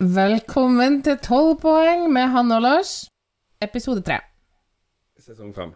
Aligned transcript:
Velkommen 0.00 1.02
til 1.04 1.18
12 1.20 1.58
poeng 1.60 2.06
med 2.08 2.30
Hanne 2.32 2.56
og 2.56 2.62
Lars, 2.64 2.92
episode 3.60 4.00
3. 4.00 4.14
Sesong 5.20 5.50
5. 5.52 5.74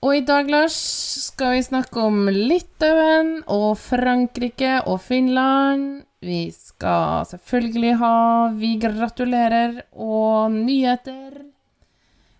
Og 0.00 0.16
i 0.16 0.22
dag, 0.24 0.48
Lars, 0.48 0.78
skal 1.26 1.58
vi 1.58 1.66
snakke 1.66 2.06
om 2.06 2.30
Litauen 2.32 3.42
og 3.52 3.76
Frankrike 3.76 4.78
og 4.88 5.02
Finland. 5.04 6.06
Vi 6.24 6.40
skal 6.56 7.28
selvfølgelig 7.34 7.94
ha 8.00 8.16
Vi 8.56 8.74
gratulerer 8.80 9.82
og 9.92 10.56
nyheter. 10.56 11.42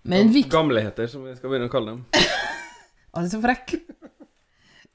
Men 0.09 0.33
vi 0.33 0.49
Gamleheter, 0.49 1.05
som 1.05 1.29
vi 1.29 1.37
skal 1.37 1.53
begynne 1.53 1.69
å 1.69 1.77
kalle 1.77 1.99
dem. 1.99 2.05
Du 3.13 3.21
er 3.21 3.29
så 3.29 3.45
frekk. 3.45 3.77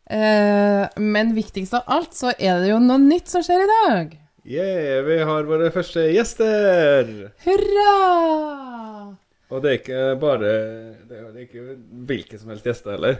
Eh, 0.09 0.85
men 0.97 1.37
viktigst 1.37 1.77
av 1.77 1.85
alt 1.85 2.17
så 2.17 2.33
er 2.33 2.63
det 2.63 2.73
jo 2.73 2.81
noe 2.81 2.97
nytt 2.97 3.29
som 3.29 3.45
skjer 3.45 3.61
i 3.61 3.75
dag. 3.75 4.23
Yeah, 4.47 5.01
vi 5.03 5.17
har 5.27 5.43
våre 5.43 5.67
første 5.75 6.05
gjester! 6.07 7.09
Hurra! 7.43 7.95
Og 9.51 9.63
det 9.63 9.69
er 9.69 9.79
ikke 9.81 10.03
bare 10.21 10.51
Det 11.03 11.17
er 11.17 11.39
ikke 11.41 11.63
hvilke 12.07 12.37
som 12.39 12.53
helst 12.53 12.69
gjester 12.69 12.93
heller. 12.93 13.17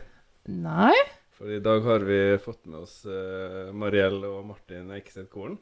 Nei? 0.47 0.93
For 1.35 1.51
i 1.51 1.57
dag 1.59 1.83
har 1.83 2.05
vi 2.07 2.19
fått 2.39 2.61
med 2.71 2.85
oss 2.85 3.01
uh, 3.03 3.73
Mariell 3.75 4.23
og 4.23 4.45
Martin 4.47 4.93
Eikeseth 4.95 5.27
Koren. 5.33 5.57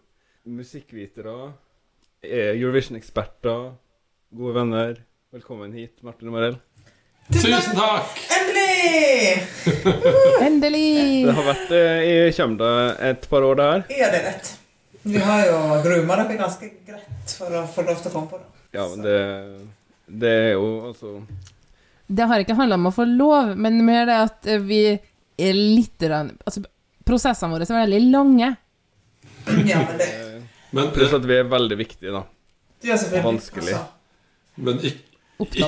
Musikkvitere, 0.46 1.34
eh, 2.22 2.52
Eurovision-eksperter, 2.52 3.72
gode 4.38 4.54
venner. 4.60 5.00
Velkommen 5.34 5.74
hit, 5.74 5.96
Martin 6.06 6.30
og 6.30 6.36
Mariell. 6.38 6.60
Tusen 7.32 7.74
takk! 7.74 8.22
Endelig! 8.38 9.42
Endelig! 10.46 10.94
Det 11.26 11.36
har 11.40 11.50
vært 11.50 11.74
uh, 11.74 12.06
i 12.06 12.14
Kjømda 12.38 12.70
et 13.10 13.26
par 13.34 13.50
år, 13.50 13.58
det 13.58 13.68
her. 13.72 13.84
Ja, 14.04 14.12
det 14.14 14.22
er 14.22 14.30
rett. 14.30 14.54
Vi 15.06 15.18
har 15.22 15.46
jo 15.46 15.58
gruma 15.86 16.16
dere 16.18 16.38
ganske 16.40 16.70
greit 16.86 17.34
for 17.38 17.54
å 17.54 17.66
få 17.70 17.84
lov 17.86 18.00
til 18.02 18.10
å 18.10 18.14
komme 18.14 18.30
på 18.32 18.40
det. 18.42 18.48
Ja, 18.74 18.88
men 18.90 19.04
det, 19.06 19.18
det 20.08 20.32
er 20.34 20.50
jo 20.58 20.70
altså 20.90 21.12
Det 22.08 22.26
har 22.28 22.42
ikke 22.42 22.58
handla 22.58 22.80
om 22.80 22.90
å 22.90 22.94
få 22.96 23.06
lov, 23.08 23.54
men 23.54 23.78
mer 23.86 24.10
det 24.10 24.18
at 24.24 24.50
vi 24.66 24.82
er 24.90 25.54
litt 25.54 26.02
Altså, 26.10 26.66
prosessene 27.06 27.54
våre 27.54 27.68
er 27.70 27.86
veldig 27.86 28.02
lange. 28.10 28.50
Ja, 29.70 29.84
men 29.86 30.02
det 30.02 30.10
Men, 30.72 30.90
Pluss 30.92 31.14
at 31.14 31.26
vi 31.30 31.38
er 31.38 31.46
veldig 31.48 31.78
viktige, 31.78 32.12
da. 32.12 32.26
ja. 32.84 32.98
Vanskelig. 33.24 33.78
Altså, 33.78 33.86
men 34.56 34.82
ikke, 34.82 35.06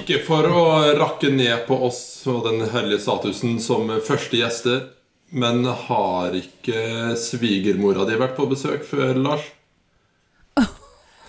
ikke 0.01 0.21
for 0.25 0.49
å 0.49 0.65
rakke 0.97 1.29
ned 1.31 1.67
på 1.69 1.77
oss 1.87 2.01
og 2.27 2.41
den 2.49 2.65
hellige 2.73 3.05
statusen 3.05 3.59
som 3.63 3.91
første 4.03 4.41
gjester, 4.41 4.81
men 5.29 5.65
har 5.65 6.35
ikke 6.37 7.15
svigermora 7.19 8.05
di 8.07 8.15
vært 8.19 8.35
på 8.37 8.47
besøk 8.51 8.85
før, 8.87 9.15
Lars? 9.19 9.45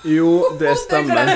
Jo, 0.07 0.45
det 0.61 0.77
stemmer. 0.79 1.29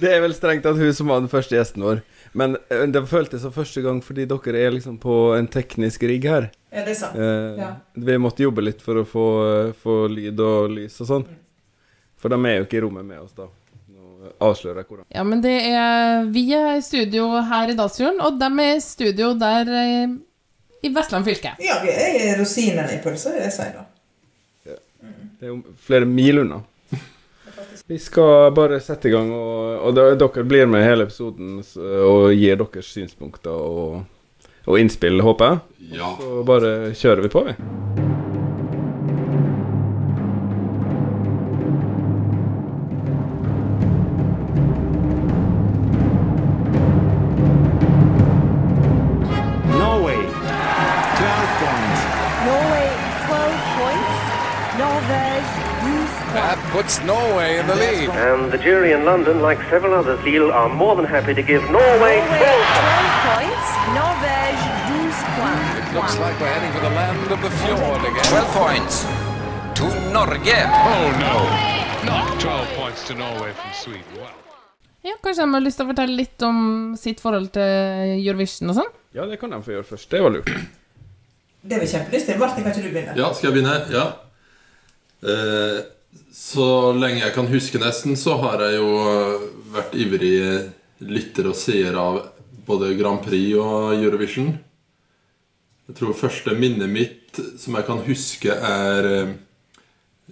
det 0.00 0.10
er 0.12 0.20
vel 0.22 0.34
strengt 0.36 0.66
at 0.68 0.78
hun 0.78 0.92
som 0.94 1.10
var 1.10 1.22
den 1.24 1.30
første 1.32 1.56
gjesten 1.56 1.82
vår. 1.84 2.02
Men 2.34 2.56
eh, 2.70 2.84
det 2.90 3.04
føltes 3.10 3.42
som 3.44 3.52
første 3.54 3.82
gang 3.84 4.00
fordi 4.04 4.26
dere 4.30 4.62
er 4.66 4.74
liksom 4.74 4.96
på 5.02 5.16
en 5.36 5.48
teknisk 5.50 6.02
rigg 6.06 6.26
her. 6.30 6.48
ja, 6.74 6.84
det 6.86 6.94
er 6.94 6.98
sant. 6.98 7.18
Eh, 7.18 7.58
Ja. 7.62 7.72
Vi 7.94 8.16
måtte 8.18 8.42
jobbe 8.46 8.64
litt 8.64 8.82
for 8.82 9.02
å 9.02 9.06
få, 9.06 9.26
få 9.82 9.98
lyd 10.10 10.40
og 10.42 10.70
lys 10.74 10.96
og 11.04 11.10
sånn. 11.10 11.26
For 12.18 12.32
de 12.32 12.38
er 12.48 12.60
jo 12.60 12.66
ikke 12.68 12.78
i 12.78 12.82
rommet 12.86 13.04
med 13.06 13.20
oss 13.22 13.34
da. 13.36 13.46
Nå 13.94 14.30
avslører 14.42 14.80
jeg 14.82 14.88
hvordan. 14.90 15.06
Ja, 15.14 15.22
men 15.26 15.42
det 15.44 15.56
er 15.74 16.24
Vi 16.32 16.46
er 16.56 16.78
i 16.78 16.82
studio 16.86 17.26
her 17.50 17.70
i 17.70 17.76
Dalsfjorden, 17.78 18.22
og 18.24 18.38
de 18.40 18.48
er 18.64 18.78
i 18.78 18.82
studio 18.82 19.34
der 19.38 19.70
eh, 19.82 20.14
i 20.84 20.92
Vestland 20.94 21.24
fylke. 21.24 21.54
Ja, 21.64 21.80
vi 21.82 21.92
er 21.94 22.38
rosinene 22.38 22.92
i 22.92 23.00
pølsa, 23.02 23.32
vil 23.34 23.46
jeg 23.46 23.56
si 23.56 23.68
da. 23.72 23.84
Det 25.40 25.48
er 25.48 25.52
jo 25.52 25.58
flere 25.84 26.08
mil 26.08 26.44
unna. 26.44 26.60
Vi 27.86 27.98
skal 28.00 28.52
bare 28.56 28.78
sette 28.80 29.10
i 29.10 29.12
gang, 29.12 29.28
og, 29.34 29.90
og 29.90 29.96
dere 29.98 30.44
blir 30.48 30.68
med 30.70 30.86
hele 30.86 31.08
episoden 31.08 31.58
og 31.60 32.30
gir 32.32 32.56
deres 32.60 32.88
synspunkter 32.94 33.52
og, 33.52 33.98
og 34.64 34.80
innspill, 34.80 35.20
håper 35.24 35.52
jeg. 35.52 35.60
Ja. 36.00 36.14
Så 36.20 36.46
bare 36.48 36.72
kjører 36.96 37.26
vi 37.26 37.34
på, 37.34 37.44
vi. 37.50 37.93
That 56.34 56.58
puts 56.72 57.02
Norway 57.04 57.58
in 57.58 57.66
the 57.66 57.76
lead. 57.76 58.10
And 58.10 58.50
the 58.52 58.58
jury 58.58 58.92
in 58.92 59.04
London, 59.04 59.40
like 59.42 59.58
several 59.70 59.94
others, 59.94 60.18
Lille 60.24 60.50
are 60.52 60.68
more 60.68 60.94
than 60.96 61.04
happy 61.04 61.34
to 61.34 61.42
give 61.42 61.62
Norway 61.70 61.84
Norway 61.94 62.16
12 62.38 62.38
12 62.38 63.38
points. 63.38 63.68
Norvège 63.98 64.64
12 64.88 65.38
points. 65.38 65.78
It 65.78 65.94
looks 65.94 66.14
like 66.18 66.36
we're 66.40 66.52
heading 66.56 66.72
for 66.76 66.82
the 66.88 66.94
land 67.00 67.30
of 67.32 67.40
the 67.46 67.50
fjord 67.62 68.02
again. 68.10 68.24
12 68.24 68.52
points 68.62 68.94
to 69.78 69.84
Norge. 70.14 70.58
Oh 70.90 71.06
no, 71.24 71.36
not 72.10 72.40
12 72.40 72.68
points 72.78 73.06
to 73.08 73.14
Norway 73.14 73.52
from 73.52 73.70
Sweden. 73.72 74.04
Wow. 74.18 74.30
Ja, 75.04 75.14
Kanskje 75.22 75.42
de 75.44 75.54
har 75.54 75.60
lyst 75.60 75.76
til 75.76 75.84
å 75.86 75.90
fortelle 75.92 76.16
litt 76.16 76.42
om 76.42 76.58
sitt 76.96 77.20
forhold 77.20 77.50
til 77.52 78.14
Eurovision 78.24 78.70
og 78.72 78.78
sånn? 78.78 78.92
Ja, 79.14 79.26
det 79.28 79.36
kan 79.40 79.52
de 79.52 79.58
få 79.62 79.74
gjøre 79.76 79.84
først. 79.84 80.08
Det 80.10 80.22
var 80.24 80.32
lurt. 80.32 80.48
Det 81.64 81.76
har 81.76 81.80
vi 81.84 81.88
kjempelyst 81.92 82.26
til. 82.30 82.38
Martin, 82.40 82.64
kan 82.64 82.72
ikke 82.72 82.88
du 82.88 82.92
begynne? 82.94 83.16
Ja, 83.20 83.28
skal 83.36 83.50
jeg 83.50 83.58
begynne? 83.58 83.76
Ja. 83.92 84.06
Eh, 85.24 85.80
så 86.32 86.92
lenge 86.92 87.22
jeg 87.22 87.34
kan 87.34 87.48
huske 87.48 87.80
nesten, 87.80 88.16
så 88.20 88.36
har 88.42 88.60
jeg 88.66 88.76
jo 88.76 88.90
eh, 89.08 89.46
vært 89.72 89.96
ivrig 89.96 90.36
lytter 91.04 91.48
og 91.48 91.56
seer 91.56 91.96
av 91.98 92.20
både 92.66 92.92
Grand 92.98 93.22
Prix 93.24 93.56
og 93.60 93.94
Eurovision. 93.96 94.52
Jeg 95.88 95.98
tror 95.98 96.16
første 96.16 96.54
minnet 96.56 96.92
mitt 96.92 97.40
som 97.60 97.76
jeg 97.76 97.88
kan 97.88 98.02
huske, 98.04 98.52
er 98.52 99.10
eh, 99.10 99.34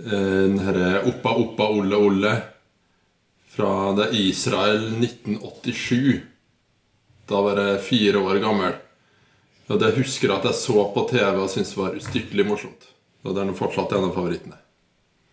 den 0.03 0.61
herre 0.65 1.03
Oppa 1.09 1.35
Oppa 1.41 1.67
Olle 1.73 1.99
Olle 2.01 2.37
fra 3.53 3.93
det 3.97 4.13
Israel 4.17 4.87
1987. 5.01 6.23
Da 7.29 7.43
var 7.45 7.61
jeg 7.61 7.85
fire 7.89 8.23
år 8.25 8.41
gammel. 8.45 8.79
Og 9.69 9.81
det 9.81 9.95
husker 9.97 10.29
jeg 10.29 10.39
at 10.39 10.49
jeg 10.51 10.61
så 10.61 10.89
på 10.95 11.05
TV 11.11 11.37
og 11.37 11.51
syntes 11.53 11.77
var 11.77 11.97
ustyrtelig 11.97 12.49
morsomt. 12.49 12.89
Og 13.23 13.35
det 13.35 13.43
er 13.43 13.49
nå 13.51 13.57
fortsatt 13.57 13.93
en 13.97 14.09
av 14.09 14.17
favorittene. 14.17 14.62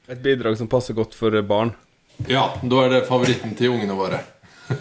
Et 0.09 0.21
bidrag 0.21 0.57
som 0.57 0.67
passer 0.67 0.97
godt 0.97 1.13
for 1.13 1.35
barn. 1.45 1.75
Ja, 2.27 2.47
da 2.63 2.83
er 2.83 2.95
det 2.95 3.05
favoritten 3.07 3.53
til 3.55 3.75
ungene 3.75 3.95
våre. 3.95 4.23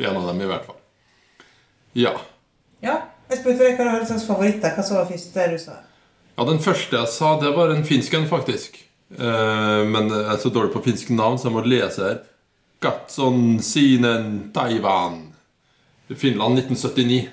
en 0.00 0.16
av 0.16 0.26
dem, 0.30 0.40
i 0.40 0.48
hvert 0.48 0.64
fall. 0.64 0.78
Ja. 1.98 2.14
Ja? 2.80 2.96
Jeg 3.30 3.42
spurte 3.42 3.62
deg 3.62 3.76
hva 3.76 3.84
du 3.84 3.92
hadde 3.92 4.08
slags 4.08 4.26
favoritter. 4.26 4.72
Hva 4.74 4.86
var 4.96 5.10
første 5.10 5.46
du 5.52 5.58
sa? 5.60 5.76
ja, 6.40 6.46
den 6.48 6.62
første 6.64 6.96
jeg 6.96 7.12
sa, 7.12 7.34
det 7.42 7.52
var 7.52 7.74
en 7.74 7.84
finsk 7.84 8.16
en, 8.16 8.26
faktisk. 8.30 8.80
Eh, 9.12 9.82
men 9.84 10.08
jeg 10.08 10.24
er 10.24 10.40
så 10.40 10.52
dårlig 10.54 10.72
på 10.72 10.82
finsk 10.88 11.12
navn, 11.12 11.36
så 11.38 11.50
jeg 11.50 11.56
må 11.58 11.64
lese 11.66 12.06
her. 12.06 12.20
Gatson 12.80 13.58
Sinen 13.60 14.48
Taiwan. 14.56 15.26
Finland 16.08 16.64
1979. 16.64 17.26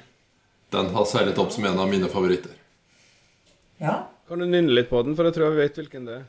Den 0.76 0.92
har 0.92 1.08
seilet 1.08 1.40
opp 1.40 1.56
som 1.56 1.66
en 1.66 1.80
av 1.80 1.88
mine 1.88 2.12
favoritter. 2.12 2.52
Ja? 3.80 4.02
Kan 4.28 4.44
du 4.44 4.50
nynne 4.50 4.76
litt 4.76 4.92
på 4.92 5.00
den, 5.08 5.16
for 5.16 5.30
jeg 5.30 5.38
tror 5.38 5.54
jeg 5.54 5.62
vet 5.62 5.80
hvilken 5.80 6.10
det 6.10 6.18
er. 6.20 6.26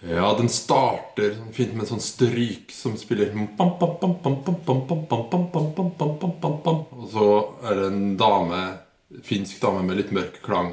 Ja, 0.00 0.30
den 0.38 0.48
starter 0.48 1.34
sånn 1.36 1.52
fint 1.52 1.74
med 1.74 1.84
en 1.84 1.90
sånn 1.90 2.00
stryk 2.00 2.70
som 2.72 2.94
spiller 2.96 3.34
Og 6.96 7.10
så 7.12 7.26
er 7.68 7.76
det 7.76 7.88
en 7.90 8.16
dame, 8.20 8.60
finsk 9.26 9.60
dame 9.60 9.84
med 9.84 10.00
litt 10.00 10.14
mørk 10.16 10.40
klang. 10.46 10.72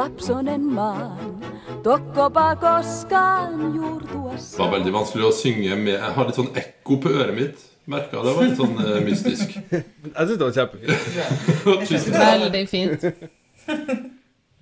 Lapsonen 0.00 0.62
maan, 0.74 1.42
tokkopa 1.84 2.54
koskaan 2.56 3.58
juurtuessa. 3.74 4.56
Det 4.56 4.62
var 4.62 4.70
veldig 4.78 4.92
vanskelig 4.94 5.26
å 5.28 5.32
synge 5.34 5.76
med 5.76 5.96
Jeg 5.98 6.12
har 6.16 6.28
litt 6.28 6.38
sånn 6.38 6.54
ekko 6.56 6.96
på 7.02 7.12
øret 7.12 7.36
mitt. 7.36 7.66
Merka 7.90 8.22
det 8.24 8.32
var 8.36 8.46
litt 8.46 8.60
sånn 8.60 8.78
uh, 8.78 9.00
mystisk. 9.04 9.56
Jeg 9.70 9.82
syns 10.14 10.38
det 10.40 10.46
var 10.46 10.54
kjempefint. 10.56 12.14
Veldig 12.22 12.64
fint. 12.70 13.06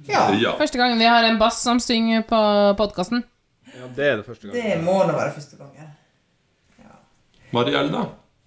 Ja. 0.08 0.28
Ja. 0.38 0.52
Første 0.56 0.78
gangen 0.78 1.00
vi 1.02 1.08
har 1.10 1.24
en 1.26 1.40
bass 1.40 1.56
som 1.66 1.80
synger 1.82 2.22
på 2.24 2.38
podkasten. 2.78 3.24
Ja, 3.74 3.88
det 3.96 4.04
er 4.06 4.20
det 4.20 4.24
første 4.28 4.52
Det 4.54 4.76
må 4.80 4.94
da 5.08 5.16
være 5.18 5.32
første 5.34 5.58
gangen. 5.58 5.90
Marielle, 7.52 7.90
da? 7.92 8.04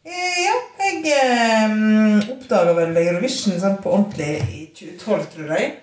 Eh, 0.07 0.39
Ja, 0.45 0.55
jeg 0.87 1.11
eh, 1.11 2.31
oppdaga 2.33 2.73
vel 2.79 2.95
Eurovision 3.03 3.59
sånn 3.61 3.77
på 3.83 3.91
ordentlig 3.94 4.31
i 4.47 4.63
2012, 4.79 5.27
tror 5.35 5.53
jeg. 5.59 5.73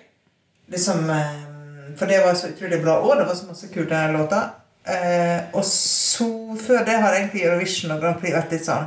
Liksom, 0.69 1.09
eh, 1.09 1.97
for 1.97 2.05
det 2.05 2.21
var 2.25 2.33
så 2.33 2.47
utrolig 2.47 2.81
bra 2.81 2.99
år. 3.01 3.15
Det 3.15 3.25
var 3.25 3.35
så 3.35 3.45
masse 3.45 3.67
kule 3.67 4.11
låter. 4.11 4.49
Eh, 4.83 5.41
og 5.53 5.65
så 5.65 6.57
Før 6.67 6.85
det 6.85 6.97
har 7.01 7.13
egentlig 7.13 7.43
Eurovision 7.43 7.91
og 7.91 8.01
Grand 8.01 8.17
Prix 8.21 8.33
vært 8.33 8.53
litt 8.55 8.63
sånn 8.65 8.85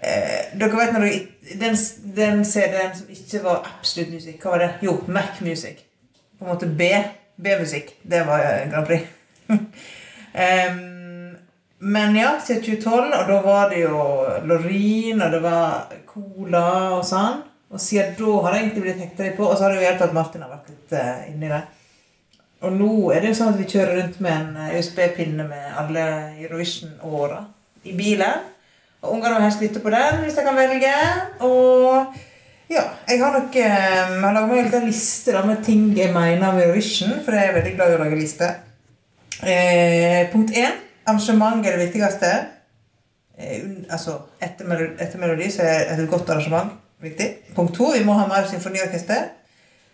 eh, 0.00 0.48
Dere 0.58 0.78
vet 0.78 0.94
når 0.96 1.04
dere, 1.04 1.20
den, 1.60 1.76
den 2.16 2.40
CD-en 2.48 2.96
som 2.96 3.12
ikke 3.12 3.42
var 3.44 3.68
absolutt 3.68 4.14
musikk, 4.16 4.40
hva 4.42 4.54
var 4.54 4.64
det? 4.64 4.70
Jo, 4.82 4.96
Mac 5.06 5.42
Music. 5.44 5.84
På 6.38 6.46
en 6.46 6.50
måte 6.54 6.66
B. 6.66 6.88
B-musikk. 7.36 7.94
Det 8.02 8.24
var 8.26 8.42
Grand 8.72 8.88
Prix. 8.88 9.06
um, 9.52 10.82
men 11.78 12.16
ja, 12.16 12.34
siden 12.42 12.62
2012, 12.62 13.14
og 13.20 13.28
da 13.28 13.38
var 13.44 13.70
det 13.70 13.80
jo 13.84 14.02
Loreen, 14.46 15.22
og 15.22 15.32
det 15.34 15.40
var 15.42 15.94
Cola 16.06 16.66
og 16.98 17.06
sånn. 17.06 17.42
Og 17.72 17.80
siden 17.80 18.18
har 18.44 18.52
det 18.52 18.58
egentlig 18.60 18.82
blitt 18.84 18.98
hekta 19.00 19.30
på, 19.36 19.46
og 19.48 19.54
så 19.56 19.64
har 19.64 19.72
det 19.72 19.78
jo 19.80 19.86
hjulpet 19.86 20.04
at 20.10 20.16
Martin 20.16 20.42
har 20.44 20.50
vært 20.52 20.66
litt 20.72 20.92
uh, 20.92 21.22
inni 21.30 21.48
det. 21.48 21.60
Og 22.62 22.74
nå 22.76 22.88
er 23.10 23.22
det 23.24 23.30
jo 23.32 23.38
sånn 23.38 23.54
at 23.54 23.58
vi 23.58 23.64
kjører 23.72 23.96
rundt 23.98 24.18
med 24.22 24.32
en 24.36 24.58
eh, 24.68 24.74
USB-pinne 24.78 25.46
med 25.48 25.78
alle 25.80 26.02
Eurovision-åra 26.44 27.40
i 27.90 27.94
bilen. 27.98 28.44
Og 29.02 29.16
ungene 29.16 29.32
har 29.34 29.46
helst 29.48 29.64
lytte 29.64 29.80
på 29.82 29.90
den 29.90 30.20
hvis 30.22 30.36
de 30.38 30.44
kan 30.46 30.54
velge. 30.60 30.92
Og 31.42 32.20
ja, 32.70 32.84
jeg 33.08 33.18
har 33.18 33.34
nok 33.34 33.56
jeg 33.58 33.72
har 33.72 34.36
laget 34.36 34.52
meg 34.52 34.76
en 34.78 34.86
liste 34.86 35.42
med 35.48 35.64
ting 35.66 35.88
jeg 35.98 36.12
mener 36.14 36.52
om 36.52 36.60
Eurovision, 36.62 37.16
for 37.24 37.34
jeg 37.34 37.48
er 37.50 37.56
veldig 37.58 37.74
glad 37.80 37.90
i 37.90 37.96
å 37.96 38.02
lage 38.04 38.20
lister. 38.20 38.54
Eh, 39.42 40.28
punkt 40.30 40.54
én. 40.54 40.78
Arrangement 41.10 41.66
er 41.66 41.74
det 41.80 41.88
viktigste. 41.88 42.30
Eh, 43.42 43.66
altså, 43.90 44.20
etter, 44.38 44.70
melo- 44.70 44.92
etter 45.02 45.18
melodi 45.18 45.50
så 45.50 45.66
er 45.66 45.96
det 45.96 46.04
et 46.04 46.10
godt 46.14 46.30
arrangement 46.30 46.76
viktig. 47.02 47.28
Punkt 47.56 47.76
to. 47.76 47.92
Vi 47.92 48.04
må 48.04 48.16
ha 48.18 48.26
mer 48.30 48.48
symfoniorkester. 48.50 49.30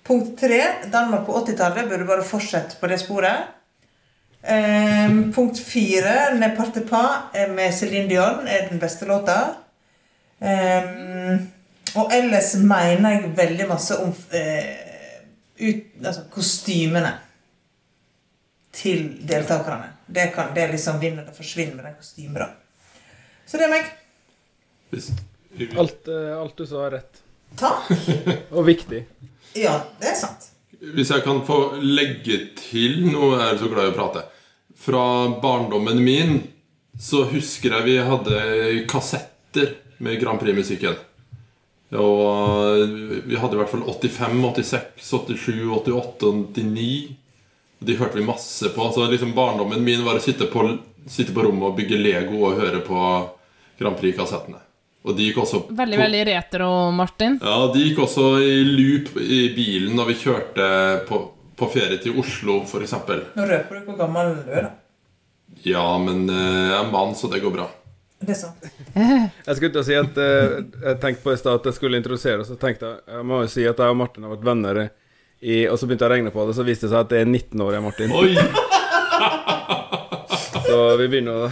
Punkt 0.06 0.34
tre. 0.40 0.60
Danmark 0.92 1.26
på 1.26 1.36
80-tallet 1.40 1.88
burde 1.88 2.08
bare 2.08 2.26
fortsette 2.26 2.80
på 2.80 2.90
det 2.90 3.00
sporet. 3.02 3.54
Eh, 4.42 5.14
punkt 5.34 5.60
fire. 5.60 6.34
Ne 6.38 6.50
parte 6.56 6.80
pas 6.80 7.32
med 7.54 7.74
Céline 7.74 8.08
Dion 8.08 8.46
er 8.48 8.68
den 8.70 8.80
beste 8.80 9.08
låta. 9.08 9.38
Eh, 10.40 11.40
og 11.96 12.12
ellers 12.14 12.54
mener 12.60 13.16
jeg 13.16 13.32
veldig 13.36 13.68
masse 13.68 13.96
om 13.98 14.12
eh, 14.36 14.76
ut, 15.58 15.84
altså, 16.04 16.26
kostymene 16.30 17.14
til 18.72 19.08
deltakerne. 19.28 19.94
Det, 20.06 20.30
kan, 20.34 20.52
det 20.54 20.68
liksom 20.70 21.00
vinner 21.00 21.26
og 21.28 21.36
forsvinner 21.36 21.74
med 21.74 21.84
den 21.84 21.96
kostymen. 21.98 22.54
Så 23.46 23.58
det 23.58 23.66
er 23.66 23.72
meg. 23.72 23.88
Hvis, 24.92 25.10
Alt, 25.78 26.08
eh, 26.08 26.34
alt 26.38 26.56
du 26.56 26.66
sa, 26.66 26.84
er 26.86 26.98
rett. 26.98 27.22
Takk. 27.58 27.90
Og 28.56 28.66
viktig. 28.68 29.02
Ja, 29.58 29.80
det 30.00 30.12
er 30.12 30.18
sant. 30.18 30.50
hvis 30.78 31.10
jeg 31.10 31.24
kan 31.24 31.40
få 31.46 31.80
legge 31.82 32.36
til 32.60 33.00
Nå 33.08 33.32
er 33.34 33.48
jeg 33.48 33.62
så 33.62 33.70
glad 33.72 33.88
i 33.88 33.92
å 33.92 33.96
prate. 33.96 34.24
Fra 34.78 35.02
barndommen 35.42 35.98
min 36.04 36.38
så 36.98 37.24
husker 37.30 37.74
jeg 37.74 37.86
vi 37.86 37.96
hadde 38.02 38.42
kassetter 38.90 39.76
med 40.02 40.18
Grand 40.20 40.38
Prix-musikken. 40.42 40.98
Og 41.98 42.84
vi 43.24 43.38
hadde 43.38 43.56
i 43.56 43.60
hvert 43.60 43.70
fall 43.72 43.86
85, 43.86 44.42
86, 44.44 45.08
87, 45.08 45.64
88, 45.78 46.32
89. 46.54 47.16
De 47.78 47.96
hørte 47.98 48.18
vi 48.18 48.26
masse 48.26 48.70
på. 48.74 48.90
Så 48.94 49.06
liksom 49.10 49.34
barndommen 49.34 49.82
min 49.84 50.04
var 50.06 50.18
å 50.18 50.22
sitte 50.22 50.50
på, 50.50 50.66
sitte 51.08 51.34
på 51.34 51.46
rommet 51.46 51.70
og 51.70 51.78
bygge 51.78 52.00
Lego 52.02 52.42
og 52.44 52.58
høre 52.60 52.82
på 52.84 53.02
Grand 53.78 53.98
Prix-kassettene. 53.98 54.60
Og 55.06 55.14
de 55.16 55.28
gikk 55.28 55.38
også 55.44 55.60
Veldig, 55.70 55.96
på- 55.96 56.02
veldig 56.02 56.22
retro, 56.26 56.68
Martin. 56.92 57.38
ja, 57.42 57.58
de 57.72 57.84
gikk 57.86 57.98
også 58.02 58.24
i 58.42 58.56
loop 58.66 59.14
i 59.22 59.40
bilen 59.56 59.94
når 59.96 60.06
vi 60.10 60.16
kjørte 60.24 60.66
på, 61.08 61.20
på 61.56 61.68
ferie 61.72 61.98
til 62.02 62.18
Oslo, 62.18 62.60
f.eks. 62.66 62.92
Nå 63.38 63.46
røper 63.48 63.78
du 63.78 63.86
hvor 63.92 63.96
gammel 64.02 64.34
du 64.44 64.50
er, 64.52 64.68
da. 64.68 64.74
Ja, 65.64 65.86
men 65.98 66.28
eh, 66.30 66.68
jeg 66.70 66.78
er 66.82 66.90
mann, 66.92 67.14
så 67.18 67.30
det 67.32 67.40
går 67.42 67.54
bra. 67.54 67.68
Det 68.20 68.34
er 68.34 68.38
sant. 68.38 68.66
Jeg 68.98 69.54
skulle 69.56 69.70
til 69.72 69.80
å 69.80 69.86
si 69.86 69.94
at 69.94 70.16
eh, 70.18 70.56
Jeg 70.82 70.98
tenkte 71.02 71.22
på 71.22 71.32
i 71.32 71.38
stad 71.38 71.60
at 71.60 71.68
jeg 71.70 71.76
skulle 71.78 71.98
introdusere, 72.00 72.42
og 72.42 72.46
så 72.50 72.56
tenkte 72.58 72.88
jeg 72.90 73.14
Jeg 73.14 73.26
må 73.30 73.40
jo 73.44 73.50
si 73.54 73.62
at 73.70 73.78
jeg 73.78 73.94
og 73.94 73.98
Martin 74.00 74.26
har 74.26 74.32
vært 74.34 74.46
venner 74.48 74.80
i 75.38 75.60
Og 75.70 75.78
så 75.78 75.86
begynte 75.86 76.02
jeg 76.02 76.10
å 76.10 76.14
regne 76.16 76.32
på 76.34 76.46
det, 76.48 76.56
så 76.58 76.66
viste 76.66 76.88
det 76.88 76.92
seg 76.96 77.04
at 77.06 77.12
det 77.14 77.20
er 77.22 77.30
19 77.30 77.62
år, 77.62 77.76
jeg, 77.78 77.84
Martin. 77.86 78.10
Oi! 78.18 78.34
Så 80.68 80.80
vi 81.00 81.06
begynner 81.08 81.46
å 81.46 81.50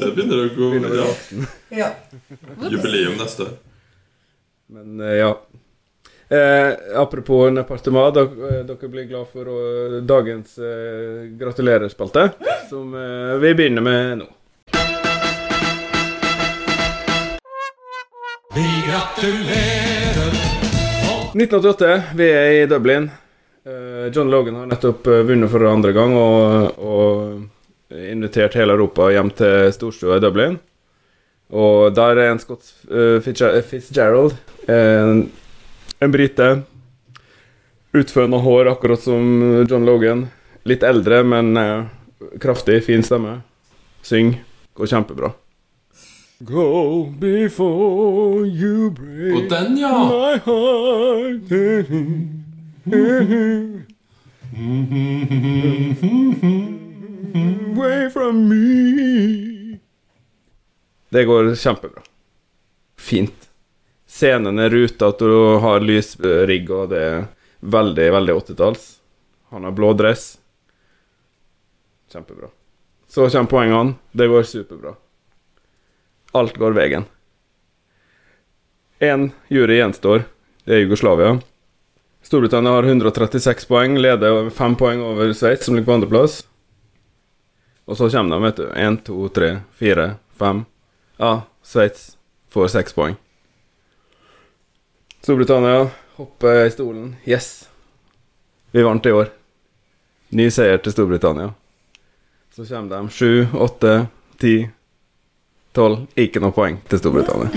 Det 0.00 0.14
begynner 0.16 0.44
å 0.44 0.50
gå 0.54 0.68
begynner 0.72 0.88
å 0.88 0.94
bli 0.94 1.00
ja. 1.00 1.08
voksen. 1.10 1.48
Ja. 1.76 1.88
Jubileum 2.72 3.18
neste 3.20 3.46
år. 3.48 3.56
Men 4.72 5.00
eh, 5.04 5.16
ja. 5.20 5.30
Eh, 6.30 6.72
apropos 6.96 7.50
Departement, 7.54 8.14
dere, 8.14 8.62
dere 8.68 8.88
blir 8.88 9.08
glad 9.10 9.28
for 9.32 9.50
å, 9.50 9.60
dagens 10.06 10.58
eh, 10.62 11.26
gratulererspalte, 11.40 12.28
som 12.70 12.94
eh, 12.94 13.34
vi 13.42 13.54
begynner 13.58 13.84
med 13.84 14.22
nå. 14.22 14.28
Vi 18.54 18.68
gratulerer 18.86 20.38
1988, 21.30 21.90
vi 22.18 22.30
er 22.30 22.52
i 22.60 22.66
Dublin. 22.66 23.10
Eh, 23.66 24.06
John 24.14 24.30
Logan 24.30 24.54
har 24.62 24.66
nettopp 24.66 25.06
eh, 25.06 25.22
vunnet 25.28 25.50
for 25.52 25.66
andre 25.68 25.92
gang 25.92 26.14
og, 26.16 26.78
og 26.78 27.42
invitert 27.90 28.54
hele 28.54 28.72
Europa 28.76 29.10
hjem 29.10 29.30
til 29.34 29.72
storstua 29.74 30.18
i 30.18 30.22
Dublin. 30.22 30.58
Og 31.50 31.94
der 31.94 32.18
er 32.18 32.30
en 32.30 32.38
Scott 32.38 32.62
uh, 32.90 33.18
Fitzgerald, 33.22 34.36
en, 34.70 35.24
en 36.00 36.12
brite. 36.12 36.62
Utføna 37.90 38.38
hår, 38.38 38.70
akkurat 38.70 39.02
som 39.02 39.66
John 39.66 39.84
Logan. 39.84 40.28
Litt 40.62 40.84
eldre, 40.86 41.24
men 41.26 41.56
eh, 41.56 41.84
kraftig, 42.38 42.84
fin 42.86 43.02
stemme. 43.02 43.40
Syng. 44.06 44.36
Går 44.78 44.86
kjempebra. 44.92 45.32
Go 46.46 47.04
before 47.18 48.46
you 48.46 48.90
break 48.94 49.34
Og 49.34 49.50
den, 49.50 49.78
ja! 49.82 49.90
my 50.06 50.38
heart. 50.46 51.50
Away 57.34 58.10
from 58.10 58.48
me. 58.48 59.78
Det 61.08 61.24
går 61.24 61.54
kjempebra. 61.54 62.02
Fint. 62.96 63.48
Scenen 64.06 64.58
er 64.58 64.70
ruta, 64.70 65.08
at 65.08 65.18
du 65.18 65.58
har 65.62 65.80
lysrigg, 65.80 66.70
og 66.70 66.90
det 66.90 67.02
er 67.02 67.28
veldig, 67.60 68.08
veldig 68.12 68.34
80-talls. 68.34 68.88
Han 69.50 69.64
har 69.64 69.74
blå 69.74 69.92
dress. 69.98 70.38
Kjempebra. 72.12 72.50
Så 73.08 73.28
kommer 73.30 73.50
poengene. 73.50 73.94
Det 74.12 74.28
går 74.30 74.42
superbra. 74.46 74.94
Alt 76.32 76.58
går 76.58 76.74
veien. 76.78 77.06
Én 79.00 79.30
jury 79.48 79.80
gjenstår. 79.80 80.26
Det 80.64 80.76
er 80.76 80.84
Jugoslavia. 80.84 81.38
Storbritannia 82.22 82.76
har 82.76 82.86
136 82.86 83.66
poeng, 83.66 83.96
leder 83.98 84.50
fem 84.54 84.76
poeng 84.76 85.00
over 85.02 85.32
Sveits, 85.32 85.64
som 85.64 85.74
ligger 85.74 85.88
på 85.88 85.96
andreplass. 85.98 86.42
Og 87.90 87.96
så 87.96 88.06
kommer 88.10 88.36
de, 88.36 88.42
vet 88.42 88.56
du. 88.56 88.66
Én, 88.78 88.96
to, 89.02 89.28
tre, 89.34 89.48
fire, 89.74 90.14
fem. 90.38 90.62
Ja, 91.18 91.42
Sveits 91.62 92.12
får 92.54 92.68
seks 92.70 92.94
poeng. 92.94 93.16
Storbritannia 95.20 95.88
hopper 96.14 96.68
i 96.68 96.70
stolen. 96.70 97.16
Yes! 97.26 97.68
Vi 98.70 98.82
vant 98.86 99.06
i 99.06 99.12
år. 99.12 99.32
Ny 100.38 100.46
seier 100.54 100.78
til 100.78 100.94
Storbritannia. 100.94 101.50
Så 102.54 102.68
kommer 102.68 102.94
de 102.94 103.10
sju, 103.10 103.50
åtte, 103.58 104.06
ti, 104.38 104.54
tolv. 105.74 106.06
Ikke 106.14 106.38
noe 106.46 106.54
poeng 106.54 106.78
til 106.86 107.02
Storbritannia. 107.02 107.50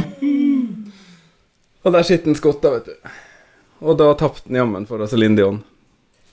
Og 1.86 1.94
der 1.94 2.10
sitter 2.10 2.34
en 2.34 2.42
skott, 2.42 2.64
da, 2.66 2.74
vet 2.80 2.90
du. 2.90 3.16
Og 3.86 4.02
da 4.02 4.10
tapte 4.18 4.50
han 4.50 4.64
jammen 4.64 4.90
for 4.90 5.06
Celine 5.06 5.38
Dion. 5.38 5.62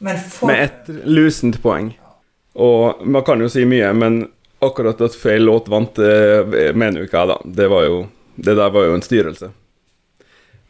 Men 0.01 0.17
for 0.25 0.49
Med 0.49 0.65
ett 0.71 0.89
lusent 1.05 1.61
poeng. 1.61 1.93
Og 2.61 3.07
man 3.07 3.25
kan 3.25 3.41
jo 3.41 3.49
si 3.49 3.65
mye, 3.65 3.93
men 3.97 4.23
akkurat 4.61 5.01
at 5.01 5.17
feil 5.17 5.47
låt 5.49 5.69
vant, 5.73 5.95
det 5.97 6.73
mener 6.77 7.01
jo 7.01 7.09
ikke 7.09 7.23
jeg, 7.23 7.31
da. 7.33 7.39
Det 7.63 7.69
var 7.73 7.87
jo 7.87 8.01
Det 8.41 8.55
der 8.57 8.71
var 8.73 8.87
jo 8.87 8.95
en 8.95 9.03
styrelse. 9.05 9.51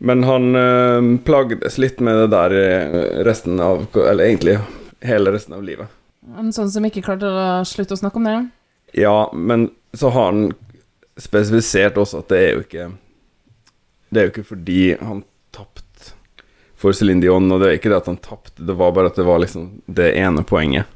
Men 0.02 0.22
han 0.24 0.56
øh, 0.56 1.08
plagdes 1.24 1.76
litt 1.78 2.00
med 2.00 2.16
det 2.22 2.28
der 2.32 2.54
eh, 2.56 3.24
resten 3.26 3.60
av 3.60 3.84
Eller 3.94 4.24
egentlig 4.24 4.56
hele 5.04 5.32
resten 5.34 5.54
av 5.54 5.62
livet. 5.62 5.92
En 6.38 6.52
sånn 6.52 6.70
som 6.72 6.86
ikke 6.88 7.02
klarte 7.04 7.28
å 7.28 7.44
slutte 7.68 7.94
å 7.94 8.00
snakke 8.00 8.18
om 8.20 8.26
det. 8.28 8.38
Ja, 8.96 9.30
men 9.34 9.68
så 9.92 10.10
har 10.14 10.32
han 10.32 10.54
spesifisert 11.20 11.98
også 12.00 12.22
at 12.22 12.32
det 12.32 12.40
er 12.40 12.50
jo 12.54 12.64
ikke 12.64 12.86
Det 14.08 14.20
er 14.20 14.26
jo 14.26 14.32
ikke 14.34 14.48
fordi 14.54 14.80
han 15.00 15.22
tapte 15.54 16.14
for 16.80 16.96
Céline 16.96 17.20
Dion, 17.20 17.50
og 17.52 17.60
det 17.60 17.68
er 17.68 17.76
ikke 17.76 17.92
det 17.92 18.00
at 18.00 18.08
han 18.08 18.16
tapte, 18.24 18.56
det 18.56 18.72
var 18.72 18.94
bare 18.96 19.10
at 19.12 19.18
det 19.20 19.26
var 19.28 19.42
liksom 19.42 19.82
det 19.84 20.14
ene 20.16 20.46
poenget 20.48 20.88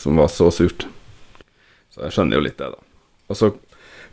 som 0.00 0.18
var 0.20 0.30
så 0.32 0.50
surt. 0.54 0.86
Så 1.94 2.06
jeg 2.06 2.16
skjønner 2.16 2.38
jo 2.38 2.44
litt 2.46 2.58
det, 2.58 2.70
da. 2.74 2.80
Og 3.30 3.38
så 3.38 3.50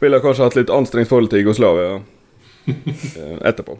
ville 0.01 0.17
jeg 0.17 0.25
kanskje 0.25 0.47
hatt 0.47 0.57
litt 0.57 0.73
anstrengt 0.73 1.09
forhold 1.11 1.31
til 1.31 1.43
Jugoslavia 1.43 1.95
eh, 2.67 3.37
etterpå. 3.49 3.79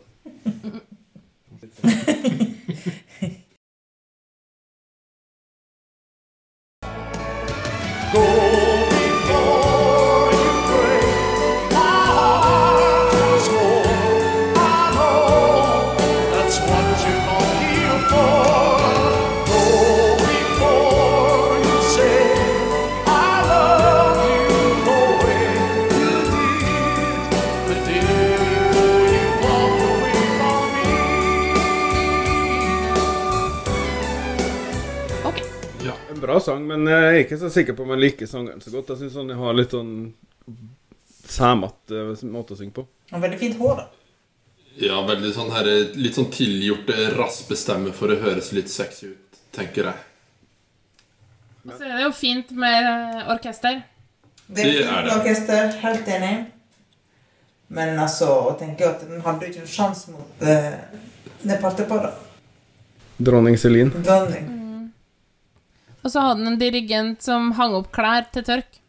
Ikke 37.32 37.40
så 37.40 37.50
sikker 37.54 37.76
på 37.78 37.86
om 37.86 37.94
jeg 37.96 38.04
liker 38.04 38.28
sangeren 38.28 38.60
så 38.60 38.74
godt. 38.74 38.92
Jeg 38.92 39.06
syns 39.06 39.18
han 39.22 39.30
har 39.40 39.56
litt 39.56 39.72
sånn 39.72 39.92
sæmete 41.32 42.04
måte 42.28 42.58
å 42.58 42.60
synge 42.60 42.76
på. 42.76 42.84
Han 43.14 43.24
veldig 43.24 43.40
fint 43.40 43.56
hår, 43.62 43.80
da. 43.80 43.88
Ja, 44.82 45.02
veldig 45.08 45.34
sånn 45.36 45.52
her 45.52 45.68
Litt 46.00 46.16
sånn 46.16 46.30
tilgjort 46.32 46.88
raspe 46.92 47.16
raspestemme 47.20 47.92
for 47.96 48.12
å 48.12 48.20
høres 48.20 48.52
litt 48.56 48.72
sexy 48.72 49.14
ut, 49.14 49.42
tenker 49.56 49.92
jeg. 49.92 50.04
Og 51.68 51.76
så 51.78 51.88
er 51.88 51.96
det 51.96 52.04
jo 52.04 52.14
fint 52.16 52.52
med 52.58 52.92
eh, 52.92 53.32
orkester. 53.32 53.82
Det 54.48 54.64
er 54.66 54.80
fint 54.82 54.92
med 54.92 55.12
orkester, 55.16 55.76
helt 55.86 56.16
enig. 56.20 56.34
Men 57.72 57.96
altså, 57.96 58.28
å 58.52 58.56
tenke 58.60 58.90
at 58.90 59.04
den 59.08 59.24
hadde 59.24 59.48
ikke 59.48 59.64
en 59.64 59.72
sjanse 59.72 60.12
mot 60.12 60.42
uh, 60.44 60.74
det 61.48 61.62
da 61.62 62.16
Dronning 63.22 63.56
Celine. 63.56 64.04
Dronning. 64.04 64.61
Og 66.02 66.10
så 66.10 66.24
hadde 66.24 66.42
han 66.42 66.54
en 66.54 66.60
dirigent 66.62 67.22
som 67.24 67.52
hang 67.58 67.76
opp 67.78 67.92
klær 67.94 68.26
til 68.34 68.46
tørk. 68.48 68.80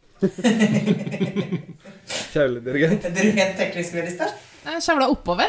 Kjærlig 2.33 2.62
dirigent. 2.69 3.07
Teknisk 3.59 3.97
veldig 3.99 4.14
sterk. 4.14 4.37
Kjævla 4.62 4.81
kjevla 4.87 5.09
oppover. 5.11 5.49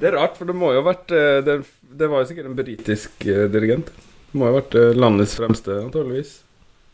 Det 0.00 0.08
er 0.08 0.16
rart, 0.16 0.38
for 0.38 0.48
det 0.48 0.56
må 0.56 0.70
jo 0.72 0.80
ha 0.80 0.86
vært 0.86 1.10
eh, 1.12 1.40
Det, 1.44 1.58
det 2.00 2.08
var 2.08 2.22
jo 2.22 2.28
sikkert 2.30 2.48
en 2.48 2.56
britisk 2.56 3.26
eh, 3.28 3.46
dirigent. 3.52 3.90
Det 4.30 4.38
må 4.38 4.46
jo 4.46 4.54
ha 4.54 4.60
vært 4.60 4.76
eh, 4.78 4.94
landets 4.96 5.34
fremste, 5.36 5.76
antageligvis. 5.84 6.38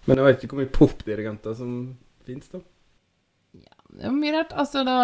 Men 0.07 0.21
jeg 0.21 0.27
vet 0.27 0.45
ikke 0.45 0.57
hvor 0.57 0.63
mye 0.65 0.75
popdirigenter 0.75 1.57
som 1.59 1.71
fins, 2.27 2.51
da. 2.51 2.63
Ja, 3.61 3.77
Det 3.93 4.05
var 4.09 4.17
mye 4.19 4.35
rart. 4.39 4.55
Altså, 4.59 4.83
da 4.87 4.97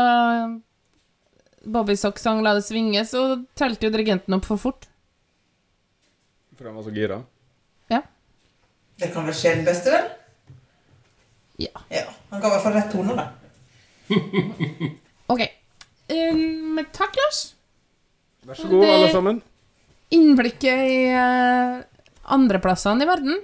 Bobby 1.63 1.95
Sock 1.99 2.19
sang 2.19 2.43
'La 2.43 2.57
det 2.59 2.65
svinge', 2.67 3.05
så 3.07 3.45
telte 3.55 3.87
jo 3.87 3.95
dirigenten 3.95 4.35
opp 4.35 4.49
for 4.49 4.59
fort. 4.59 4.89
For 6.59 6.67
han 6.67 6.75
var 6.75 6.87
så 6.87 6.95
gira. 6.95 7.23
Det 9.03 9.09
kan 9.11 9.25
vel 9.27 9.35
skje 9.35 9.57
den 9.57 9.65
beste, 9.67 9.91
vel? 9.91 10.05
Ja. 11.59 11.81
ja. 11.91 12.05
Han 12.31 12.39
ga 12.43 12.47
i 12.47 12.53
hvert 12.53 12.63
fall 12.63 12.77
rett 12.77 12.93
tone, 12.93 13.17
da. 13.19 13.25
Ok. 15.33 15.43
Um, 16.13 16.79
takk, 16.95 17.17
Lars. 17.19 17.41
Vær 18.47 18.59
så 18.59 18.69
god, 18.71 18.85
alle 18.87 19.09
sammen. 19.11 19.41
Innblikket 20.15 20.85
i 20.87 20.97
uh, 21.17 21.81
andreplassene 22.37 23.03
i 23.03 23.09
verden. 23.11 23.43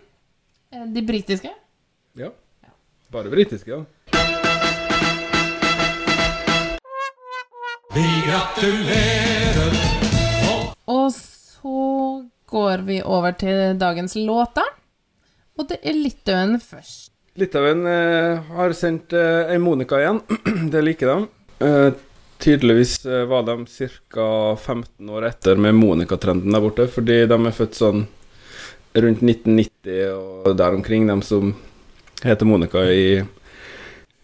Eh, 0.70 0.86
De 0.94 1.02
britiske. 1.10 1.50
Ja. 2.18 2.30
Bare 3.10 3.32
britiske, 3.32 3.72
ja. 3.72 3.82
Vi 7.98 8.08
gratulerer. 8.28 9.78
Og 10.86 11.08
så 11.14 11.78
går 12.46 12.84
vi 12.86 13.00
over 13.02 13.34
til 13.40 13.78
dagens 13.80 14.14
låter. 14.14 14.76
Og 15.58 15.66
det 15.70 15.80
er 15.82 15.96
Litauen 15.98 16.58
først. 16.62 17.10
Litauen 17.38 17.84
eh, 17.86 18.50
har 18.54 18.74
sendt 18.74 19.14
eh, 19.14 19.52
ei 19.52 19.58
Monica 19.62 19.98
igjen. 20.00 20.20
det 20.72 20.82
liker 20.82 21.10
de. 21.10 21.16
Eh, 21.66 21.88
tydeligvis 22.38 23.06
eh, 23.06 23.24
var 23.30 23.42
de 23.46 23.66
ca. 23.66 24.56
15 24.56 25.10
år 25.10 25.26
etter 25.30 25.58
med 25.58 25.74
Monica-trenden 25.78 26.54
der 26.54 26.62
borte, 26.62 26.86
fordi 26.90 27.24
de 27.30 27.38
er 27.38 27.56
født 27.56 27.78
sånn 27.78 28.04
rundt 28.98 29.22
1990 29.22 30.12
og 30.14 30.54
der 30.58 30.74
omkring, 30.74 31.06
de 31.06 31.18
som 31.26 31.52
heter 32.24 32.48
Monica 32.48 32.82
i, 32.90 33.20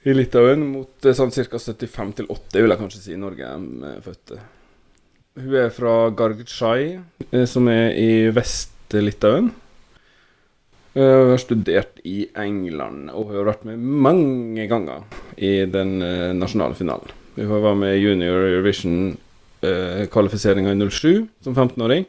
i 0.02 0.14
Litauen, 0.14 0.62
mot 0.74 1.06
eh, 1.06 1.16
sånn 1.16 1.34
ca. 1.34 1.58
75 1.58 2.26
80, 2.30 2.62
vil 2.62 2.74
jeg 2.74 2.82
kanskje 2.82 3.02
si, 3.02 3.14
i 3.14 3.20
Norge 3.20 3.50
de 3.50 3.90
er 3.90 4.04
født. 4.04 4.36
Hun 5.34 5.58
er 5.58 5.74
fra 5.74 5.94
Gargtsjai, 6.14 6.80
eh, 7.30 7.46
som 7.50 7.70
er 7.70 7.94
i 7.98 8.10
Vest-Litauen. 8.34 9.50
Hun 10.94 11.32
har 11.32 11.40
studert 11.42 11.96
i 12.06 12.28
England 12.38 13.08
og 13.10 13.32
har 13.34 13.48
vært 13.48 13.64
med 13.66 13.80
mange 13.82 14.68
ganger 14.70 15.02
i 15.36 15.66
den 15.66 16.02
eh, 16.06 16.30
nasjonale 16.38 16.74
finalen. 16.78 17.10
Hun 17.34 17.62
var 17.64 17.74
med 17.74 17.96
i 17.96 18.02
Junior 18.04 18.44
Eurovision-kvalifiseringa 18.46 20.70
i 20.70 20.76
07 20.86 21.26
som 21.42 21.54
15-åring. 21.54 22.04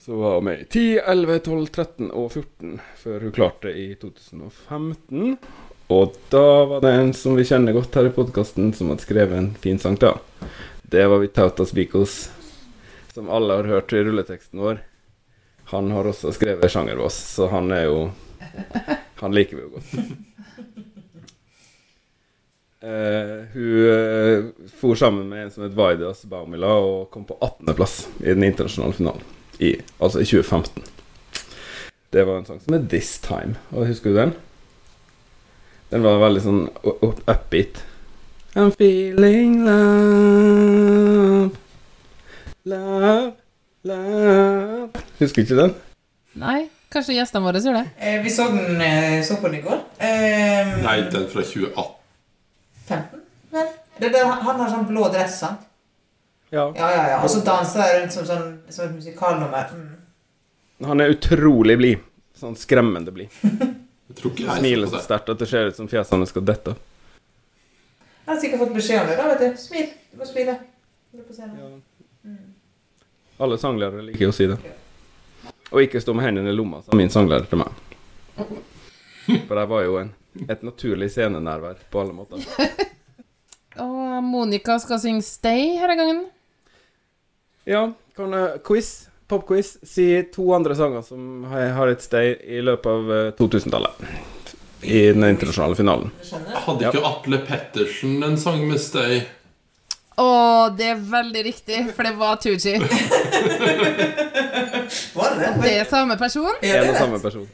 Så 0.00 0.16
var 0.16 0.34
hun 0.38 0.44
med 0.48 0.60
i 0.62 0.64
10, 0.64 1.00
11, 1.04 1.38
12, 1.44 1.66
13 1.66 2.10
og 2.14 2.32
14 2.32 2.80
før 3.02 3.20
hun 3.26 3.32
klarte 3.36 3.68
i 3.76 3.94
2015. 4.00 5.36
Og 5.92 6.12
da 6.32 6.64
var 6.72 6.80
det 6.82 6.92
en 6.96 7.12
som 7.14 7.36
vi 7.36 7.44
kjenner 7.46 7.72
godt 7.76 7.94
her 7.98 8.06
i 8.08 8.14
podkasten, 8.14 8.72
som 8.74 8.88
hadde 8.90 9.04
skrevet 9.04 9.36
en 9.36 9.54
fin 9.60 9.78
sang 9.82 9.96
til. 10.00 10.14
Det 10.86 11.06
var 11.10 11.18
Vitautas 11.20 11.72
Bikos, 11.76 12.30
som 13.12 13.28
alle 13.28 13.52
har 13.60 13.66
hørt 13.68 13.92
i 13.92 14.04
rulleteksten 14.06 14.60
vår. 14.64 14.76
Han 15.72 15.90
har 15.90 16.06
også 16.06 16.32
skrevet 16.32 16.70
sjangerbås, 16.70 17.14
så 17.36 17.48
han 17.50 17.72
er 17.74 17.88
jo 17.88 18.10
Han 19.16 19.34
liker 19.34 19.56
vi 19.56 19.62
jo 19.62 19.68
godt. 19.74 19.94
Uh, 22.86 23.38
hun 23.52 23.70
uh, 23.88 24.44
for 24.76 24.94
sammen 24.94 25.28
med 25.28 25.44
en 25.44 25.50
som 25.50 25.64
het 25.64 25.74
Vaidas 25.74 26.20
Baumila 26.28 26.74
og 26.84 27.08
kom 27.10 27.24
på 27.26 27.38
18.-plass 27.40 27.96
i 28.20 28.28
den 28.28 28.44
internasjonale 28.44 28.94
finalen. 28.94 29.24
I, 29.58 29.72
altså 29.98 30.20
i 30.20 30.28
2015. 30.28 30.84
Det 32.12 32.24
var 32.28 32.38
en 32.38 32.46
sang 32.46 32.60
som 32.60 32.76
het 32.76 32.90
This 32.92 33.18
Time. 33.24 33.56
Og 33.72 33.88
Husker 33.88 34.10
du 34.12 34.16
den? 34.20 34.34
Den 35.90 36.04
var 36.04 36.20
veldig 36.20 36.42
sånn 36.44 36.62
upbeat. 36.84 37.82
I'm 38.56 38.70
feeling 38.72 39.64
love, 39.64 41.50
love, 42.64 43.32
love 43.86 45.02
Husker 45.20 45.42
du 45.42 45.46
ikke 45.46 45.60
den? 45.60 45.74
Nei, 46.36 46.58
kanskje 46.92 47.16
gjestene 47.16 47.46
våre 47.46 47.62
gjør 47.64 47.78
det. 47.78 47.84
Eh, 47.96 48.18
vi 48.24 48.32
så 48.32 48.48
den 48.52 48.82
eh, 48.84 49.22
så 49.24 49.38
på 49.40 49.48
den 49.48 49.60
i 49.60 49.64
går. 49.64 49.78
Eh, 49.98 50.74
Nei, 50.84 50.96
den 51.12 51.24
fra 51.32 51.44
2018. 51.46 51.94
15, 52.86 53.22
vel? 53.56 53.70
Det 53.96 54.10
der, 54.12 54.28
han 54.28 54.60
har 54.60 54.68
sånn 54.68 54.84
blå 54.90 55.06
dress, 55.14 55.38
sant? 55.40 55.64
Ja. 56.52 56.68
Ja, 56.76 56.90
ja, 56.92 57.06
ja. 57.14 57.22
Og 57.24 57.30
så 57.32 57.40
danser 57.46 57.82
jeg 57.82 58.02
rundt 58.02 58.14
som, 58.14 58.26
sånn, 58.28 58.50
som 58.70 58.86
et 58.86 58.98
musikalnummer. 58.98 59.72
Mm. 59.72 60.84
Han 60.86 61.02
er 61.02 61.14
utrolig 61.16 61.78
blid. 61.80 62.04
Sånn 62.36 62.58
skremmende 62.60 63.14
blid. 63.16 63.32
Smiler 64.16 64.92
så 64.92 65.00
sterkt 65.02 65.32
at 65.32 65.40
det 65.40 65.48
ser 65.50 65.72
ut 65.72 65.78
som 65.78 65.88
fjeset 65.90 66.14
hans 66.14 66.30
skal 66.30 66.44
dette. 66.46 66.76
Jeg 68.26 68.32
har 68.34 68.38
sikkert 68.42 68.62
fått 68.66 68.76
beskjed 68.76 69.00
om 69.02 69.10
det, 69.10 69.16
da, 69.18 69.26
vet 69.32 69.42
du. 69.42 69.60
Smil. 69.60 69.88
Du 70.12 70.20
må 70.20 70.28
smile. 70.28 70.60
Du 71.10 71.22
er 71.22 71.26
på 71.26 71.34
scenen. 71.34 71.56
Mm. 71.56 71.95
Alle 73.38 73.58
sanglærere 73.60 74.04
liker 74.06 74.30
å 74.30 74.34
si 74.34 74.46
det. 74.48 74.56
Og 75.74 75.82
ikke 75.82 76.00
stå 76.00 76.14
med 76.16 76.24
hendene 76.28 76.52
i 76.52 76.56
lomma, 76.56 76.80
sa 76.82 76.96
min 76.96 77.10
sanglærer 77.12 77.48
til 77.50 77.60
meg. 77.60 77.82
For 79.48 79.58
jeg 79.58 79.68
var 79.72 79.82
jo 79.84 79.98
en, 80.00 80.12
et 80.46 80.62
naturlig 80.64 81.10
scenenærvær 81.12 81.82
på 81.90 82.00
alle 82.00 82.16
måter. 82.16 82.46
Og 83.84 84.24
Monica 84.24 84.78
skal 84.80 85.00
synge 85.02 85.20
'Stay' 85.20 85.76
denne 85.76 85.96
gangen. 85.98 86.24
Ja, 87.68 87.92
kan 88.16 88.32
jeg 88.32 88.62
quiz, 88.64 89.08
popquiz, 89.28 89.76
si 89.82 90.22
to 90.32 90.52
andre 90.54 90.76
sanger 90.78 91.02
som 91.02 91.44
har 91.50 91.90
et 91.90 92.00
stay 92.02 92.36
i 92.40 92.62
løpet 92.62 92.86
av 92.86 93.12
eh, 93.12 93.32
2000-tallet. 93.36 94.06
I 94.86 95.00
den 95.12 95.24
internasjonale 95.24 95.76
finalen. 95.76 96.12
Hadde 96.54 96.88
ikke 96.88 97.04
Atle 97.04 97.40
Pettersen 97.44 98.22
en 98.22 98.38
sang 98.38 98.62
med 98.68 98.80
Stay? 98.80 99.24
Å, 100.16 100.26
det 100.76 100.86
er 100.94 101.00
veldig 101.10 101.42
riktig, 101.44 101.82
for 101.92 102.02
det 102.08 102.14
var 102.16 102.38
Tooji. 102.40 102.78
Var 105.16 105.34
det 105.40 105.50
Det 105.62 105.72
er 105.80 105.84
samme 105.90 106.16
person? 106.16 106.54
En 106.64 106.88
og 106.88 106.96
samme 106.96 107.18
person. 107.20 107.48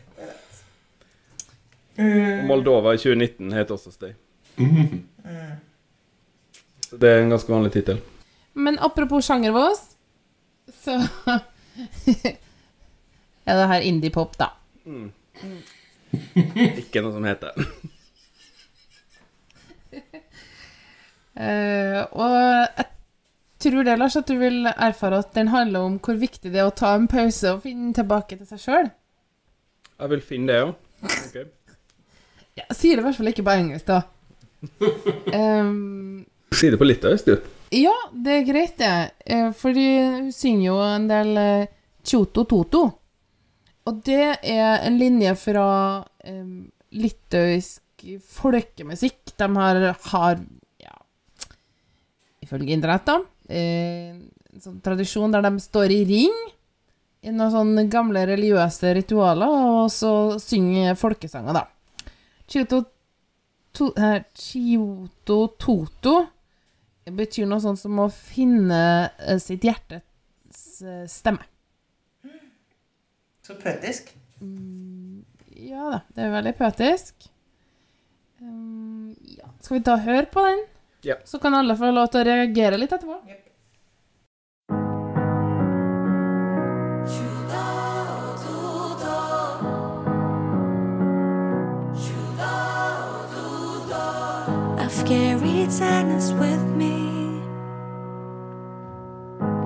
Og 1.98 2.44
Moldova 2.48 2.94
i 2.94 3.00
2019 3.02 3.52
het 3.56 3.70
også 3.74 3.90
Stay. 3.92 4.12
Så 6.86 6.96
det 7.00 7.08
er 7.10 7.22
en 7.22 7.32
ganske 7.32 7.52
vanlig 7.52 7.72
tittel. 7.74 7.98
Men 8.54 8.78
apropos 8.84 9.24
sjangervås, 9.26 9.80
så 10.84 10.98
er 13.48 13.56
det 13.58 13.68
her 13.72 13.80
indie-pop, 13.88 14.36
da. 14.38 14.52
Ikke 16.12 17.00
noe 17.02 17.14
som 17.16 17.24
heter 17.26 17.52
Eh, 19.92 20.00
og 21.36 22.34
jeg 22.76 22.86
tror 23.62 23.86
det, 23.86 23.98
Lars, 23.98 24.16
at 24.18 24.28
du 24.28 24.34
vil 24.40 24.66
erfare 24.72 25.20
at 25.22 25.34
den 25.36 25.48
handler 25.52 25.86
om 25.86 25.98
hvor 26.02 26.18
viktig 26.18 26.50
det 26.52 26.60
er 26.60 26.68
å 26.68 26.74
ta 26.76 26.94
en 26.98 27.08
pause 27.10 27.54
og 27.54 27.62
finne 27.64 27.92
tilbake 27.96 28.36
til 28.36 28.48
seg 28.48 28.62
sjøl? 28.62 28.88
Jeg 30.02 30.10
vil 30.12 30.24
finne 30.26 30.50
det, 30.50 30.58
ja. 30.58 30.72
Ok. 31.06 31.36
Ja, 32.58 32.66
sier 32.74 32.98
det 32.98 33.04
i 33.04 33.06
hvert 33.06 33.16
fall 33.20 33.30
ikke 33.30 33.44
på 33.46 33.54
engelsk, 33.54 33.88
da. 33.88 34.02
um, 35.62 36.24
Si 36.52 36.68
det 36.68 36.80
på 36.80 36.88
litauisk, 36.88 37.30
du. 37.30 37.52
ja, 37.78 37.94
det 38.12 38.34
er 38.34 38.48
greit, 38.50 38.74
det. 38.82 38.96
Eh, 39.24 39.48
fordi 39.56 39.86
hun 40.18 40.32
synger 40.36 40.66
jo 40.66 40.80
en 40.84 41.06
del 41.08 41.30
Tjoto 42.04 42.44
Toto. 42.50 42.82
Og 43.88 44.02
det 44.06 44.36
er 44.42 44.82
en 44.84 44.98
linje 45.00 45.32
fra 45.40 45.68
um, 46.28 46.66
litauisk 46.92 48.04
folkemusikk. 48.34 49.32
De 49.38 49.48
har, 49.56 49.80
har 50.12 50.42
ifølge 52.52 52.76
idrett, 52.76 53.06
da, 53.08 53.20
eh, 53.48 54.12
en 54.52 54.60
sånn 54.60 54.80
tradisjon 54.84 55.32
der 55.32 55.42
de 55.46 55.58
står 55.60 55.92
i 55.94 56.02
ring 56.04 56.34
i 57.22 57.30
noen 57.30 57.52
sånne 57.54 57.86
gamle 57.88 58.26
religiøse 58.26 58.92
ritualer, 58.98 59.48
og 59.48 59.90
så 59.90 60.38
synger 60.42 60.98
folkesanger, 60.98 61.54
da. 61.54 62.10
Chioto, 62.50 62.82
to, 63.72 63.92
eh, 63.96 64.20
Toto 65.24 66.16
betyr 67.06 67.46
noe 67.46 67.60
sånt 67.62 67.78
som 67.78 67.98
å 67.98 68.10
finne 68.12 69.10
eh, 69.18 69.38
sitt 69.38 69.64
hjertes 69.64 70.82
stemme. 71.08 71.46
Så 73.42 73.56
poetisk. 73.58 74.12
Ja 75.62 75.88
da, 75.90 76.02
det 76.14 76.26
er 76.26 76.34
veldig 76.34 76.52
poetisk. 76.58 77.30
Um, 78.42 79.14
ja. 79.22 79.46
Skal 79.62 79.78
vi 79.78 79.84
ta 79.86 79.94
og 79.94 80.06
høre 80.06 80.26
på 80.30 80.42
den? 80.46 80.62
Ja. 81.04 81.14
Så 81.24 81.38
kan 81.38 81.54
alle 81.54 81.76
få 81.76 81.90
lov 81.90 82.06
til 82.14 82.20
å 82.20 82.24
reagere 82.24 82.78
litt 82.78 82.92
etterpå. 82.94 83.16
I've 94.78 95.06
carried 95.08 95.72
sadness 95.72 96.30
with 96.38 96.62
me. 96.76 96.94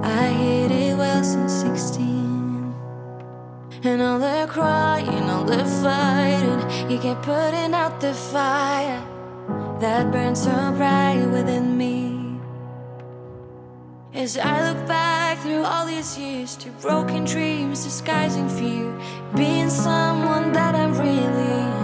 I 0.03 0.29
hid 0.41 0.71
it 0.71 0.97
well 0.97 1.23
since 1.23 1.53
16. 1.53 2.73
And 3.85 4.01
all 4.01 4.19
the 4.19 4.47
crying, 4.49 5.29
all 5.29 5.45
the 5.45 5.65
fighting, 5.83 6.91
you 6.91 6.99
kept 6.99 7.23
putting 7.23 7.75
out 7.75 8.01
the 8.01 8.15
fire 8.15 9.06
that 9.81 10.11
burns 10.11 10.43
so 10.43 10.73
bright 10.73 11.27
within 11.31 11.77
me. 11.77 12.41
As 14.15 14.39
I 14.39 14.73
look 14.73 14.87
back 14.87 15.39
through 15.39 15.65
all 15.65 15.87
these 15.87 16.17
years 16.19 16.57
to 16.57 16.71
broken 16.81 17.25
dreams, 17.25 17.85
disguising 17.85 18.49
fear, 18.49 18.91
being 19.35 19.69
someone 19.69 20.53
that 20.53 20.75
I'm 20.75 20.99
really 20.99 21.76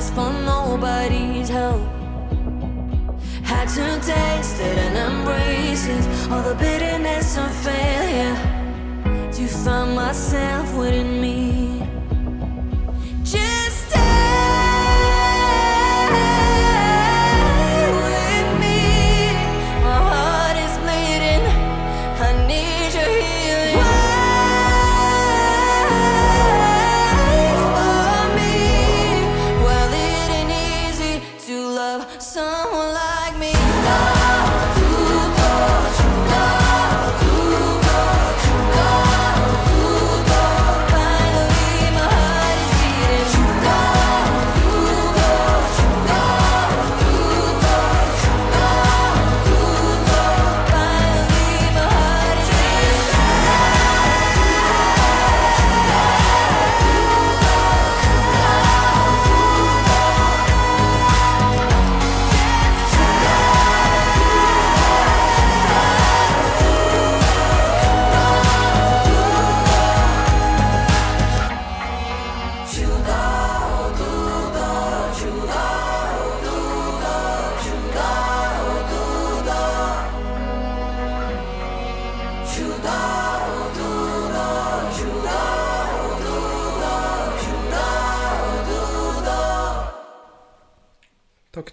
I 0.00 0.02
asked 0.02 0.14
for 0.14 0.32
nobody's 0.32 1.50
help. 1.50 1.82
Had 3.44 3.68
to 3.68 4.00
taste 4.00 4.58
it 4.58 4.78
and 4.78 4.96
embrace 4.96 5.86
it. 5.88 6.32
All 6.32 6.42
the 6.42 6.54
bitterness 6.54 7.36
of 7.36 7.54
failure. 7.56 8.34
To 9.30 9.46
find 9.46 9.94
myself 9.94 10.74
within 10.74 11.20
me. 11.20 11.49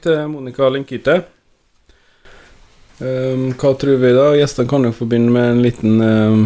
Til 0.08 0.28
Monica 0.32 0.70
Linkite. 0.72 1.22
Um, 3.00 3.52
hva 3.60 3.74
tror 3.78 4.00
vi 4.02 4.14
da? 4.16 4.30
Gjestene 4.40 4.70
kan 4.72 4.88
jo 4.88 4.94
få 4.96 5.06
begynne 5.10 5.34
med 5.34 5.50
en 5.52 5.60
liten 5.62 6.00
um, 6.02 6.46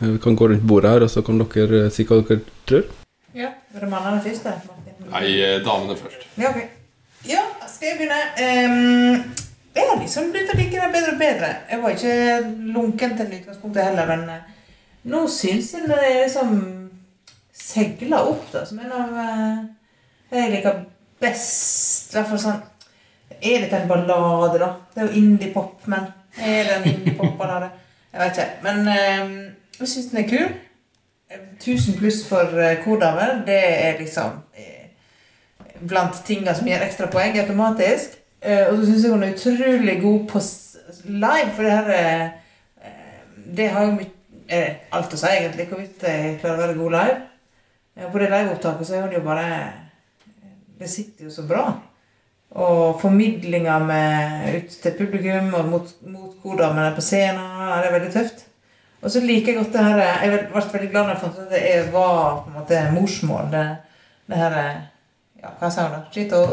Vi 0.00 0.16
kan 0.22 0.36
gå 0.36 0.48
rundt 0.50 0.64
bordet 0.66 0.90
her, 0.90 1.04
og 1.04 1.10
så 1.12 1.22
kan 1.22 1.38
dere 1.38 1.84
eh, 1.84 1.90
si 1.94 2.06
hva 2.08 2.18
dere 2.24 2.40
tror. 2.66 2.88
Ja, 3.36 3.52
Var 3.74 3.84
det 3.84 3.90
mannene 3.92 4.22
først? 4.24 4.46
da, 4.48 4.54
Martin? 4.66 4.96
Nei, 5.12 5.28
eh, 5.44 5.60
damene 5.64 5.94
først. 5.98 6.24
Ja, 6.40 6.50
ok. 6.50 6.64
Ja, 7.28 7.44
skal 7.70 7.92
jeg 7.92 8.00
begynne? 8.00 8.22
Um, 8.40 9.36
jeg 9.76 9.86
har 9.90 10.00
liksom 10.00 10.32
begynt 10.32 10.50
å 10.54 10.58
like 10.58 10.80
det 10.80 10.90
bedre 10.96 11.12
og 11.12 11.20
bedre. 11.20 11.52
Jeg 11.70 11.82
var 11.84 11.94
ikke 11.94 12.16
lunken 12.74 13.14
til 13.20 13.36
utgangspunktet 13.38 13.90
heller, 13.90 14.10
men 14.10 15.14
nå 15.14 15.22
syns 15.30 15.70
jeg 15.76 15.86
det 15.92 16.00
er 16.00 16.18
liksom 16.24 16.58
seiler 17.54 18.32
opp 18.34 18.50
da, 18.56 18.64
som 18.66 18.82
en 18.82 18.98
av 18.98 19.14
det 20.32 20.42
jeg 20.42 20.52
liker 20.56 20.82
best. 21.24 22.14
Fall 22.14 22.40
sånn 22.40 22.62
Er 23.40 23.64
dette 23.64 23.80
en 23.80 23.88
ballade, 23.90 24.60
da? 24.60 24.70
Det 24.94 25.02
er 25.02 25.08
jo 25.08 25.20
indie-pop, 25.20 25.86
men 25.90 26.06
er 26.38 26.68
det 26.68 26.76
en 26.76 26.86
indie-pop-ballade? 26.92 27.72
Jeg 28.12 28.20
vet 28.20 28.38
ikke. 28.38 28.62
Men 28.62 28.88
ehm, 28.88 29.34
jeg 29.80 29.88
syns 29.90 30.12
den 30.12 30.22
er 30.22 30.28
kul. 30.30 30.52
1000 31.58 31.98
pluss 31.98 32.22
for 32.28 32.60
eh, 32.62 32.76
kodamer, 32.84 33.40
det 33.46 33.58
er 33.58 33.98
liksom 33.98 34.36
eh, 34.56 34.86
blant 35.88 36.20
tingene 36.26 36.54
som 36.54 36.68
gir 36.68 36.84
ekstra 36.84 37.08
poeng 37.10 37.36
automatisk. 37.40 38.18
Eh, 38.40 38.68
og 38.68 38.78
så 38.78 38.86
syns 38.86 39.04
jeg 39.04 39.12
hun 39.12 39.26
er 39.26 39.34
utrolig 39.34 39.96
god 40.02 40.26
på 40.30 40.42
live, 41.04 41.54
for 41.56 41.62
det 41.62 41.72
her 41.72 41.90
eh, 41.94 42.24
eh, 42.84 43.22
Det 43.56 43.68
har 43.68 43.86
jo 43.86 43.96
mye 43.96 44.10
eh, 44.48 44.74
alt 44.92 45.14
å 45.14 45.20
si, 45.20 45.30
egentlig, 45.30 45.68
hvorvidt 45.70 46.04
jeg 46.06 46.38
klarer 46.42 46.58
å 46.58 46.66
være 46.66 46.78
god 46.78 46.98
live. 46.98 47.16
Ja, 47.94 48.10
på 48.10 48.18
det 48.18 48.30
liveopptaket 48.30 48.88
så 48.88 48.96
er 48.96 49.06
hun 49.06 49.16
jo 49.16 49.24
bare 49.26 49.48
Det 50.78 50.88
sitter 50.90 51.24
jo 51.28 51.30
så 51.30 51.42
bra. 51.48 51.66
Og 52.54 53.00
formidlinga 53.00 53.78
med 53.82 54.56
ut 54.56 54.74
til 54.82 54.94
publikum 54.98 55.54
og 55.58 55.68
mot, 55.70 55.94
mot 56.06 56.34
kodammene 56.42 56.92
på 56.94 57.02
scenen. 57.02 57.40
Det 57.82 57.88
er 57.88 57.96
veldig 57.98 58.12
tøft. 58.14 58.44
Og 59.04 59.10
så 59.12 59.20
liker 59.20 59.52
jeg 59.52 59.58
godt 59.58 59.72
det 59.74 59.82
her 59.84 59.98
Jeg 60.24 60.44
ble 60.52 60.62
veldig 60.72 60.90
glad 60.92 61.02
når 61.04 61.10
jeg 61.14 61.20
fant 61.24 61.38
ut 61.38 61.42
at 61.44 61.50
det 61.52 61.92
var 61.92 62.38
på 62.44 62.50
en 62.52 62.58
måte 62.60 62.78
morsmål. 62.94 63.50
Det, 63.52 63.64
det 64.30 64.38
her 64.40 64.56
Ja, 65.42 65.50
hva 65.60 65.68
sa 65.70 65.88
hun 65.88 65.92
da? 65.98 66.04
Chito- 66.14 66.46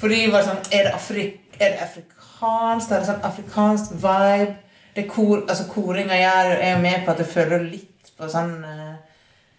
Fordi 0.00 0.16
det 0.24 0.32
var 0.32 0.42
sånn 0.48 0.64
Er 0.72 0.88
det, 0.88 0.94
afrik, 0.96 1.36
er 1.60 1.76
det 1.76 1.84
afrikansk? 1.84 2.88
Det 2.90 2.96
er 2.96 3.06
sånn 3.12 3.22
afrikansk 3.28 3.92
vibe. 4.02 4.56
Det 4.96 5.04
kor, 5.12 5.44
altså 5.46 5.68
Koringa 5.70 6.16
gjør 6.18 6.56
er 6.56 6.72
jo 6.74 6.80
med 6.82 7.04
på 7.06 7.12
at 7.12 7.20
du 7.22 7.24
føler 7.28 7.62
litt 7.62 8.10
på 8.18 8.26
sånn 8.32 8.56
eh, 8.66 8.96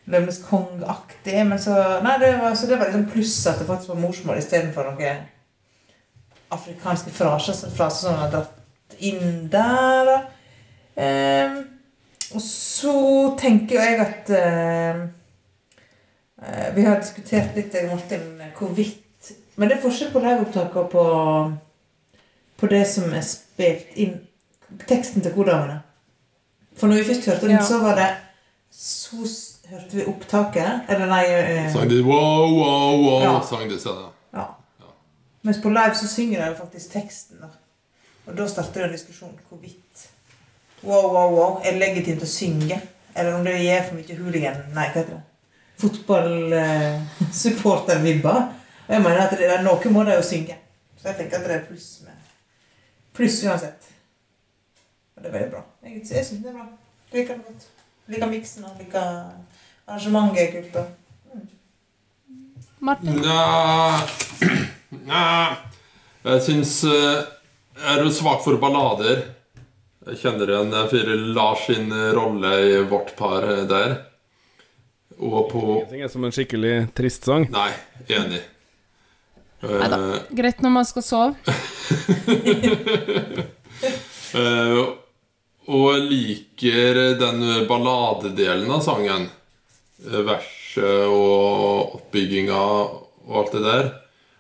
Løvenes 0.06 0.42
konge-aktig. 0.50 1.46
Men 1.48 1.60
så 1.62 1.76
Nei, 2.04 2.18
det 2.20 2.34
var, 2.42 2.56
så 2.56 2.68
det 2.68 2.80
var 2.80 2.90
liksom 2.90 3.10
pluss 3.12 3.36
at 3.48 3.60
det 3.60 3.68
faktisk 3.68 3.90
var 3.94 4.02
morsmål 4.02 4.38
istedenfor 4.42 4.90
noen 4.90 5.22
afrikanske 6.52 7.12
fraser, 7.16 7.70
fraser 7.72 8.08
som 8.10 8.18
var 8.20 8.32
dratt 8.34 8.98
inn 9.00 9.46
der. 9.52 10.10
Ehm, 11.00 11.62
og 12.36 12.42
så 12.44 12.96
tenker 13.40 13.80
jeg 13.80 14.00
at 14.04 14.30
eh, 14.36 15.00
eh, 16.44 16.68
Vi 16.76 16.84
har 16.84 17.00
diskutert 17.00 17.56
litt, 17.56 17.76
og 17.76 17.94
Martin, 17.96 18.26
hvorvidt 18.58 19.32
Men 19.56 19.70
det 19.70 19.78
er 19.78 19.84
forskjell 19.84 20.12
på 20.12 20.20
liveopptak 20.24 20.76
og 20.76 20.90
på, 20.92 21.06
på 22.58 22.68
det 22.72 22.84
som 22.88 23.14
er 23.14 23.24
spilt 23.28 23.96
inn 23.96 24.20
Teksten 24.88 25.24
til 25.24 25.34
Kodamene. 25.36 25.82
For 26.80 26.88
når 26.88 27.02
vi 27.02 27.08
først 27.10 27.26
hørte 27.28 27.48
den, 27.48 27.58
Ja. 27.58 27.64
så 27.64 27.82
var 27.84 27.96
det 28.00 28.10
Så 28.72 29.28
hørte 29.72 29.96
vi 29.98 30.06
opptaket. 30.12 30.72
Eller 30.92 31.06
nei 31.12 31.26
eh, 31.32 31.72
Sang 31.74 31.90
de 31.90 32.02
wow, 32.06 32.46
wow, 32.56 32.96
wow, 33.06 33.22
Ja. 33.24 33.34
sang 33.48 33.70
de 33.70 33.78
stedet. 33.80 34.10
Ja. 34.34 34.46
Mens 35.44 35.58
på 35.64 35.70
live 35.74 35.96
så 35.98 36.08
synger 36.08 36.40
de 36.44 36.48
jo 36.52 36.56
faktisk 36.60 36.92
teksten. 36.94 37.38
Da. 37.42 37.48
Og 38.28 38.38
da 38.38 38.48
starter 38.48 38.80
det 38.84 38.90
en 38.92 38.98
diskusjon 38.98 39.40
hvorvidt 39.50 40.10
wow, 40.84 41.08
wow, 41.14 41.30
wow 41.36 41.52
er 41.66 41.72
legitimt 41.82 42.24
å 42.24 42.28
synge. 42.30 42.82
Eller 43.16 43.34
om 43.36 43.44
det 43.46 43.58
gir 43.60 43.84
for 43.88 43.96
mye 43.98 44.18
hooligan 44.22 44.58
Nei, 44.76 44.88
hva 44.94 45.02
heter 45.02 45.14
det? 45.18 45.24
Fotballsupportervibber. 45.82 48.40
Og 48.88 48.94
jeg 48.96 49.02
mener 49.02 49.22
at 49.28 49.32
det, 49.38 49.48
er- 49.54 49.64
noe 49.66 49.90
må 49.92 50.04
de 50.04 50.12
jo 50.16 50.22
synge. 50.22 50.56
Så 50.98 51.08
jeg 51.10 51.16
tenker 51.18 51.38
at 51.38 51.44
det 51.48 51.56
er 51.56 51.66
pluss 51.68 52.02
med 52.06 52.14
Pluss 53.14 53.44
uansett. 53.44 53.88
Og 55.18 55.24
det 55.24 55.30
er 55.30 55.34
veldig 55.34 55.52
bra. 55.52 55.62
Jeg, 55.84 55.92
jeg 56.12 56.26
syns 56.26 56.42
det 56.44 56.50
er 56.50 56.54
bra. 56.56 56.66
Liker 57.14 57.34
det 57.36 57.44
godt. 57.46 57.66
Liker 58.08 58.28
miksen 58.32 58.64
og 58.66 58.72
liker 58.80 59.08
arrangementet 59.88 60.42
er 60.44 60.52
kult. 60.56 60.76
Og 60.82 60.98
Martin? 62.82 63.20
Nja 63.22 64.02
Nja 65.06 65.26
Jeg 66.26 66.42
syns 66.48 66.72
eh, 66.90 67.20
Jeg 67.78 67.92
er 67.94 68.02
jo 68.02 68.14
svak 68.14 68.42
for 68.46 68.58
ballader. 68.62 69.22
Jeg 70.10 70.18
kjenner 70.24 70.50
igjen 70.50 70.74
jeg 70.74 70.90
fyrer 70.96 71.28
Lars 71.36 71.68
sin 71.68 71.92
rolle 72.16 72.56
i 72.66 72.80
vårt 72.90 73.14
par 73.18 73.46
eh, 73.46 73.68
der. 73.70 74.00
Og 75.22 75.52
på 75.52 75.62
Ingenting 75.62 76.02
er 76.02 76.10
som 76.10 76.26
en 76.26 76.34
skikkelig 76.34 76.74
trist 76.98 77.28
sang. 77.30 77.46
Nei, 77.54 77.70
enig. 78.10 78.42
Neida. 79.62 79.98
da. 79.98 80.22
Greit 80.34 80.64
når 80.66 80.74
man 80.74 80.88
skal 80.90 81.06
sove. 81.06 81.36
uh, 84.34 84.80
og 85.76 85.86
jeg 85.94 86.08
liker 86.08 87.04
den 87.22 87.46
balladedelen 87.70 88.74
av 88.74 88.82
sangen. 88.86 89.30
Eh, 90.06 90.22
Verset 90.26 91.08
og 91.08 91.98
oppbygginga 91.98 92.58
og 92.58 93.36
alt 93.38 93.56
det 93.56 93.64
der. 93.66 93.90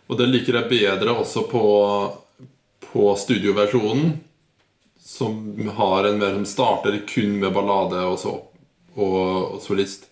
Og 0.09 0.17
det 0.19 0.29
liker 0.29 0.57
jeg 0.57 0.71
bedre 0.71 1.13
også 1.21 1.45
på, 1.51 1.65
på 2.87 3.11
studioversjonen. 3.19 4.15
Som 5.01 5.69
har 5.77 6.07
en 6.07 6.19
mer 6.21 6.33
som 6.37 6.47
starter 6.47 7.01
kun 7.09 7.37
med 7.41 7.53
ballade 7.53 7.99
og, 8.07 8.17
så, 8.21 8.33
og, 8.95 9.21
og 9.57 9.61
solist. 9.63 10.07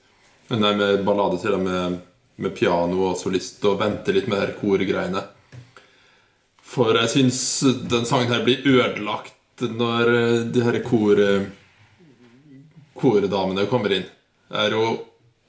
Nei, 0.49 0.73
med 0.75 1.03
ballade 1.05 1.37
sier 1.39 1.55
og 1.57 1.65
med, 1.65 1.99
med 2.41 2.55
piano 2.57 3.11
og 3.11 3.19
solist, 3.19 3.61
og 3.69 3.77
venter 3.81 4.15
litt 4.17 4.29
med 4.31 4.41
de 4.41 4.55
korgreiene. 4.57 5.21
For 6.69 6.97
jeg 6.97 7.11
syns 7.13 7.41
den 7.89 8.07
sangen 8.09 8.33
her 8.33 8.43
blir 8.45 8.65
ødelagt 8.65 9.63
når 9.65 10.13
eh, 10.13 10.41
de 10.53 10.65
her 10.65 10.79
kor, 10.85 11.21
kordamene 12.99 13.65
kommer 13.71 13.97
inn. 13.97 14.09
Det 14.49 14.65
er 14.65 14.73
jo 14.73 14.83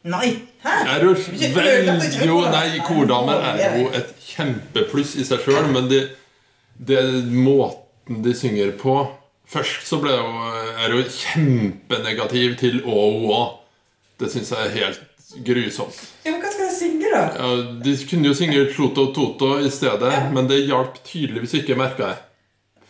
Nei! 0.09 0.31
Hæ? 0.63 0.75
er 0.95 1.05
jo 1.05 1.13
vel, 1.55 1.91
jo, 2.25 2.41
nei, 2.49 2.81
Kordamer 2.85 3.43
er 3.51 3.79
jo 3.81 3.91
et 3.97 4.15
kjempepluss 4.25 5.15
i 5.21 5.25
seg 5.29 5.43
sjøl, 5.45 5.69
men 5.73 5.91
det, 5.91 6.03
det 6.77 7.03
måten 7.33 8.23
de 8.25 8.35
synger 8.37 8.73
på 8.81 9.03
Først 9.51 9.83
så 9.89 9.99
ble 9.99 10.13
jo, 10.15 10.51
er 10.79 10.93
jo 10.95 11.01
kjempenegativ 11.11 12.53
til 12.61 12.77
ÅOA. 12.87 13.41
Det 14.23 14.29
syns 14.31 14.53
jeg 14.55 14.69
er 14.69 14.77
helt 14.77 15.01
grusomt. 15.43 15.97
Ja, 16.23 16.37
men 16.37 16.45
hva 16.45 16.53
skal 16.53 16.69
de 16.69 16.77
synge, 16.77 17.11
da? 17.11 17.23
Ja, 17.35 17.49
de 17.83 17.95
kunne 18.13 18.31
jo 18.31 18.37
synge 18.39 18.63
Tloto 18.71 19.09
Toto 19.17 19.57
i 19.59 19.73
stedet, 19.75 20.13
men 20.31 20.47
det 20.47 20.61
hjalp 20.69 21.01
tydeligvis 21.03 21.57
ikke, 21.59 21.75
merka 21.81 22.13
jeg. 22.13 22.23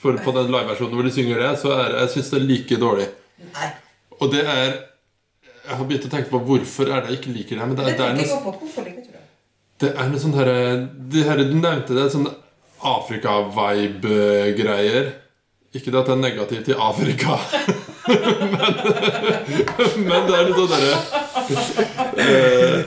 For 0.05 0.21
på 0.21 0.37
den 0.37 0.53
liveversjonen 0.53 0.97
hvor 0.99 1.09
de 1.09 1.15
synger 1.17 1.41
det, 1.47 1.55
så 1.63 1.73
er 1.79 1.97
jeg 2.03 2.13
syns 2.15 2.31
det 2.35 2.41
er 2.43 2.47
like 2.53 2.81
dårlig. 2.85 3.09
Nei. 3.57 3.73
Og 4.21 4.33
det 4.35 4.45
er 4.45 4.77
Jeg 5.71 5.77
har 5.79 5.85
begynt 5.87 6.07
å 6.09 6.13
tenke 6.13 6.31
på 6.33 6.41
hvorfor 6.51 6.87
er 6.91 6.99
det 7.05 7.09
jeg 7.15 7.19
ikke 7.21 7.35
liker 7.39 7.55
det. 7.61 7.65
Men 7.71 7.77
det, 7.79 7.85
Det 7.87 7.95
det 7.97 8.05
er 8.09 8.15
noe, 8.19 8.39
på. 8.45 8.51
Hvorfor 8.65 8.83
liker 8.89 9.03
du 9.07 9.11
det? 9.15 9.25
det 9.81 9.91
er 9.97 10.07
noe 10.11 10.21
sånn 10.21 10.35
herre 10.37 10.57
her, 11.31 11.39
Du 11.47 11.55
nevnte 11.57 11.93
det, 11.97 12.07
sånn 12.13 12.29
Afrika-vibe-greier. 12.91 15.05
Ikke 15.71 15.93
det 15.95 16.01
at 16.01 16.09
det 16.11 16.15
er 16.17 16.25
negativt 16.25 16.65
til 16.67 16.75
Afrika, 16.83 17.37
men, 18.11 18.75
men 20.09 20.21
det 20.27 20.35
er 20.35 20.45
litt 20.49 20.59
sånn 20.59 20.73
derre 20.73 20.95
eh, 22.25 22.79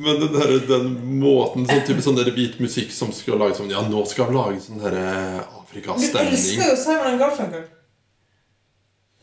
Men 0.00 0.14
den, 0.22 0.30
der, 0.32 0.48
den 0.70 0.86
måten 1.20 1.66
sånn 1.68 1.84
type 1.84 2.00
sånn 2.04 2.16
der 2.16 2.30
hvit 2.32 2.56
musikk 2.62 2.90
som 2.96 3.10
skal 3.12 3.36
lage 3.42 3.54
sånn 3.58 3.68
Ja, 3.74 3.80
nå 3.84 4.00
skal 4.08 4.30
vi 4.30 4.34
lage 4.38 4.56
sånn 4.64 4.80
derre 4.80 5.04
Du 5.10 5.14
Afrikastemning. 5.60 6.32
elsker 6.32 6.64
jo 6.70 6.76
Simon 6.80 7.18
Garfunkel. 7.20 7.64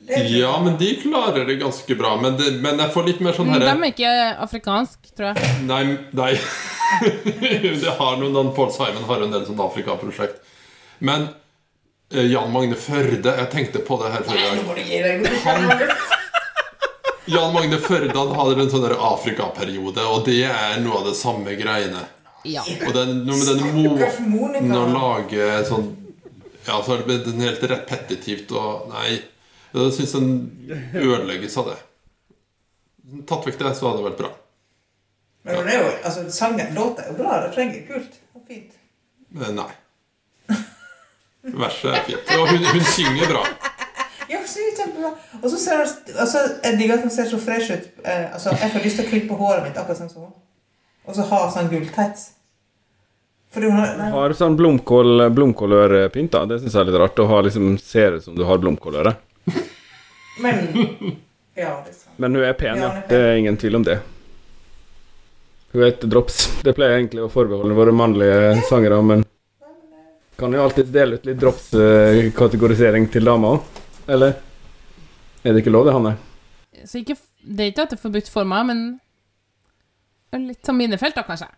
Ja, 0.07 0.63
men 0.63 0.77
de 0.77 0.95
klarer 0.95 1.45
det 1.45 1.55
ganske 1.55 1.95
bra. 1.95 2.13
Men, 2.21 2.37
det, 2.37 2.51
men 2.63 2.79
jeg 2.79 2.93
får 2.93 3.07
litt 3.09 3.19
mer 3.25 3.35
sånn 3.35 3.49
herre 3.51 3.67
De 3.67 3.73
er 3.75 3.91
ikke 3.91 4.13
afrikansk, 4.45 5.09
tror 5.17 5.33
jeg. 5.33 5.57
Nei, 5.67 5.81
nei. 6.15 6.31
det 7.83 7.95
har 7.99 8.15
noen, 8.21 8.53
Paul 8.55 8.71
Simon 8.71 9.03
har 9.09 9.25
en 9.25 9.35
del 9.35 9.43
sånn 9.49 9.59
Afrika-prosjekt. 9.65 10.39
Men 11.03 11.27
eh, 12.13 12.23
Jan 12.31 12.49
Magne 12.53 12.77
Førde 12.79 13.33
Jeg 13.37 13.49
tenkte 13.51 13.83
på 13.85 13.99
det 14.01 14.13
her 14.15 14.23
før 14.25 14.63
forrige 14.71 15.19
dag. 15.43 15.95
Jan 17.27 17.51
Magne 17.53 17.77
Førde 17.83 18.15
han 18.15 18.35
hadde 18.39 18.63
en 18.63 18.71
sånn 18.71 18.87
Afrika-periode, 19.11 20.07
og 20.07 20.23
det 20.29 20.45
er 20.47 20.79
noe 20.79 21.01
av 21.01 21.09
det 21.09 21.17
samme 21.19 21.59
greiene. 21.59 22.07
Ja. 22.47 22.63
Og 22.63 22.93
den, 22.95 23.25
noe 23.27 23.35
med 23.35 23.49
den 23.59 23.73
måten 24.31 24.71
å 24.71 24.85
lage 24.93 25.55
sånn 25.67 25.89
Ja, 26.67 26.77
så 26.85 26.95
er 26.95 27.01
det 27.07 27.33
helt 27.41 27.63
repetitivt 27.67 28.53
og 28.55 28.87
Nei. 28.93 29.17
Jeg 29.85 29.93
syns 29.97 30.15
den 30.17 30.29
ødelegges 30.93 31.57
av 31.61 31.71
det. 31.71 31.77
Tatt 33.29 33.47
vekk 33.47 33.59
det, 33.61 33.73
så 33.77 33.87
hadde 33.89 34.01
det 34.01 34.09
vært 34.09 34.21
bra. 34.21 34.31
Men 35.47 35.61
den 35.61 35.69
er 35.71 35.77
jo, 35.79 35.91
altså, 36.03 36.25
sangen, 36.35 36.73
låta 36.75 37.05
er 37.05 37.13
jo 37.13 37.19
bra. 37.21 37.37
Refrenget 37.45 37.83
er 37.83 37.85
kult. 37.93 38.17
Og 38.35 38.43
fint. 38.49 38.73
Eh, 39.37 39.51
Nei. 39.55 39.69
Verset 41.47 41.93
er 41.93 42.03
fint. 42.09 42.33
Og 42.35 42.49
hun, 42.51 42.65
hun 42.73 42.87
synger 42.91 43.31
bra. 43.31 43.43
Ja, 44.27 44.41
hun 44.41 44.49
synger 44.51 44.81
kjempebra. 44.81 45.11
Og 45.39 45.45
så 45.53 45.59
ser 45.61 45.83
hun, 45.83 45.93
altså, 46.19 46.41
jeg 46.65 46.79
digger 46.81 46.97
at 46.97 47.05
hun 47.07 47.13
ser 47.15 47.29
så 47.31 47.39
fresh 47.39 47.71
ut. 47.71 47.85
Eh, 48.03 48.25
altså, 48.33 48.55
jeg 48.59 48.73
får 48.73 48.83
lyst 48.83 48.99
til 48.99 49.07
å 49.07 49.11
klippe 49.13 49.37
håret 49.39 49.63
mitt 49.63 49.79
akkurat 49.79 50.01
sånn 50.01 50.11
som 50.11 50.25
hun. 50.25 50.33
Og 51.07 51.15
så 51.15 51.23
ha 51.29 51.39
sånn 51.53 51.71
gulltights. 51.71 52.33
Fordi 53.55 53.69
hun 53.71 53.79
har 53.79 53.93
nei, 53.95 54.09
Har 54.11 54.35
sånn 54.35 54.57
blomkål, 54.59 55.29
blomkålørpynta. 55.31 56.43
Det 56.51 56.59
syns 56.59 56.75
jeg 56.75 56.83
er 56.83 56.89
litt 56.91 56.99
rart. 56.99 57.23
Å 57.23 57.29
ha 57.31 57.39
liksom 57.47 57.77
ser 57.79 58.19
ut 58.19 58.27
som 58.27 58.35
du 58.35 58.43
har 58.49 58.59
blomkåløre. 58.59 59.15
Men 60.43 60.67
Ja, 61.57 61.71
det 61.83 61.89
er 61.89 61.95
sant. 61.95 62.13
Men 62.21 62.35
hun 62.35 62.43
er 62.45 62.53
pen, 62.53 62.77
Ja, 62.77 62.91
er. 62.91 63.07
Det 63.09 63.17
er 63.17 63.39
ingen 63.39 63.57
tvil 63.57 63.79
om 63.79 63.85
det. 63.87 63.97
Hun 65.71 65.83
heter 65.83 66.07
Drops. 66.07 66.37
Det 66.65 66.73
pleier 66.77 66.95
jeg 66.95 67.03
egentlig 67.05 67.25
å 67.25 67.31
forbeholde 67.33 67.77
våre 67.77 67.93
mannlige 67.95 68.61
sangere, 68.69 69.01
men 69.05 69.25
kan 70.37 70.53
jo 70.53 70.61
alltids 70.61 70.91
dele 70.93 71.17
ut 71.17 71.25
litt 71.25 71.39
Drops-kategorisering 71.41 73.07
til 73.09 73.25
damer 73.25 73.57
òg. 73.57 73.79
Eller? 74.07 74.35
Er 75.41 75.55
det 75.55 75.63
ikke 75.63 75.73
lov, 75.73 75.87
det, 75.87 75.95
Hanne? 75.95 76.11
Så 76.85 77.01
ikke, 77.01 77.15
det 77.41 77.63
er 77.63 77.71
ikke 77.71 77.87
at 77.87 77.93
det 77.95 77.97
er 77.97 78.03
forbudt 78.03 78.29
for 78.29 78.45
meg, 78.45 78.67
men 78.69 80.45
litt 80.45 80.61
som 80.65 80.77
minefelt, 80.77 81.17
da, 81.17 81.23
kanskje. 81.25 81.49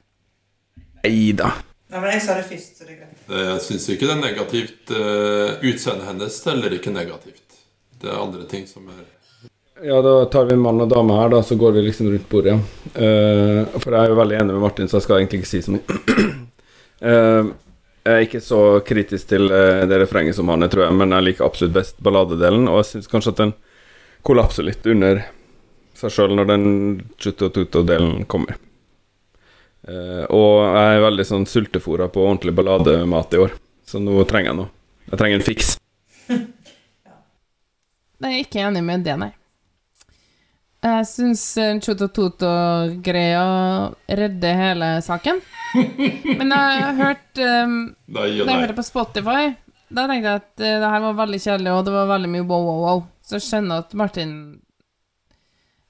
Nei 1.03 1.33
da. 1.35 1.51
Nei, 1.89 1.99
men 1.99 2.11
jeg 2.13 2.23
sa 2.23 2.37
det 2.37 2.45
først, 2.47 2.79
så 2.79 2.85
det 2.87 2.93
er 2.93 3.01
greit. 3.01 3.21
Jeg 3.33 3.61
syns 3.65 3.87
ikke 3.91 4.07
det 4.07 4.15
er 4.15 4.21
negativt. 4.21 4.91
Eh, 4.93 5.69
Utseendet 5.71 6.05
hennes 6.05 6.39
teller 6.43 6.75
ikke 6.77 6.93
negativt. 6.93 7.48
Det 7.99 8.09
er 8.09 8.19
andre 8.19 8.45
ting 8.49 8.67
som 8.67 8.87
er 8.89 9.07
Ja, 9.83 10.01
da 10.03 10.25
tar 10.31 10.49
vi 10.49 10.57
mann 10.59 10.81
og 10.83 10.91
dame 10.91 11.15
her, 11.15 11.31
da, 11.31 11.39
så 11.43 11.55
går 11.55 11.77
vi 11.77 11.85
liksom 11.87 12.09
rundt 12.11 12.29
bordet. 12.31 12.57
Eh, 12.93 13.79
for 13.79 13.95
jeg 13.95 14.01
er 14.01 14.11
jo 14.11 14.19
veldig 14.19 14.37
enig 14.41 14.55
med 14.55 14.63
Martin, 14.65 14.91
så 14.91 14.99
jeg 14.99 15.07
skal 15.07 15.21
egentlig 15.21 15.41
ikke 15.41 15.51
si 15.53 15.61
så 15.63 15.75
mye. 15.75 16.29
Uh, 16.99 17.51
Jeg 17.99 18.15
er 18.15 18.23
ikke 18.25 18.39
så 18.41 18.59
kritisk 18.87 19.27
til 19.29 19.51
uh, 19.51 19.83
det 19.85 19.97
refrenget 19.99 20.33
som 20.33 20.47
han 20.49 20.63
er, 20.65 20.69
tror 20.71 20.85
jeg, 20.85 20.95
men 20.97 21.11
jeg 21.13 21.25
liker 21.25 21.45
absolutt 21.45 21.73
best 21.75 21.97
balladedelen, 22.01 22.63
og 22.71 22.79
jeg 22.79 22.87
syns 22.87 23.09
kanskje 23.11 23.33
at 23.35 23.41
den 23.41 23.51
kollapser 24.25 24.65
litt 24.65 24.87
under 24.89 25.19
seg 25.99 26.13
sjøl 26.15 26.33
når 26.37 26.47
den 26.49 26.65
chuto-tuto-delen 27.19 28.23
kommer. 28.31 28.57
Eh, 29.87 30.25
og 30.35 30.63
jeg 30.75 30.95
er 30.95 31.05
veldig 31.05 31.25
sånn 31.27 31.47
sultefòra 31.49 32.09
på 32.11 32.23
ordentlig 32.25 32.53
ballademat 32.57 33.35
i 33.35 33.43
år, 33.45 33.55
så 33.87 34.01
nå 34.03 34.17
trenger 34.29 34.51
jeg 34.51 34.59
noe. 34.59 34.71
Jeg 35.09 35.21
trenger 35.21 35.39
en 35.39 35.47
fiks. 35.47 35.75
Nei, 38.19 38.33
jeg 38.33 38.39
er 38.39 38.47
ikke 38.47 38.63
enig 38.67 38.83
med 38.83 39.05
det, 39.07 39.15
nei. 39.19 39.31
Jeg 40.79 41.07
syns 41.09 41.43
Chotototo-greia 41.83 43.43
redder 44.19 44.59
hele 44.59 44.91
saken. 45.03 45.41
Men 46.39 46.53
jeg 46.55 46.93
hørte 46.99 47.49
um, 47.65 47.73
Da 48.15 48.27
jeg 48.31 48.47
hørte 48.47 48.77
på 48.77 48.85
Spotify, 48.87 49.51
da 49.89 50.05
tenkte 50.07 50.31
jeg 50.31 50.39
at 50.39 50.49
uh, 50.55 50.79
det 50.79 50.91
her 50.93 51.03
var 51.03 51.19
veldig 51.19 51.41
kjedelig, 51.43 51.73
og 51.73 51.83
det 51.87 51.93
var 51.95 52.09
veldig 52.13 52.31
mye 52.31 52.47
wow, 52.47 52.65
wow, 52.69 52.81
wow. 52.85 53.03
Så 53.25 53.37
jeg 53.37 53.47
skjønner 53.47 53.83
at 53.83 53.95
Martin 53.99 54.33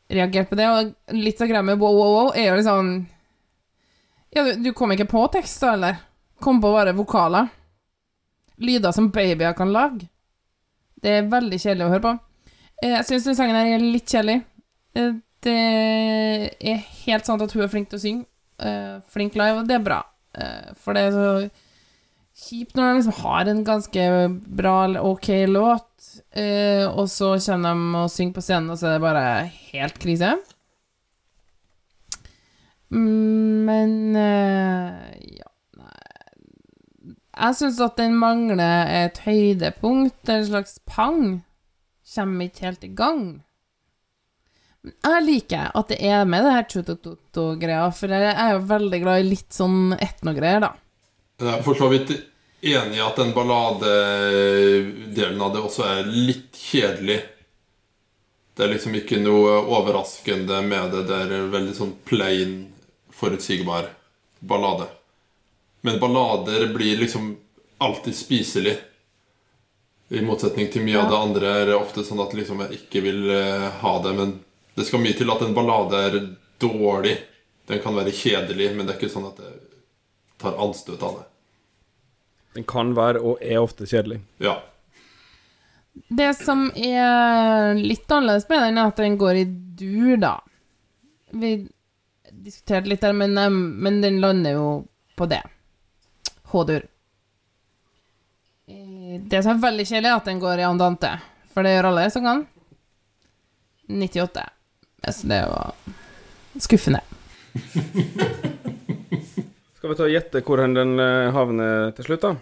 reagerte 0.09 0.49
på 0.49 0.57
det, 0.57 0.67
og 0.73 1.15
litt 1.17 1.41
av 1.41 1.51
greia 1.51 1.65
med 1.65 1.81
wow, 1.81 1.93
wow, 1.93 2.13
wow 2.17 2.31
er 2.33 2.49
jo 2.49 2.59
liksom 2.59 2.93
Ja, 4.33 4.45
du, 4.45 4.55
du 4.63 4.71
kom 4.77 4.93
ikke 4.93 5.09
på 5.09 5.25
tekst, 5.33 5.61
da, 5.61 5.75
eller? 5.77 6.01
Kom 6.41 6.61
på 6.61 6.71
bare 6.73 6.95
vokaler. 6.97 7.49
Lyder 8.59 8.93
som 8.95 9.09
babyer 9.13 9.53
kan 9.57 9.71
lage. 9.73 10.09
Det 11.01 11.09
er 11.19 11.29
veldig 11.31 11.59
kjedelig 11.61 11.85
å 11.85 11.91
høre 11.93 12.03
på. 12.07 12.13
Eh, 12.83 12.89
Jeg 12.97 13.05
syns 13.07 13.25
den 13.29 13.35
sangen 13.39 13.55
her 13.55 13.73
er 13.77 13.79
litt 13.83 14.05
kjedelig. 14.11 14.43
Eh, 14.95 15.13
Det 15.41 15.55
er 16.59 16.81
helt 17.05 17.25
sant 17.25 17.41
at 17.41 17.51
hun 17.55 17.63
er 17.63 17.69
flink 17.71 17.87
til 17.89 17.99
å 17.99 18.01
synge. 18.03 18.25
eh, 18.59 18.99
Flink 19.07 19.35
live, 19.39 19.59
og 19.61 19.67
det 19.67 19.75
er 19.77 19.83
bra. 19.85 20.01
For 20.83 20.93
det 20.93 21.01
er 21.07 21.11
så 21.15 21.51
kjipt 22.39 22.75
når 22.75 22.83
de 22.89 22.97
liksom 22.99 23.23
har 23.23 23.47
en 23.47 23.63
ganske 23.63 24.03
bra 24.59 24.75
ok 24.99 25.27
låt, 25.47 25.85
og 26.91 27.07
så 27.09 27.31
kommer 27.39 27.73
de 27.73 27.97
og 28.03 28.09
synger 28.11 28.33
på 28.35 28.41
scenen, 28.43 28.69
og 28.71 28.77
så 28.77 28.87
er 28.87 28.93
det 28.99 29.01
bare 29.07 29.23
helt 29.71 29.97
krise. 29.99 30.35
Mm, 32.91 33.65
Men 33.65 34.15
Jeg 37.39 37.55
syns 37.55 37.79
at 37.83 37.99
den 37.99 38.15
mangler 38.19 38.89
et 39.05 39.17
høydepunkt, 39.23 40.27
en 40.27 40.47
slags 40.47 40.79
pang. 40.89 41.43
Kommer 42.09 42.49
ikke 42.49 42.65
helt 42.67 42.83
i 42.83 42.95
gang. 42.97 43.23
Men 44.83 44.93
jeg 45.03 45.25
liker 45.25 45.71
at 45.75 45.87
det 45.91 45.99
er 46.07 46.25
med 46.27 46.43
det 46.45 46.53
her 46.55 46.67
chutototo-greia, 46.73 47.91
for 47.95 48.07
jeg 48.15 48.33
er 48.33 48.49
jo 48.55 48.69
veldig 48.69 48.99
glad 49.03 49.21
i 49.21 49.29
litt 49.29 49.53
sånn 49.55 49.79
etnogreier, 49.95 50.61
da. 50.63 50.71
Jeg 51.39 51.51
er 51.53 51.63
for 51.63 51.75
så 51.79 51.87
vidt 51.91 52.09
enig 52.59 52.97
i 52.99 53.03
at 53.03 53.19
den 53.19 53.33
balladedelen 53.35 55.41
av 55.43 55.53
det 55.55 55.61
også 55.63 55.83
er 55.87 56.11
litt 56.11 56.53
kjedelig. 56.59 57.19
Det 58.55 58.61
er 58.65 58.73
liksom 58.73 58.93
ikke 58.99 59.17
noe 59.23 59.51
overraskende 59.71 60.57
med 60.67 60.85
det. 60.91 61.01
Det 61.07 61.17
er 61.23 61.53
veldig 61.55 61.75
sånn 61.77 61.95
plain, 62.07 62.51
forutsigbar 63.15 63.83
ballade. 64.43 64.87
Men 65.81 65.99
ballader 65.99 66.67
blir 66.73 66.97
liksom 66.97 67.37
alltid 67.77 68.15
spiselig. 68.15 68.77
I 70.09 70.21
motsetning 70.25 70.67
til 70.73 70.83
mye 70.83 70.97
av 70.99 71.11
det 71.11 71.17
andre 71.17 71.49
er 71.61 71.65
det 71.69 71.77
ofte 71.77 72.03
sånn 72.03 72.21
at 72.23 72.33
liksom 72.33 72.63
jeg 72.65 72.81
ikke 72.81 73.03
vil 73.05 73.29
eh, 73.31 73.67
ha 73.83 73.91
det. 74.03 74.13
Men 74.17 74.33
det 74.75 74.87
skal 74.87 75.03
mye 75.03 75.17
til 75.17 75.29
at 75.31 75.43
en 75.45 75.53
ballade 75.55 76.01
er 76.07 76.17
dårlig. 76.59 77.15
Den 77.69 77.81
kan 77.83 77.95
være 77.95 78.15
kjedelig, 78.15 78.71
men 78.75 78.87
det 78.87 78.95
er 78.95 78.99
ikke 78.99 79.13
sånn 79.13 79.29
at 79.29 79.39
jeg 79.43 79.59
tar 80.41 80.57
anstøt 80.57 81.03
av 81.05 81.19
det. 81.19 81.27
Den 82.57 82.65
kan 82.67 82.95
være, 82.97 83.21
og 83.21 83.43
er 83.45 83.61
ofte, 83.61 83.85
kjedelig. 83.85 84.23
Ja. 84.41 84.57
Det 86.09 86.31
som 86.39 86.71
er 86.73 87.77
litt 87.77 88.09
annerledes 88.09 88.49
med 88.49 88.63
den, 88.65 88.79
er 88.81 88.89
at 88.89 88.99
den 88.99 89.19
går 89.21 89.43
i 89.43 89.45
dur, 89.79 90.15
da. 90.17 90.33
Vi 91.29 91.53
diskuterte 92.31 92.89
litt 92.89 93.05
der, 93.05 93.13
men, 93.13 93.37
eh, 93.37 93.49
men 93.53 94.01
den 94.01 94.19
lander 94.23 94.57
jo 94.57 94.67
på 95.15 95.29
det. 95.29 95.43
H-dur. 96.51 96.87
Eh, 98.69 99.21
Det 99.29 99.43
som 99.43 99.55
er 99.55 99.63
veldig 99.63 99.85
kjedelig, 99.85 100.09
er 100.09 100.17
at 100.17 100.29
den 100.29 100.41
går 100.41 100.59
i 100.59 100.67
andante. 100.67 101.11
For 101.53 101.65
det 101.65 101.75
gjør 101.75 101.89
alle 101.91 102.09
som 102.13 102.25
kan. 102.25 102.45
98. 103.89 104.45
Så 105.09 105.27
det 105.27 105.41
var 105.49 105.73
skuffende. 106.59 107.01
Skal 109.79 109.89
vi 109.89 109.95
ta 109.95 110.05
og 110.05 110.11
gjette 110.13 110.43
hvor 110.45 110.61
den 110.61 110.99
eh, 110.99 111.31
havner 111.33 111.91
til 111.97 112.09
slutt, 112.09 112.25
da? 112.27 112.35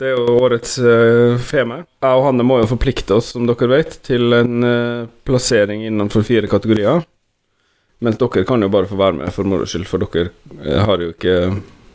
Det 0.00 0.06
er 0.08 0.14
jo 0.16 0.36
årets 0.40 0.78
uh, 0.80 1.36
feme. 1.44 1.82
Jeg 2.00 2.16
og 2.16 2.22
Hanne 2.24 2.44
må 2.46 2.56
jo 2.62 2.68
forplikte 2.70 3.18
oss, 3.18 3.34
som 3.34 3.44
dere 3.44 3.66
vet, 3.68 3.98
til 4.06 4.32
en 4.32 4.64
uh, 4.64 5.08
plassering 5.28 5.82
innenfor 5.84 6.24
fire 6.24 6.48
kategorier. 6.48 7.02
Mens 8.00 8.16
dere 8.16 8.46
kan 8.48 8.64
jo 8.64 8.70
bare 8.72 8.88
få 8.88 8.96
være 8.96 9.18
med 9.18 9.34
for 9.34 9.44
moro 9.50 9.66
skyld, 9.68 9.84
for 9.90 10.00
dere 10.00 10.30
uh, 10.62 10.78
har 10.88 11.04
jo 11.04 11.10
ikke 11.12 11.34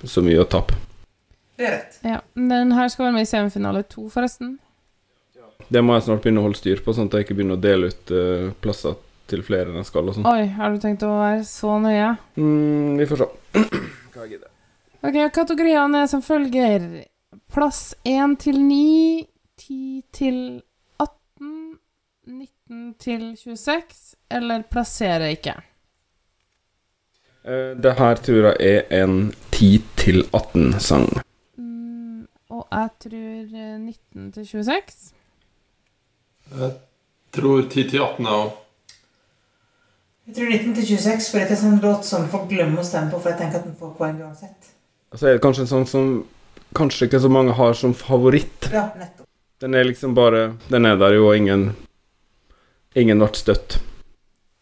så 0.06 0.22
mye 0.22 0.44
å 0.44 0.46
tape. 0.46 0.78
Det 1.56 1.66
er 1.66 1.72
rett. 1.78 1.98
Ja, 2.04 2.20
Den 2.36 2.72
her 2.76 2.88
skal 2.92 3.08
være 3.08 3.16
med 3.18 3.26
i 3.28 3.30
semifinale 3.30 3.84
to, 3.90 4.08
forresten. 4.12 4.58
Det 5.72 5.82
må 5.82 5.96
jeg 5.96 6.04
snart 6.06 6.22
begynne 6.22 6.42
å 6.44 6.46
holde 6.50 6.60
styr 6.60 6.82
på, 6.84 6.94
sånn 6.94 7.08
at 7.10 7.16
jeg 7.18 7.26
ikke 7.26 7.38
begynner 7.40 7.58
å 7.58 7.64
dele 7.64 7.88
ut 7.90 8.12
uh, 8.14 8.50
plasser 8.62 8.98
til 9.32 9.42
flere 9.46 9.72
enn 9.72 9.80
jeg 9.80 9.88
skal. 9.88 10.10
og 10.12 10.18
sånn. 10.18 10.28
Oi, 10.30 10.46
har 10.58 10.74
du 10.76 10.82
tenkt 10.84 11.06
å 11.08 11.14
være 11.18 11.46
så 11.48 11.78
nøye? 11.82 12.12
Mm, 12.38 13.00
vi 13.00 13.08
får 13.10 13.24
se. 13.24 13.30
Hva 14.14 14.26
jeg 14.28 14.36
gidder. 14.36 14.52
Ok, 15.06 15.18
kategoriene 15.34 16.04
er 16.04 16.10
som 16.12 16.22
følger 16.26 16.86
Plass 17.54 17.94
1 18.10 18.38
til 18.42 18.58
9 18.58 19.26
10 19.62 20.04
til 20.18 20.38
18 21.00 21.78
19 22.26 22.94
til 23.00 23.26
26 23.38 24.16
Eller 24.34 24.64
plassere 24.72 25.30
ikke 25.36 25.54
Uh, 27.46 27.78
det 27.78 27.92
her 28.00 28.16
tror 28.26 28.48
jeg 28.48 28.56
er 28.90 29.04
en 29.04 29.28
10-18-sang. 29.54 31.04
mm, 31.14 31.20
Og 31.22 31.35
jeg 32.84 32.92
tror 33.06 33.56
eh, 33.62 33.78
19 33.80 34.32
til 34.36 34.46
26 34.46 35.14
Jeg 36.60 36.72
tror 37.36 37.62
10-18 37.62 38.28
er 38.28 38.36
òg. 38.36 38.54
Jeg 40.26 40.36
tror 40.36 40.50
19 40.50 40.76
til 40.76 40.88
26, 40.98 41.28
for 41.32 41.40
det 41.44 41.54
er 41.54 41.60
sånn 41.62 41.82
låt 41.84 42.08
som 42.08 42.26
folk 42.32 42.48
glemmer 42.50 42.82
å 42.82 42.86
stemme 42.88 43.12
på, 43.14 43.20
for 43.22 43.30
jeg 43.32 43.40
tenker 43.44 43.62
at 43.62 43.68
den 43.68 43.76
får 43.78 43.92
poeng 43.98 44.22
uansett. 44.26 44.72
Altså 45.14 45.22
så 45.22 45.30
er 45.30 45.38
det 45.38 45.44
kanskje 45.44 45.66
en 45.66 45.70
sang 45.70 45.86
som 45.90 46.08
kanskje 46.76 47.06
ikke 47.08 47.22
så 47.22 47.30
mange 47.32 47.54
har 47.56 47.76
som 47.78 47.94
favoritt. 47.94 48.70
Ja, 48.74 48.88
nettopp. 48.98 49.28
Den 49.62 49.76
er 49.78 49.86
liksom 49.88 50.12
bare 50.18 50.58
Den 50.68 50.86
er 50.86 50.98
der 51.00 51.14
jo, 51.16 51.30
og 51.30 51.38
ingen 51.38 51.70
Ingen 52.96 53.20
ble 53.20 53.30
støtt. 53.36 53.78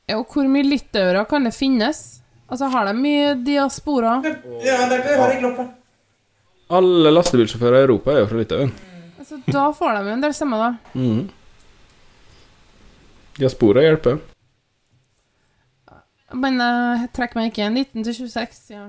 Ja, 0.09 0.17
Og 0.19 0.27
hvor 0.33 0.45
mye 0.49 0.65
litauere 0.65 1.23
kan 1.29 1.45
det 1.47 1.53
finnes? 1.55 2.19
Altså, 2.49 2.67
har 2.69 2.85
de 2.89 2.93
mye 2.97 3.33
diaspora? 3.45 4.19
Ja, 4.25 4.83
det 4.89 4.99
har 5.05 5.31
jeg 5.31 5.37
ryggloppe. 5.37 5.67
Alle 6.69 7.11
lastebilsjåfører 7.11 7.81
i 7.81 7.85
Europa 7.87 8.13
er 8.15 8.19
jo 8.23 8.27
fra 8.31 8.37
Litauen. 8.39 8.71
Altså, 9.19 9.39
da 9.47 9.65
får 9.75 9.97
de 9.97 10.03
jo 10.09 10.13
en 10.15 10.21
del 10.23 10.33
stemmer, 10.33 10.57
da. 10.63 10.99
Mhm. 10.99 11.23
Diaspora 13.37 13.81
hjelper. 13.81 14.19
Men 16.33 16.59
eh, 16.61 17.03
jeg 17.03 17.11
trekker 17.17 17.39
meg 17.39 17.51
ikke. 17.51 17.69
19 17.69 18.03
til 18.07 18.15
26, 18.27 18.59
ja. 18.73 18.87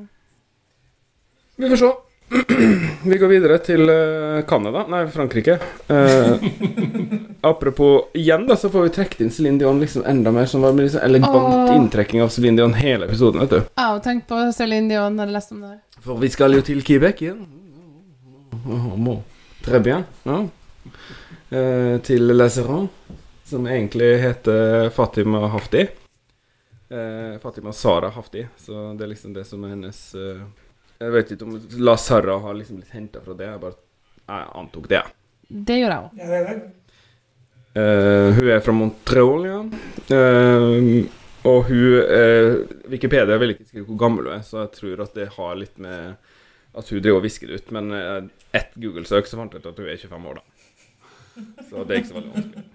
Vi 1.61 1.71
får 1.71 1.81
se. 1.81 1.93
Vi 3.11 3.19
går 3.21 3.29
videre 3.31 3.59
til 3.63 3.85
eh, 3.93 4.41
Canada 4.49 4.87
Nei, 4.91 5.03
Frankrike. 5.13 5.59
Eh, 5.93 6.47
apropos 7.51 8.09
Igjen 8.17 8.47
da, 8.49 8.57
så 8.57 8.71
får 8.73 8.87
vi 8.89 8.93
trukket 8.97 9.21
inn 9.27 9.31
Céline 9.31 9.61
Dion 9.61 9.81
liksom 9.83 10.07
enda 10.09 10.33
mer. 10.33 10.49
Som 10.51 10.65
var 10.65 10.73
med 10.73 10.89
liksom 10.89 11.05
elegant 11.05 11.37
Åh. 11.37 11.75
inntrekking 11.77 12.25
av 12.25 12.33
Céline 12.33 12.57
Dion 12.57 12.75
hele 12.81 13.07
episoden. 13.11 13.45
vet 13.45 13.51
du 13.53 13.59
Jeg 13.61 13.85
har 13.85 14.01
tenk 14.01 14.25
tenkt 14.25 14.33
på 14.33 14.41
Céline 14.57 14.89
Dion 14.93 15.17
når 15.21 15.29
jeg 15.29 15.37
leste 15.37 15.55
om 15.57 15.61
det 15.67 15.75
her. 15.75 15.83
For 16.05 16.21
vi 16.21 16.33
skal 16.33 16.57
jo 16.57 16.65
til 16.65 16.81
Quebec 16.85 17.23
igjen. 17.23 17.45
Très 19.64 19.81
bien. 19.81 20.05
Ja. 20.23 20.49
Eh, 21.51 22.01
til 22.05 22.27
Lazeron, 22.37 22.88
som 23.45 23.67
egentlig 23.67 24.11
heter 24.21 24.90
Fatima 24.90 25.47
Hafti. 25.55 25.87
Eh, 26.88 27.38
Fatima 27.43 27.73
Sara 27.73 28.11
Hafti. 28.11 28.47
Så 28.57 28.93
det 28.99 29.07
er 29.07 29.12
liksom 29.14 29.33
det 29.35 29.47
som 29.49 29.64
er 29.64 29.75
hennes 29.75 30.05
eh, 30.14 30.45
Jeg 31.01 31.17
vet 31.17 31.35
ikke 31.35 31.49
om 31.49 31.59
La 31.81 31.97
Sara 31.97 32.38
har 32.38 32.55
liksom 32.55 32.81
blitt 32.81 32.95
henta 32.95 33.25
fra 33.25 33.37
det. 33.38 33.49
Jeg 33.49 33.62
bare 33.62 33.81
jeg 34.25 34.49
antok 34.57 34.88
det. 34.88 35.03
Det 35.49 35.77
gjør 35.81 35.93
jeg 35.93 36.05
òg. 36.05 36.17
Ja, 36.21 36.29
det 36.31 36.38
er 36.38 36.47
vel. 36.49 36.62
Eh, 37.75 38.29
hun 38.37 38.51
er 38.55 38.61
fra 38.64 38.73
Montreal, 38.77 39.47
ja. 39.49 39.59
Eh, 40.17 41.09
og 41.45 41.67
hun 41.69 41.97
eh, 42.01 42.53
Wikipedia 42.88 43.37
vil 43.40 43.53
ikke 43.53 43.67
skrive 43.67 43.88
hvor 43.88 43.99
gammel 44.01 44.29
hun 44.31 44.37
er, 44.38 44.45
så 44.47 44.62
jeg 44.62 44.73
tror 44.79 45.03
at 45.05 45.19
det 45.19 45.27
har 45.35 45.59
litt 45.59 45.75
med 45.83 46.14
at 46.75 46.91
hun 46.91 47.03
driver 47.03 47.21
og 47.21 47.27
visker 47.27 47.51
det 47.51 47.61
ut. 47.63 47.73
Men 47.77 47.93
eh, 47.95 48.21
ett 48.61 48.75
Google-søk 48.75 49.31
så 49.31 49.39
fant 49.41 49.55
jeg 49.55 49.65
ut 49.65 49.71
at 49.71 49.81
hun 49.81 49.91
er 49.91 50.01
25 50.01 50.29
år, 50.31 50.41
da. 50.41 50.45
Så 51.69 51.85
det 51.85 51.95
er 51.95 52.03
ikke 52.03 52.13
så 52.13 52.19
veldig 52.21 52.35
vanskelig. 52.35 52.67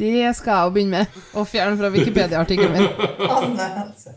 Det 0.00 0.30
skal 0.38 0.54
jeg 0.54 0.68
jo 0.68 0.72
begynne 0.74 1.02
med. 1.02 1.20
Å 1.36 1.44
fjerne 1.44 1.76
fra 1.76 1.90
Wikipedia-artikkelen 1.92 2.72
min. 2.78 2.88
Altså. 3.30 4.14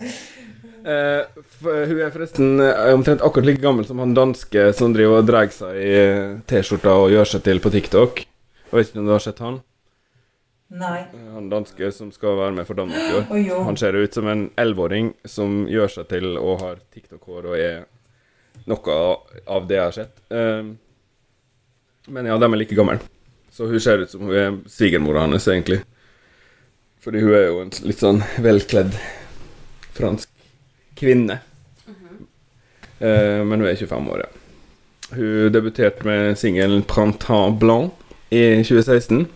Eh, 0.84 1.26
f 1.40 1.62
hun 1.64 2.00
er 2.04 2.10
forresten 2.12 2.60
eh, 2.60 2.90
omtrent 2.92 3.22
akkurat 3.24 3.48
like 3.48 3.62
gammel 3.64 3.86
som 3.88 4.02
han 4.04 4.16
danske 4.18 4.66
som 4.76 4.92
driver 4.92 5.22
og 5.22 5.30
drar 5.30 5.48
seg 5.56 5.78
i 5.80 5.92
eh, 5.96 6.34
T-skjorta 6.50 6.96
og 7.00 7.14
gjør 7.14 7.30
seg 7.34 7.46
til 7.46 7.62
på 7.64 7.72
TikTok. 7.72 8.20
Jeg 8.68 8.76
vet 8.76 8.92
ikke 8.92 9.00
om 9.00 9.08
du 9.08 9.14
har 9.16 9.24
sett 9.24 9.40
han? 9.44 9.62
Nei. 10.74 11.06
Han 11.36 11.48
danske 11.52 11.92
som 11.96 12.10
skal 12.12 12.36
være 12.40 12.58
med 12.58 12.68
for 12.68 12.80
Danmark 12.80 13.00
i 13.00 13.16
år. 13.20 13.26
Oh. 13.30 13.64
Han 13.70 13.80
ser 13.80 13.96
ut 13.96 14.16
som 14.18 14.28
en 14.28 14.48
elleveåring 14.60 15.14
som 15.30 15.64
gjør 15.72 15.92
seg 16.00 16.10
til 16.12 16.34
og 16.40 16.64
har 16.66 16.82
TikTok-hår 16.96 17.52
og 17.52 17.58
er 17.60 17.84
noe 18.70 18.98
av 19.46 19.68
det 19.68 19.78
jeg 19.78 19.86
har 19.86 19.96
sett. 19.96 20.22
Eh, 20.30 20.64
men 22.14 22.30
ja, 22.30 22.38
de 22.38 22.50
er 22.50 22.60
like 22.60 22.78
gamle. 22.78 23.00
Så 23.54 23.68
hun 23.70 23.82
ser 23.82 24.04
ut 24.04 24.12
som 24.12 24.26
hun 24.28 24.36
er 24.36 24.56
svigermora 24.72 25.26
hans, 25.28 25.48
egentlig. 25.48 25.84
Fordi 27.04 27.22
hun 27.22 27.36
er 27.36 27.46
jo 27.50 27.60
en 27.62 27.74
litt 27.84 28.02
sånn 28.02 28.24
velkledd 28.42 28.96
fransk 29.94 30.30
kvinne. 31.00 31.42
Eh, 33.04 33.44
men 33.44 33.60
hun 33.60 33.68
er 33.68 33.76
25 33.76 34.10
år, 34.16 34.24
ja. 34.24 34.32
Hun 35.14 35.54
debuterte 35.54 36.06
med 36.08 36.40
singelen 36.40 36.84
'Printemps 36.84 37.60
Blanc' 37.60 37.92
i 38.32 38.64
2016. 38.64 39.28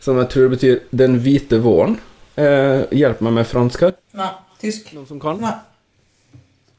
Som 0.00 0.18
jeg 0.18 0.28
tror 0.28 0.48
betyr 0.48 0.80
'Den 0.90 1.20
hvite 1.20 1.62
våren'. 1.62 1.98
Eh, 2.36 2.86
hjelp 2.92 3.20
meg 3.20 3.32
med 3.32 3.46
fransk 3.46 3.80
her. 3.80 3.92
Nei. 4.14 4.32
Tysk. 4.60 4.92
Noen 4.92 5.06
som 5.06 5.20
kan? 5.20 5.40
Nei. 5.40 5.54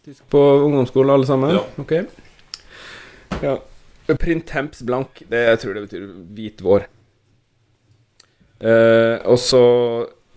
Tysk 0.05 0.29
på 0.29 0.39
ungdomsskolen, 0.65 1.09
alle 1.13 1.25
sammen? 1.25 1.51
Ja. 1.55 1.65
Ok. 1.77 1.91
Ja. 3.41 3.57
Printemps 4.19 4.81
blank, 4.81 5.21
det 5.29 5.43
jeg 5.45 5.59
tror 5.61 5.77
det 5.77 5.83
betyr 5.85 6.07
hvit 6.35 6.63
vår. 6.65 6.87
Eh, 8.61 9.17
og 9.29 9.37
så 9.39 9.61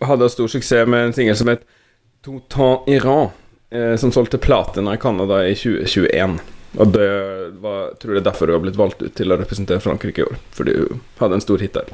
hadde 0.05 0.29
hun 0.29 0.35
stor 0.35 0.53
suksess 0.53 0.89
med 0.89 1.09
en 1.09 1.17
singel 1.17 1.37
som 1.37 1.49
het 1.49 1.65
Tout 2.25 2.89
Iran, 2.93 3.33
eh, 3.71 3.97
som 4.01 4.13
solgte 4.13 4.39
platina 4.39 4.95
i 4.95 5.01
Canada 5.01 5.43
i 5.49 5.57
2021. 5.57 6.39
Og 6.79 6.93
det 6.93 7.11
var, 7.65 7.95
tror 8.01 8.15
jeg 8.19 8.25
derfor 8.25 8.53
hun 8.53 8.59
har 8.59 8.65
blitt 8.67 8.81
valgt 8.81 9.03
ut 9.03 9.15
til 9.17 9.33
å 9.33 9.39
representere 9.41 9.81
Frankrike 9.81 10.23
i 10.23 10.29
år. 10.29 10.39
Fordi 10.57 10.77
hun 10.81 11.03
hadde 11.21 11.41
en 11.41 11.45
stor 11.45 11.65
hit 11.65 11.77
der. 11.77 11.89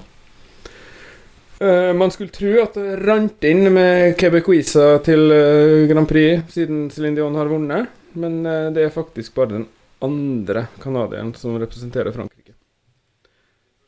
Eh, 1.60 1.92
man 1.94 2.10
skulle 2.10 2.32
tro 2.32 2.54
at 2.62 2.76
det 2.78 2.94
rant 3.04 3.44
inn 3.44 3.66
med 3.74 4.14
Quebecoisa 4.16 4.94
til 5.04 5.26
uh, 5.28 5.82
Grand 5.90 6.08
Prix 6.08 6.54
siden 6.54 6.86
Céline 6.88 7.18
Dion 7.18 7.36
har 7.36 7.50
vunnet, 7.52 7.90
men 8.16 8.38
uh, 8.48 8.70
det 8.72 8.86
er 8.86 8.94
faktisk 8.94 9.34
bare 9.36 9.50
den 9.58 9.66
andre 10.00 10.62
canadieren 10.80 11.34
som 11.36 11.58
representerer 11.60 12.16
Frankrike. 12.16 12.54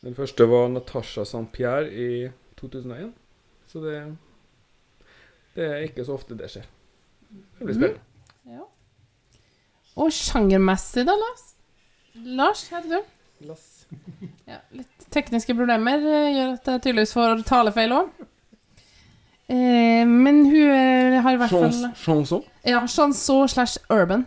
Den 0.04 0.18
første 0.18 0.44
var 0.50 0.68
Natasha 0.68 1.24
Saint-Pierre 1.24 1.88
i 1.88 2.10
2001, 2.60 3.08
så 3.72 3.80
det, 3.86 3.96
det 5.56 5.70
er 5.70 5.88
ikke 5.88 6.04
så 6.04 6.18
ofte 6.20 6.36
det 6.36 6.52
skjer. 6.52 6.68
Det 7.32 7.70
blir 7.70 7.78
spennende. 7.78 8.04
Ja. 8.52 8.68
Og 9.96 10.12
sjangermessig, 10.12 11.06
da, 11.08 11.16
Lars? 11.24 11.48
Lars, 12.36 12.68
heter 12.68 12.98
du? 12.98 13.12
Lass. 13.48 13.86
Ja, 14.46 14.60
litt 14.76 14.91
tekniske 15.12 15.54
problemer 15.56 16.02
eh, 16.02 16.28
gjør 16.36 16.52
at 16.56 16.70
jeg 16.72 16.84
tydeligvis 16.86 17.14
får 17.16 17.42
talefeil 17.48 17.94
òg. 17.96 18.12
Eh, 19.52 20.04
men 20.08 20.44
hun 20.48 20.70
eh, 20.72 21.18
har 21.22 21.34
i 21.34 21.40
hvert 21.40 21.52
fall 21.52 21.74
chanson? 22.04 22.44
Ja, 22.64 22.84
chanson 22.86 23.48
slash 23.48 23.78
urban. 23.92 24.26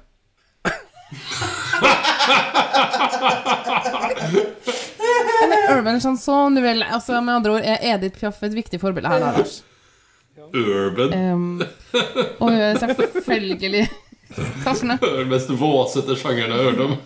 Eller 5.44 5.78
urban 5.78 6.02
chanson, 6.02 6.56
du 6.56 6.62
vil. 6.62 6.84
Altså, 6.84 7.22
med 7.22 7.34
andre 7.36 7.52
ord 7.58 7.62
er 7.64 7.78
Edith 7.96 8.20
Piaf 8.20 8.44
et 8.44 8.56
viktig 8.56 8.80
forbilde 8.82 9.10
her, 9.10 9.20
da, 9.20 9.32
Lars. 9.38 9.64
Urban. 10.56 11.14
Um, 11.14 11.62
og 12.40 12.52
hun 12.52 12.60
er 12.62 12.78
selvfølgelig 12.80 13.88
Taffene. 14.64 15.00
Den 15.02 15.30
mest 15.30 15.50
våsete 15.50 16.16
sjangeren 16.20 16.52
jeg 16.52 16.60
har 16.60 16.72
hørt 16.72 16.80
om. 16.80 16.98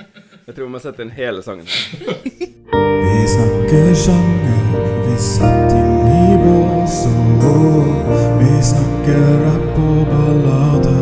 Jeg 0.46 0.54
tror 0.54 0.66
vi 0.66 0.72
må 0.74 0.78
sette 0.82 1.00
inn 1.00 1.10
hele 1.16 1.40
sangen. 1.40 1.64
Vi 1.64 3.20
snakker 3.32 3.94
sjanger, 3.96 4.74
vi 5.06 5.14
satt 5.16 5.72
inn 5.72 6.02
i 6.04 6.34
bås 6.42 6.98
og 7.08 8.10
vi 8.42 8.50
snakker 8.68 9.24
rapp 9.40 9.78
og 9.80 10.02
ballade. 10.10 10.98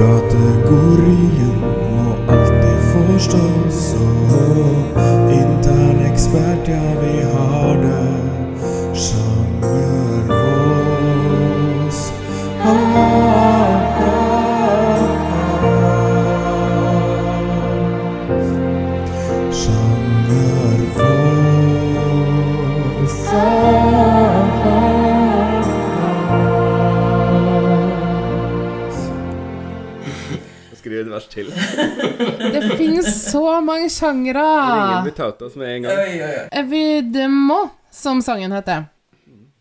Kategorien 0.00 1.54
må 1.62 2.18
alltid 2.34 2.82
forstås 2.96 3.80
og 4.02 5.00
intern 5.38 6.02
ekspert, 6.10 6.66
ja, 6.74 6.82
vi 6.98 7.14
har 7.30 7.75
mange 33.64 33.90
sjangere. 33.92 34.42
Ringen 34.42 35.06
blir 35.06 35.16
tatt 35.16 35.42
oss 35.46 35.56
med 35.60 35.70
en 35.74 35.86
gang. 35.86 36.00
Oi, 36.02 36.16
oi, 36.22 36.32
oi. 36.42 36.48
Evidemment, 36.60 37.72
som 37.90 38.22
sangen 38.22 38.52
heter. 38.52 38.86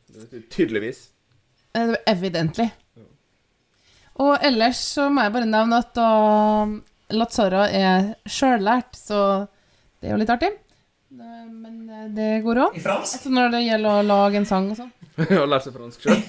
Det 0.08 0.26
betyr 0.26 0.44
tydeligvis. 0.56 1.00
Eh, 1.76 1.96
Evidently. 2.08 2.70
Og 4.24 4.38
ellers 4.48 4.80
så 4.96 5.10
må 5.12 5.26
jeg 5.26 5.34
bare 5.36 5.48
nevne 5.50 5.80
at 5.84 5.90
da 5.98 6.10
Lazzara 7.16 7.66
er 7.70 8.14
sjøllært, 8.26 8.96
så 8.96 9.20
det 10.00 10.08
er 10.08 10.16
jo 10.16 10.22
litt 10.22 10.32
artig. 10.32 10.54
Men 11.16 11.90
eh, 11.90 12.06
det 12.16 12.30
går 12.46 12.62
òg. 12.68 12.78
I? 12.80 12.86
Når 13.36 13.52
det 13.54 13.66
gjelder 13.66 14.00
å 14.00 14.06
lage 14.08 14.40
en 14.40 14.48
sang 14.50 14.72
og 14.72 14.80
sånn. 14.80 14.94
og 15.42 15.50
lære 15.52 15.66
seg 15.68 15.76
fransk 15.76 16.06
sjøl. 16.08 16.24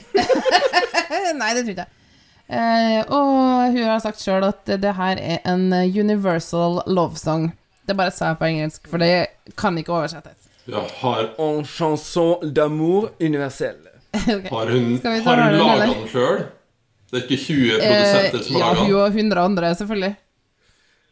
Nei, 1.41 1.53
det 1.57 1.63
tror 1.63 1.73
jeg. 1.73 1.87
Eh, 1.87 2.03
og 2.49 3.73
hun 3.75 3.83
har 3.89 4.01
sagt 4.05 4.21
sjøl 4.23 4.45
at 4.47 4.65
det 4.83 4.93
her 4.99 5.19
er 5.19 5.39
en 5.51 5.73
universal 5.73 6.81
love 6.87 7.17
song. 7.19 7.49
Det 7.87 7.95
bare 7.99 8.11
sa 8.15 8.33
jeg 8.33 8.39
på 8.41 8.49
engelsk, 8.51 8.87
for 8.91 9.03
det 9.03 9.27
kan 9.59 9.79
ikke 9.79 9.95
oversettes. 9.95 10.47
Ja, 10.67 10.83
har, 11.01 11.29
En 11.39 11.65
chanson 11.65 12.53
d'amour 12.55 13.11
universelle. 13.23 13.91
okay. 14.17 14.49
har 14.51 14.67
hun, 14.73 15.01
har 15.05 15.43
hun 15.43 15.53
den, 15.53 15.59
laga 15.61 15.87
den 15.93 16.07
sjøl? 16.11 16.47
Det 17.11 17.19
er 17.21 17.27
ikke 17.27 17.43
20 17.43 17.75
Eh, 17.77 17.83
produsenter 17.83 18.43
som 18.47 18.57
har 18.63 18.75
hun 18.75 18.91
laga 18.91 18.95
den? 18.95 18.95
og 19.03 19.07
100 19.09 19.41
andre, 19.45 19.75
selvfølgelig. 19.75 20.15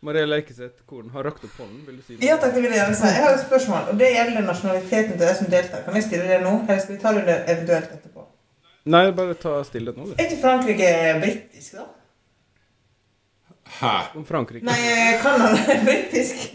Maria 0.04 0.26
Leikeseth 0.28 0.82
Korn 0.86 1.08
har 1.14 1.24
rakt 1.24 1.44
opp 1.46 1.54
hånden. 1.62 1.84
Vil 1.86 1.96
du 1.96 2.02
si 2.04 2.16
noe? 2.16 2.26
Ja 2.26 2.34
takk, 2.36 2.52
det 2.54 2.60
vil 2.64 2.72
jeg 2.74 2.80
gjerne 2.82 2.96
si. 2.98 3.06
Jeg 3.08 3.22
har 3.24 3.36
et 3.38 3.44
spørsmål, 3.46 3.86
og 3.92 4.00
det 4.02 4.10
gjelder 4.12 4.42
nasjonaliteten 4.44 5.14
til 5.14 5.22
de 5.26 5.34
som 5.38 5.46
deltar. 5.54 5.80
Kan 5.86 5.94
jeg 5.96 6.04
stille 6.08 6.26
det 6.28 6.40
nå, 6.44 6.52
eller 6.66 6.82
skal 6.82 6.94
vi 6.96 7.00
ta 7.00 7.12
det 7.16 7.22
under 7.22 7.38
eventuelt 7.54 7.94
etterpå? 7.96 8.13
Nei, 8.84 9.04
bare 9.16 9.34
ta 9.40 9.58
stille 9.64 9.94
nå, 9.96 10.10
du. 10.10 10.14
Er 10.18 10.26
ikke 10.28 10.40
Frankrike 10.42 10.88
britisk, 11.22 11.78
da? 11.78 11.86
Hæ? 13.80 13.94
Om 14.18 14.24
Frankrike. 14.28 14.66
Nei, 14.68 15.18
Canada 15.22 15.56
er 15.72 15.84
britisk. 15.88 16.50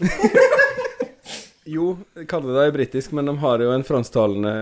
Jo, 1.70 1.92
Canada 2.26 2.64
er 2.66 2.72
britisk, 2.74 3.12
men 3.14 3.28
de 3.28 3.34
har 3.38 3.60
jo 3.62 3.70
en 3.70 3.84
fransktalende 3.86 4.52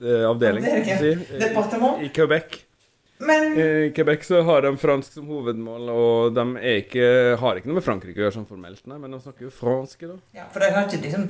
eh, 0.00 0.22
avdeling. 0.28 0.64
Departement. 0.64 1.98
I 2.04 2.08
Quebec. 2.14 2.54
Men 3.18 3.58
I 3.58 3.90
Quebec 3.96 4.22
så 4.24 4.40
har 4.46 4.62
de 4.62 4.70
fransk 4.78 5.12
som 5.18 5.26
hovedmål, 5.28 5.90
og 5.90 6.30
de 6.36 6.44
er 6.62 6.78
ikke, 6.84 7.08
har 7.42 7.58
ikke 7.58 7.68
noe 7.68 7.80
med 7.80 7.84
Frankrike 7.84 8.22
å 8.22 8.24
gjøre 8.28 8.36
sånn 8.38 8.46
formelt, 8.48 8.84
nei, 8.88 8.96
men 9.02 9.12
de 9.16 9.20
snakker 9.24 9.48
jo 9.48 9.52
fransk, 9.52 10.06
da. 10.06 10.16
ja, 10.38 10.46
For 10.54 10.62
de 10.62 10.70
har 10.76 10.86
ikke 10.86 11.02
liksom 11.02 11.26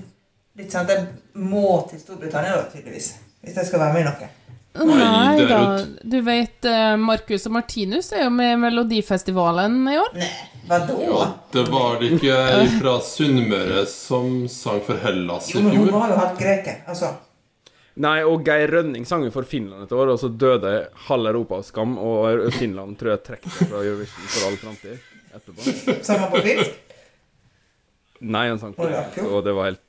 litt 0.60 0.76
sånn 0.76 0.84
at 0.84 0.92
de 0.92 1.40
må 1.48 1.64
til 1.88 2.02
Storbritannia, 2.04 2.58
da, 2.60 2.68
tydeligvis. 2.74 3.08
Hvis 3.40 3.56
de 3.56 3.64
skal 3.70 3.82
være 3.86 3.96
med 3.96 4.04
i 4.04 4.08
noe. 4.10 4.30
Nei 4.74 5.46
da. 5.48 5.78
Du 6.02 6.20
vet, 6.20 6.64
eh, 6.64 6.96
Marcus 6.96 7.46
og 7.46 7.52
Martinus 7.52 8.12
er 8.12 8.24
jo 8.26 8.30
med 8.30 8.52
i 8.52 8.58
Melodifestivalen 8.62 9.80
i 9.90 9.96
år. 9.98 10.18
Hva 10.68 10.78
da? 10.86 10.98
Ja, 11.02 11.22
det 11.52 11.64
var 11.72 11.96
det 12.00 12.12
ikke 12.18 12.34
ei 12.36 12.66
fra 12.76 12.98
Sunnmøre 13.02 13.86
som 13.88 14.44
sang 14.52 14.82
for 14.84 15.00
Hellas 15.02 15.48
Jo, 15.54 15.62
men 15.64 15.76
hun 15.80 15.90
var 15.94 16.12
jo 16.12 16.18
halvt 16.20 16.38
greker. 16.42 16.82
Altså. 16.86 17.14
Nei, 17.98 18.20
og 18.22 18.44
Geir 18.46 18.70
Rønning 18.70 19.06
sang 19.08 19.24
jo 19.26 19.32
for 19.34 19.48
Finland 19.48 19.88
et 19.88 19.94
år, 19.96 20.12
og 20.12 20.20
så 20.22 20.28
døde 20.30 20.74
halve 21.08 21.32
Europa 21.32 21.58
av 21.58 21.64
skam, 21.66 21.96
og 21.98 22.44
Finland 22.54 22.94
tror 23.00 23.16
jeg 23.16 23.24
trekker 23.26 23.56
seg 23.56 23.72
fra 23.72 23.80
Eurovision 23.82 24.28
for 24.34 24.50
all 24.50 24.60
framtid 24.60 25.00
etterpå. 25.34 25.96
Sang 26.06 26.22
han 26.22 26.30
på 26.30 26.44
finsk? 26.44 26.76
Nei, 28.20 28.44
han 28.50 28.58
sang 28.62 28.74
på 28.74 28.86
Å, 28.86 29.02
og 29.32 29.42
det 29.46 29.54
var 29.54 29.72
helt 29.72 29.82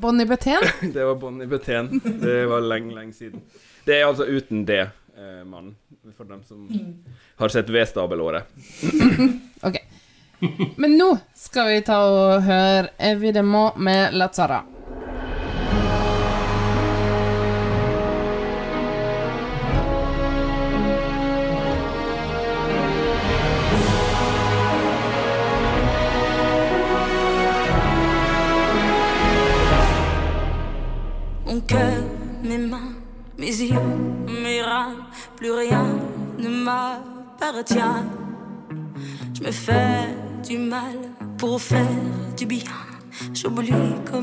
Bonnie 0.00 0.26
Betén. 0.26 0.62
Det 0.92 1.04
var 1.04 1.14
Bonnie 1.14 1.46
Betén. 1.46 2.00
Det 2.04 2.46
var 2.46 2.60
lenge, 2.60 2.94
lenge 2.94 3.12
siden. 3.12 3.40
Det 3.84 4.00
er 4.00 4.06
altså 4.06 4.24
uten 4.24 4.64
det, 4.68 4.80
eh, 5.16 5.44
mannen. 5.44 5.76
For 6.16 6.24
dem 6.24 6.40
som 6.48 6.64
har 7.36 7.48
sett 7.48 7.68
V-stabelåret. 7.70 8.42
Ok. 9.62 9.76
Men 10.76 10.92
nå 10.98 11.06
skal 11.34 11.66
vi 11.72 11.80
ta 11.82 11.96
og 12.06 12.42
høre 12.46 12.92
Evidemment 13.02 13.76
med 13.82 14.14
Lazzara. 14.14 14.60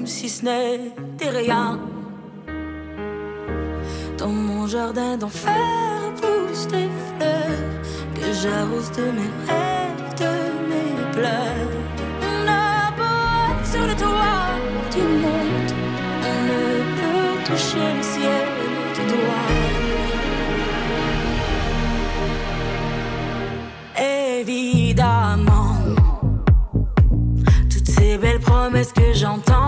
Si 0.05 0.29
ce 0.29 0.45
n'était 0.45 1.29
rien. 1.29 1.79
Dans 4.17 4.29
mon 4.29 4.67
jardin 4.67 5.17
d'enfer 5.17 5.53
poussent 6.15 6.67
des 6.67 6.89
fleurs 7.17 7.81
que 8.13 8.31
j'arrose 8.41 8.91
de 8.91 9.03
mes 9.17 9.31
rêves, 9.47 10.15
de 10.17 10.33
mes 10.69 11.11
pleurs. 11.11 11.71
On 12.21 12.47
a 12.47 12.91
beau 12.97 13.19
être 13.51 13.65
sur 13.71 13.85
le 13.85 13.95
toit 13.95 14.55
du 14.91 15.01
monde, 15.23 15.71
on 16.31 16.37
ne 16.51 16.63
peut 16.99 17.35
toucher 17.45 17.87
le 17.97 18.03
ciel 18.03 18.47
du 18.95 19.03
doigt. 19.11 19.49
Évidemment, 24.39 25.75
toutes 27.69 27.87
ces 27.87 28.17
belles 28.17 28.39
promesses 28.39 28.93
que 28.93 29.13
j'entends, 29.13 29.64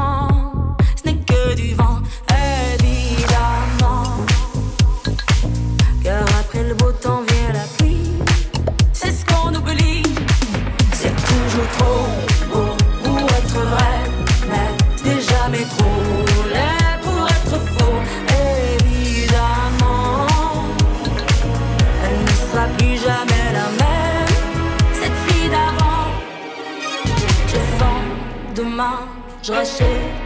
je 29.54 30.17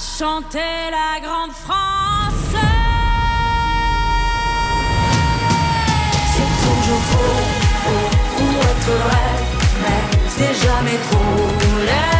chanter 0.00 0.90
la 0.90 1.20
grande 1.20 1.52
France. 1.52 2.54
C'est 6.32 6.52
toujours 6.64 7.02
trop 7.10 7.36
beau 7.84 8.06
pour 8.36 8.54
être 8.70 8.92
vrai, 9.04 9.28
mais 9.82 10.02
c'est 10.28 10.54
jamais 10.66 10.98
trop 11.10 11.84
laid 11.86 12.19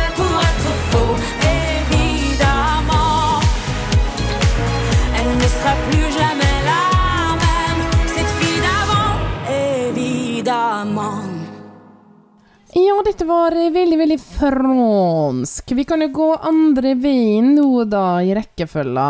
dette 13.10 13.26
var 13.26 13.54
veldig, 13.74 13.98
veldig 13.98 14.18
fransk. 14.22 15.72
Vi 15.74 15.84
kan 15.84 16.02
jo 16.04 16.10
gå 16.14 16.28
andre 16.46 16.94
veien 16.94 17.56
nå, 17.56 17.82
da, 17.90 18.20
i 18.22 18.34
rekkefølga. 18.38 19.06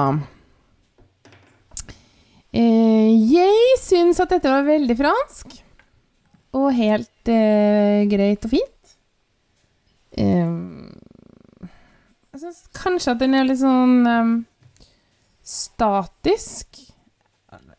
Eh, 2.51 3.11
jeg 3.29 3.77
syns 3.83 4.23
at 4.25 4.33
dette 4.33 4.49
var 4.49 4.65
veldig 4.65 4.97
fransk. 4.97 5.59
Og 6.57 6.71
helt 6.75 7.29
eh, 7.31 8.09
greit 8.11 8.49
og 8.49 8.55
fint. 8.57 8.97
Eh, 10.17 10.57
jeg 12.33 12.41
syns 12.41 12.65
kanskje 12.81 13.13
at 13.13 13.21
den 13.21 13.37
er 13.37 13.51
litt 13.51 13.61
sånn 13.61 13.99
eh, 14.09 14.33
statisk. 15.45 16.87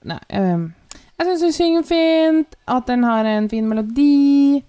Nei 0.06 0.22
eh, 0.30 0.70
Jeg 1.18 1.28
syns 1.28 1.48
hun 1.50 1.58
synger 1.58 1.90
fint, 1.90 2.60
at 2.70 2.86
den 2.94 3.10
har 3.10 3.26
en 3.26 3.50
fin 3.50 3.66
melodi. 3.66 4.62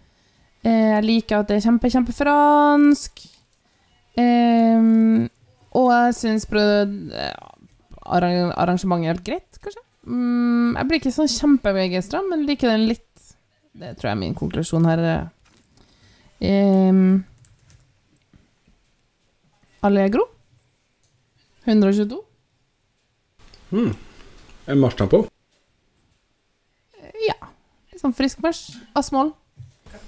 Eh, 0.62 0.88
jeg 0.94 1.04
liker 1.06 1.42
at 1.42 1.48
det 1.50 1.58
er 1.58 1.64
kjempe, 1.64 1.90
kjempefransk. 1.90 3.24
Eh, 4.22 4.78
og 5.72 5.88
jeg 5.90 6.14
syns 6.18 6.46
arrangementet 8.02 9.08
er 9.08 9.14
helt 9.14 9.26
greit, 9.26 9.58
kanskje. 9.62 9.82
Mm, 10.06 10.74
jeg 10.76 10.88
blir 10.88 11.00
ikke 11.00 11.14
sånn 11.14 11.30
kjempebegeistra, 11.30 12.22
men 12.28 12.46
liker 12.46 12.70
den 12.70 12.86
litt. 12.90 13.08
Det 13.72 13.94
tror 13.96 14.10
jeg 14.10 14.16
er 14.16 14.20
min 14.20 14.38
konklusjon 14.38 14.86
her. 14.86 15.04
Eh, 16.42 17.02
Allegro. 19.82 20.28
122. 21.66 22.18
Mm. 23.72 23.94
En 24.66 24.78
på? 25.10 25.24
Ja. 27.26 27.38
Litt 27.90 28.02
sånn 28.02 28.14
frisk 28.14 28.42
marsj. 28.44 28.76
Asmål. 28.98 29.32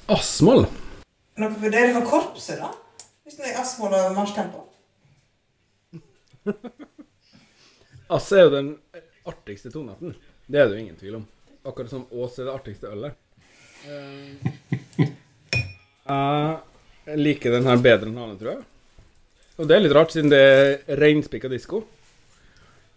Asmål. 0.07 0.67
Noe 1.41 1.51
for 1.59 1.73
dere 1.73 1.93
for 1.97 2.05
korpset, 2.09 2.61
da? 2.61 2.69
Hvis 3.25 3.39
det 3.41 3.49
er 3.51 3.61
asmål 3.63 3.95
og 3.97 4.17
marsjtempo? 4.19 4.61
Ass 8.15 8.29
er 8.37 8.45
jo 8.45 8.51
den 8.53 8.69
artigste 9.27 9.73
tonearten. 9.73 10.13
Det 10.45 10.61
er 10.61 10.69
det 10.69 10.77
jo 10.77 10.83
ingen 10.85 10.99
tvil 11.01 11.17
om. 11.23 11.25
Akkurat 11.65 11.89
som 11.95 12.05
Ås 12.13 12.37
er 12.39 12.51
det 12.51 12.53
artigste 12.59 12.91
ølet. 12.93 13.17
Eh, 16.05 16.55
Jeg 17.09 17.19
liker 17.21 17.57
den 17.57 17.67
her 17.69 17.81
bedre 17.81 18.11
enn 18.11 18.21
Hane, 18.21 18.37
tror 18.41 18.51
jeg. 18.59 18.63
Og 19.57 19.69
det 19.71 19.77
er 19.79 19.83
litt 19.87 19.95
rart, 19.97 20.13
siden 20.13 20.33
det 20.33 20.41
er 20.45 21.01
reinspikka 21.01 21.49
disko. 21.53 21.81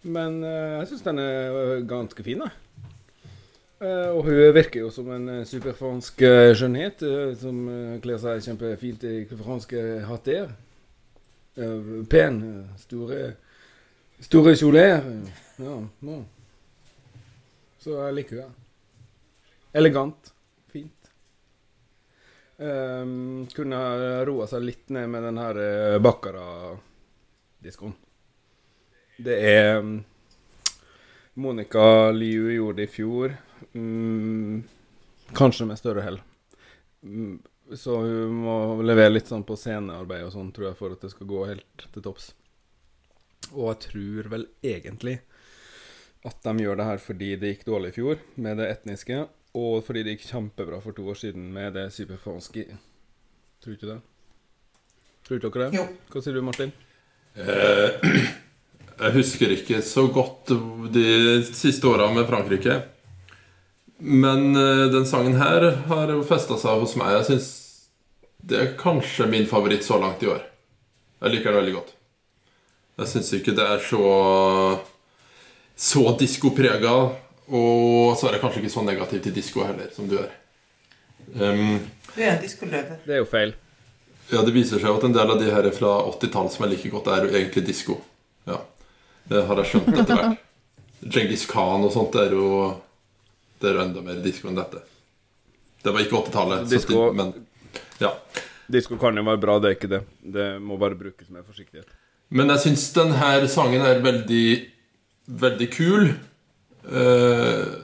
Men 0.04 0.42
eh, 0.44 0.76
jeg 0.82 0.90
syns 0.92 1.06
den 1.08 1.22
er 1.24 1.80
ganske 1.88 2.24
fin, 2.26 2.44
jeg. 2.44 2.52
Eh, 3.78 4.10
og 4.10 4.24
hun 4.26 4.54
virker 4.56 4.80
jo 4.82 4.88
som 4.90 5.06
en 5.14 5.28
eh, 5.30 5.44
superfransk 5.46 6.22
eh, 6.26 6.52
skjønnhet, 6.58 7.02
som 7.38 7.60
kler 8.02 8.18
seg 8.18 8.42
kjempefint 8.42 9.04
i 9.06 9.20
franske 9.30 9.82
hatter. 10.08 10.50
Pen, 12.10 12.42
store 12.78 13.34
Store 14.18 14.56
kjoler. 14.58 15.04
Ja, 15.62 15.76
ja. 16.02 16.16
Så 17.78 17.94
jeg 17.94 18.16
liker 18.16 18.40
henne. 18.42 18.66
Elegant. 19.78 20.32
Fint. 20.74 21.10
Um, 22.58 23.46
kunne 23.54 23.78
roa 24.26 24.48
seg 24.50 24.64
litt 24.66 24.90
ned 24.94 25.06
med 25.12 25.22
den 25.28 25.38
her 25.38 26.00
Baccara-diskoen. 26.02 27.94
Det 29.22 29.38
er 29.52 29.78
um, 29.78 30.00
Monica 31.38 32.10
Liu 32.10 32.50
gjorde 32.56 32.82
det 32.82 32.90
i 32.90 32.94
fjor. 32.98 33.38
Mm, 33.74 34.62
kanskje 35.38 35.66
med 35.68 35.80
større 35.80 36.04
hell. 36.04 36.18
Mm, 37.02 37.38
så 37.76 38.00
hun 38.00 38.42
må 38.44 38.58
levere 38.82 39.12
litt 39.12 39.30
sånn 39.30 39.46
på 39.46 39.56
scenearbeid 39.58 40.26
og 40.26 40.34
sånn, 40.34 40.52
tror 40.56 40.70
jeg, 40.70 40.78
for 40.78 40.94
at 40.94 41.04
det 41.04 41.12
skal 41.12 41.30
gå 41.30 41.46
helt 41.50 41.88
til 41.94 42.04
topps. 42.04 42.32
Og 43.52 43.70
jeg 43.70 43.80
tror 43.88 44.30
vel 44.34 44.46
egentlig 44.64 45.18
at 46.26 46.42
de 46.44 46.64
gjør 46.64 46.78
det 46.80 46.86
her 46.88 47.00
fordi 47.02 47.30
det 47.40 47.52
gikk 47.52 47.66
dårlig 47.68 47.92
i 47.92 47.96
fjor 48.00 48.22
med 48.42 48.58
det 48.60 48.68
etniske, 48.72 49.22
og 49.58 49.80
fordi 49.86 50.04
det 50.04 50.16
gikk 50.16 50.28
kjempebra 50.28 50.80
for 50.84 50.96
to 50.96 51.06
år 51.08 51.18
siden 51.18 51.48
med 51.54 51.74
det 51.78 51.88
superfanske 51.94 52.66
Tror 53.58 53.74
ikke 53.74 53.88
det? 53.88 53.96
Tror 55.26 55.40
ikke 55.40 55.48
dere 55.50 55.64
det? 55.70 55.78
Jo. 55.80 55.86
Hva 56.12 56.20
sier 56.22 56.36
du, 56.36 56.42
Martin? 56.46 56.70
Eh, 57.34 58.04
jeg 59.02 59.14
husker 59.16 59.54
ikke 59.56 59.80
så 59.82 60.04
godt 60.14 60.52
de 60.94 61.08
siste 61.48 61.90
åra 61.90 62.06
med 62.14 62.28
Frankrike. 62.30 62.76
Men 63.98 64.56
eh, 64.56 64.84
den 64.92 65.06
sangen 65.06 65.36
her 65.40 65.64
har 65.90 66.12
jo 66.12 66.22
festa 66.26 66.58
seg 66.60 66.82
hos 66.84 66.94
meg. 67.00 67.16
Jeg 67.18 67.28
syns 67.32 67.48
det 68.48 68.58
er 68.62 68.74
kanskje 68.78 69.26
min 69.28 69.46
favoritt 69.50 69.82
så 69.84 69.98
langt 70.00 70.22
i 70.22 70.28
år. 70.30 70.44
Jeg 71.24 71.32
liker 71.34 71.50
den 71.50 71.58
veldig 71.62 71.74
godt. 71.80 71.94
Jeg 72.98 73.10
syns 73.10 73.32
ikke 73.38 73.54
det 73.58 73.64
er 73.66 73.82
så 73.82 74.02
så 75.78 76.04
diskoprega. 76.18 76.94
Og 77.48 78.16
så 78.18 78.28
er 78.28 78.36
jeg 78.36 78.42
kanskje 78.42 78.60
ikke 78.62 78.74
så 78.74 78.82
negativ 78.84 79.22
til 79.24 79.34
disko 79.34 79.62
heller, 79.64 79.88
som 79.94 80.08
du 80.10 80.18
er. 80.20 80.30
Um, 81.34 81.78
Du 82.14 82.20
er 82.22 82.34
en 82.34 82.42
diskoløve. 82.42 82.98
Det 83.06 83.14
er 83.14 83.22
jo 83.22 83.28
feil. 83.30 83.54
ja, 84.32 84.42
det 84.44 84.52
viser 84.52 84.80
seg 84.82 84.90
at 84.98 85.04
en 85.06 85.14
del 85.16 85.30
av 85.32 85.38
de 85.40 85.48
her 85.52 85.68
fra 85.72 85.92
80-tallet 86.10 86.52
som 86.52 86.64
jeg 86.66 86.74
liker 86.74 86.92
godt, 86.92 87.06
er 87.08 87.24
jo 87.24 87.30
egentlig 87.32 87.62
disko. 87.66 87.96
Ja, 88.48 88.58
Det 89.28 89.42
har 89.48 89.56
jeg 89.62 89.70
skjønt 89.72 89.88
etter 90.02 90.14
hvert. 90.20 90.44
Djengis 91.14 91.46
Khan 91.48 91.84
og 91.86 91.92
sånt 91.94 92.16
er 92.20 92.32
jo 92.36 92.50
Det 93.58 93.70
er 93.70 93.80
enda 93.82 94.02
mer 94.04 94.20
disko 94.22 94.50
enn 94.50 94.58
dette. 94.58 94.82
Det 95.82 95.94
var 95.94 96.04
ikke 96.04 96.22
80-tallet, 96.24 96.68
Disko- 96.70 97.12
men 97.14 97.32
ja. 98.02 98.12
Disko 98.68 98.98
kan 99.00 99.16
jo 99.16 99.24
være 99.24 99.40
bra, 99.40 99.58
det 99.62 99.70
er 99.70 99.76
ikke 99.78 99.90
det. 99.90 100.02
Det 100.20 100.48
må 100.62 100.76
bare 100.80 100.98
brukes 100.98 101.30
med 101.32 101.46
forsiktighet. 101.46 101.88
Men 102.28 102.52
jeg 102.52 102.64
syns 102.66 102.88
denne 102.92 103.48
sangen 103.48 103.84
er 103.86 104.02
veldig, 104.04 104.48
veldig 105.40 105.68
kul. 105.72 106.10
Uh, 106.84 107.78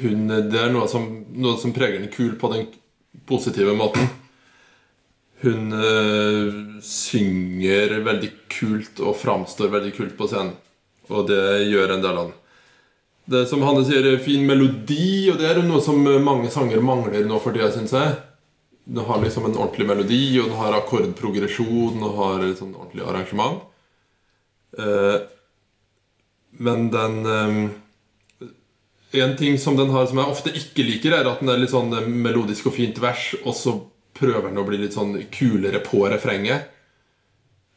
hun, 0.00 0.24
det 0.48 0.62
er 0.62 0.72
noe 0.72 0.88
som, 0.88 1.04
noe 1.36 1.58
som 1.60 1.74
preger 1.76 2.00
den 2.00 2.12
kul 2.12 2.32
på 2.40 2.50
den 2.54 2.66
positive 3.28 3.74
måten. 3.76 4.08
Hun 5.44 5.74
uh, 5.76 6.80
synger 6.82 7.98
veldig 8.06 8.32
kult 8.52 9.04
og 9.04 9.18
framstår 9.20 9.70
veldig 9.76 9.94
kult 9.98 10.16
på 10.18 10.30
scenen. 10.30 10.56
Og 11.12 11.28
det 11.28 11.68
gjør 11.68 11.94
en 11.94 12.04
del 12.04 12.16
av 12.16 12.30
den. 12.30 12.36
Det 13.28 13.42
er 13.42 13.48
som 13.50 13.60
Hanne 13.60 13.82
sier, 13.84 14.06
fin 14.24 14.44
melodi, 14.48 15.28
og 15.28 15.36
det 15.40 15.50
er 15.50 15.58
jo 15.60 15.66
noe 15.68 15.82
som 15.84 16.00
mange 16.24 16.48
sanger 16.52 16.80
mangler 16.80 17.26
nå 17.28 17.36
for 17.44 17.52
tida, 17.52 17.68
syns 17.74 17.92
jeg. 17.92 18.14
Den 18.88 19.04
har 19.04 19.20
liksom 19.20 19.44
en 19.44 19.58
ordentlig 19.58 19.84
melodi, 19.90 20.22
og 20.40 20.48
den 20.48 20.56
har 20.56 20.76
akkordprogresjon 20.78 22.06
og 22.06 22.14
har 22.22 22.46
et 22.46 22.62
sånn 22.62 22.72
ordentlig 22.72 23.04
arrangement. 23.04 23.58
Eh, 24.80 25.18
men 26.64 26.88
den 26.92 27.20
eh, 27.26 28.48
En 29.18 29.36
ting 29.36 29.54
som 29.56 29.76
den 29.76 29.88
har 29.88 30.04
som 30.06 30.18
jeg 30.20 30.32
ofte 30.32 30.50
ikke 30.52 30.84
liker, 30.84 31.14
er 31.16 31.28
at 31.28 31.40
den 31.40 31.48
er 31.48 31.60
litt 31.60 31.72
sånn 31.72 31.92
melodisk 32.20 32.66
og 32.68 32.74
fint 32.76 32.98
vers, 33.00 33.30
og 33.40 33.54
så 33.56 33.72
prøver 34.18 34.50
den 34.50 34.60
å 34.60 34.66
bli 34.68 34.80
litt 34.82 34.96
sånn 34.96 35.14
kulere 35.32 35.80
på 35.84 36.02
refrenget. 36.12 36.68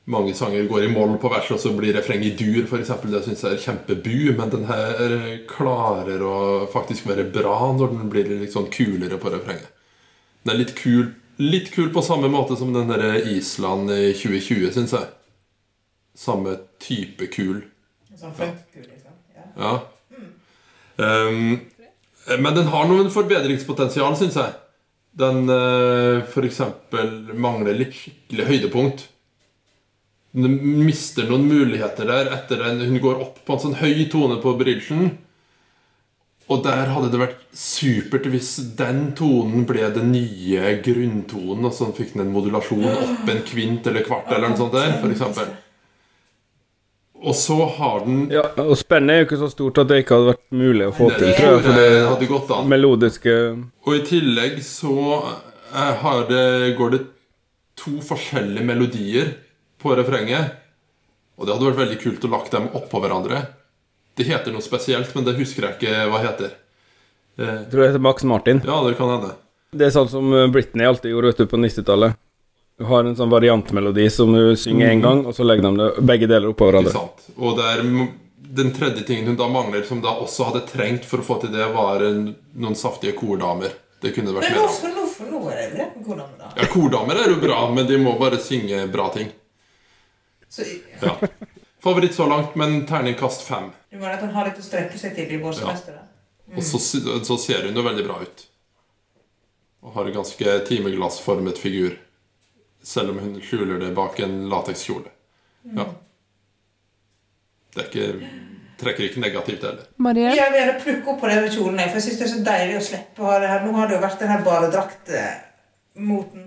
Mange 0.09 0.33
sanger 0.33 0.65
går 0.65 0.83
i 0.83 0.89
moll 0.89 1.13
på 1.21 1.29
vers, 1.29 1.51
og 1.53 1.59
så 1.61 1.71
blir 1.77 1.93
refrenget 1.93 2.41
i 2.41 2.47
dur, 2.47 2.65
f.eks. 2.65 2.89
Det 3.05 3.21
syns 3.25 3.43
jeg 3.45 3.53
er 3.53 3.61
kjempebu, 3.61 4.31
men 4.37 4.49
den 4.49 4.65
her 4.65 5.13
klarer 5.49 6.23
å 6.25 6.37
faktisk 6.73 7.05
være 7.11 7.27
bra 7.29 7.69
når 7.77 7.93
den 7.93 8.09
blir 8.09 8.31
litt 8.31 8.55
sånn 8.55 8.71
kulere 8.73 9.19
på 9.21 9.29
refrenget. 9.33 9.69
Den 10.41 10.55
er 10.55 10.61
litt 10.63 10.73
kul, 10.79 11.11
litt 11.37 11.69
kul 11.75 11.91
på 11.93 12.01
samme 12.05 12.31
måte 12.33 12.57
som 12.57 12.73
den 12.73 12.89
derre 12.89 13.21
Island 13.29 13.93
i 13.93 14.09
2020, 14.17 14.71
syns 14.73 14.95
jeg. 14.97 15.11
Samme 16.17 16.57
type 16.81 17.29
kul. 17.31 17.61
Sånn 18.17 18.33
funkul, 18.35 18.87
liksom. 18.89 19.13
Ja. 19.37 19.45
Ja. 19.61 19.77
Um, 20.97 21.61
men 22.41 22.57
den 22.57 22.73
har 22.73 22.89
noen 22.89 23.13
forbedringspotensial, 23.13 24.17
syns 24.17 24.41
jeg. 24.41 24.57
Den 25.21 25.45
uh, 25.45 26.25
f.eks. 26.25 26.61
mangler 27.37 27.77
litt 27.77 27.95
skikkelig 27.97 28.49
høydepunkt. 28.49 29.07
Den 30.31 30.55
mister 30.85 31.27
noen 31.27 31.43
muligheter 31.49 32.07
der 32.07 32.29
etter 32.31 32.61
den 32.63 32.85
Hun 32.87 33.01
går 33.03 33.19
opp 33.19 33.41
på 33.43 33.57
en 33.57 33.63
sånn 33.65 33.79
høy 33.81 34.05
tone 34.11 34.39
på 34.43 34.55
bridgen. 34.59 35.17
Og 36.51 36.63
der 36.65 36.89
hadde 36.91 37.11
det 37.13 37.19
vært 37.21 37.41
supert 37.55 38.25
hvis 38.31 38.53
den 38.79 39.11
tonen 39.15 39.63
ble 39.67 39.87
den 39.95 40.09
nye 40.11 40.73
grunntonen, 40.83 41.67
og 41.67 41.75
så 41.75 41.91
fikk 41.95 42.15
den 42.15 42.25
en 42.25 42.33
modulasjon 42.33 42.87
opp 42.91 43.29
en 43.31 43.43
kvint 43.47 43.87
eller 43.87 44.03
kvart 44.03 44.31
eller 44.33 44.51
noe 44.51 44.59
sånt 44.59 44.75
der, 44.75 44.97
f.eks. 44.99 45.21
Og 47.21 47.37
så 47.37 47.57
har 47.77 48.03
den 48.07 48.25
Ja, 48.33 48.43
og 48.63 48.73
spennet 48.79 49.13
er 49.13 49.21
jo 49.21 49.27
ikke 49.29 49.39
så 49.43 49.51
stort 49.53 49.79
at 49.79 49.91
det 49.91 50.01
ikke 50.01 50.17
hadde 50.17 50.33
vært 50.33 50.57
mulig 50.63 50.89
å 50.89 50.95
få 50.97 51.11
Det 51.11 51.21
til, 51.21 51.31
tror 51.37 51.53
jeg. 51.53 51.63
For 51.67 51.79
det 51.79 51.87
hadde 52.09 52.29
gått 52.31 52.53
an. 52.57 52.69
melodiske 52.71 53.37
Og 53.85 53.93
i 53.95 54.03
tillegg 54.09 54.59
så 54.65 54.95
eh, 55.21 55.93
har 56.01 56.25
det, 56.31 56.45
går 56.79 56.95
det 56.97 57.01
to 57.79 57.95
forskjellige 58.03 58.65
melodier 58.67 59.35
på 59.81 59.95
refrenget. 59.97 60.57
Og 61.37 61.47
det 61.47 61.55
hadde 61.55 61.69
vært 61.71 61.81
veldig 61.83 61.99
kult 62.03 62.25
å 62.27 62.31
lagt 62.31 62.53
dem 62.53 62.69
oppå 62.77 63.01
hverandre. 63.01 63.43
Det 64.17 64.27
heter 64.27 64.53
noe 64.53 64.63
spesielt, 64.65 65.13
men 65.15 65.25
det 65.25 65.37
husker 65.39 65.67
jeg 65.67 65.79
ikke 65.79 66.09
hva 66.11 66.19
heter. 66.23 66.57
Eh, 67.39 67.45
Jeg 67.47 67.69
tror 67.71 67.81
det 67.83 67.91
heter 67.93 68.05
Max 68.07 68.23
Martin. 68.27 68.61
Ja, 68.67 68.81
det 68.85 68.97
kan 68.99 69.09
hende. 69.09 69.35
Det 69.71 69.87
er 69.87 69.93
sånn 69.95 70.09
som 70.11 70.33
Britney 70.51 70.85
alltid 70.85 71.13
gjorde 71.13 71.31
vet 71.31 71.41
du, 71.41 71.47
på 71.47 71.57
90-tallet. 71.57 72.17
Du 72.81 72.87
har 72.89 73.05
en 73.05 73.15
sånn 73.15 73.29
variantmelodi 73.31 74.07
som 74.11 74.33
du 74.33 74.55
synger 74.57 74.89
én 74.89 74.99
mm. 74.99 75.05
gang, 75.05 75.19
og 75.29 75.35
så 75.37 75.45
legger 75.45 75.67
de 75.69 75.71
det, 75.77 75.89
begge 76.09 76.27
deler 76.27 76.49
oppå 76.49 76.65
Ikke 76.65 76.71
hverandre. 76.71 76.93
sant? 76.97 77.27
Og 77.37 77.57
det 77.59 77.67
er 77.69 77.83
den 78.61 78.71
tredje 78.75 79.03
tingen 79.07 79.31
hun 79.31 79.37
da 79.39 79.47
mangler, 79.47 79.83
som 79.87 80.01
da 80.03 80.15
også 80.19 80.49
hadde 80.49 80.63
trengt 80.67 81.05
for 81.07 81.21
å 81.21 81.27
få 81.27 81.37
til 81.43 81.53
det, 81.53 81.67
var 81.75 82.03
en, 82.03 82.23
noen 82.57 82.75
saftige 82.75 83.13
kordamer. 83.15 83.75
Det 84.01 84.15
kunne 84.15 84.31
det 84.31 84.39
vært 84.39 84.49
mer 84.49 84.57
nå, 84.57 84.65
av. 84.65 84.95
nå, 84.97 85.05
for 85.13 85.29
nå 85.29 85.43
er 85.53 85.61
det 85.61 85.67
bra 85.75 85.85
med 85.93 86.07
kordamer, 86.07 86.35
da. 86.39 86.49
Ja, 86.57 86.67
kordamer 86.73 87.21
er 87.21 87.29
jo 87.31 87.37
bra, 87.43 87.59
men 87.75 87.87
de 87.87 88.01
må 88.01 88.15
bare 88.19 88.41
synge 88.41 88.81
bra 88.91 89.07
ting. 89.13 89.29
Så 90.51 90.61
Ja. 91.01 91.15
Favoritt 91.81 92.13
så 92.13 92.27
langt, 92.29 92.55
men 92.59 92.83
terningkast 92.85 93.41
fem. 93.47 93.71
du 93.89 93.95
mener 93.97 94.13
at 94.13 94.21
han 94.21 94.33
har 94.35 94.45
litt 94.49 94.59
å 94.59 94.63
strekke 94.65 94.97
seg 94.99 95.15
til 95.15 95.31
i 95.33 95.37
vårsemesteret? 95.41 96.03
Og 96.51 96.63
så, 96.67 96.77
så 97.25 97.37
ser 97.39 97.63
hun 97.65 97.75
jo 97.79 97.83
veldig 97.85 98.03
bra 98.05 98.17
ut. 98.21 98.43
Og 99.81 99.93
har 99.95 100.05
en 100.09 100.13
ganske 100.19 100.55
timeglassformet 100.67 101.57
figur. 101.57 101.95
Selv 102.83 103.09
om 103.13 103.19
hun 103.23 103.37
skjuler 103.41 103.79
det 103.79 103.93
bak 103.97 104.19
en 104.19 104.49
latekskjole. 104.51 105.09
Ja. 105.77 105.85
Det 107.73 107.81
er 107.81 107.87
ikke, 107.87 108.07
trekker 108.81 109.03
ikke 109.07 109.21
negativt 109.23 109.63
heller. 109.63 109.85
Marie? 109.97 110.33
Jeg 110.35 110.51
vil 110.51 110.59
gjerne 110.59 110.81
plukke 110.83 111.07
opp 111.13 111.21
på 111.23 111.29
det 111.31 111.37
med 111.45 111.53
kjolen, 111.55 111.79
for 111.85 111.97
jeg 112.01 112.05
syns 112.09 112.19
det 112.19 112.25
er 112.27 112.33
så 112.33 112.41
deilig 112.49 112.75
å 112.81 112.87
slippe 112.89 113.17
å 113.23 113.29
ha 113.31 113.37
det 113.41 113.49
her. 113.53 113.61
Nå 113.65 113.71
har 113.77 113.85
det 113.87 113.95
jo 113.95 114.01
vært 114.03 114.19
den 114.19 114.33
her 114.33 114.43
badedraktmoten. 114.49 116.43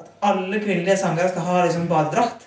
At 0.00 0.08
alle 0.30 0.56
kvinnelige 0.62 1.00
sangere 1.02 1.32
skal 1.32 1.44
ha 1.48 1.56
liksom 1.66 1.88
badedrakt. 1.90 2.46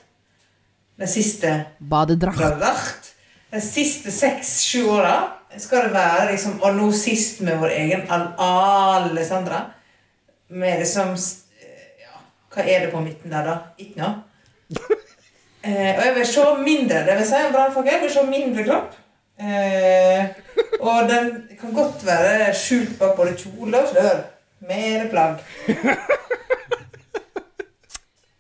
Den 0.99 1.07
siste 1.07 1.53
Badedrakt. 1.79 3.13
De 3.51 3.61
siste 3.61 4.11
seks-sju 4.11 4.85
åra 4.89 5.15
skal 5.61 5.87
det 5.87 5.93
være 5.93 6.31
liksom 6.31 6.59
Og 6.65 6.75
nå 6.77 6.89
sist 6.97 7.41
med 7.45 7.59
vår 7.61 7.73
egen 7.77 8.05
Alessandra. 8.09 9.65
Med 10.49 10.79
liksom 10.81 11.13
ja, 12.01 12.21
Hva 12.53 12.65
er 12.65 12.85
det 12.85 12.91
på 12.93 13.01
midten 13.01 13.33
der, 13.33 13.49
da? 13.49 13.57
Ikke 13.77 14.03
noe. 14.03 14.13
Eh, 15.63 15.93
og 15.95 16.01
jeg 16.03 16.15
vil 16.17 16.25
se 16.27 16.41
mindre. 16.59 16.97
Det 17.07 17.13
vil 17.15 17.27
si, 17.27 17.37
en 17.39 17.53
brannfakkel. 17.53 17.93
jeg 17.93 18.01
vil 18.01 18.09
se 18.11 18.23
mindre 18.27 18.63
kropp. 18.67 18.97
Eh, 19.39 20.25
og 20.83 21.07
den 21.07 21.29
kan 21.61 21.71
godt 21.77 22.03
være 22.03 22.49
skjult 22.51 22.97
bak 22.99 23.15
både 23.15 23.37
kjole 23.39 23.79
og 23.79 23.87
slør. 23.93 24.19
Mer 24.67 25.07
plagg. 25.13 25.39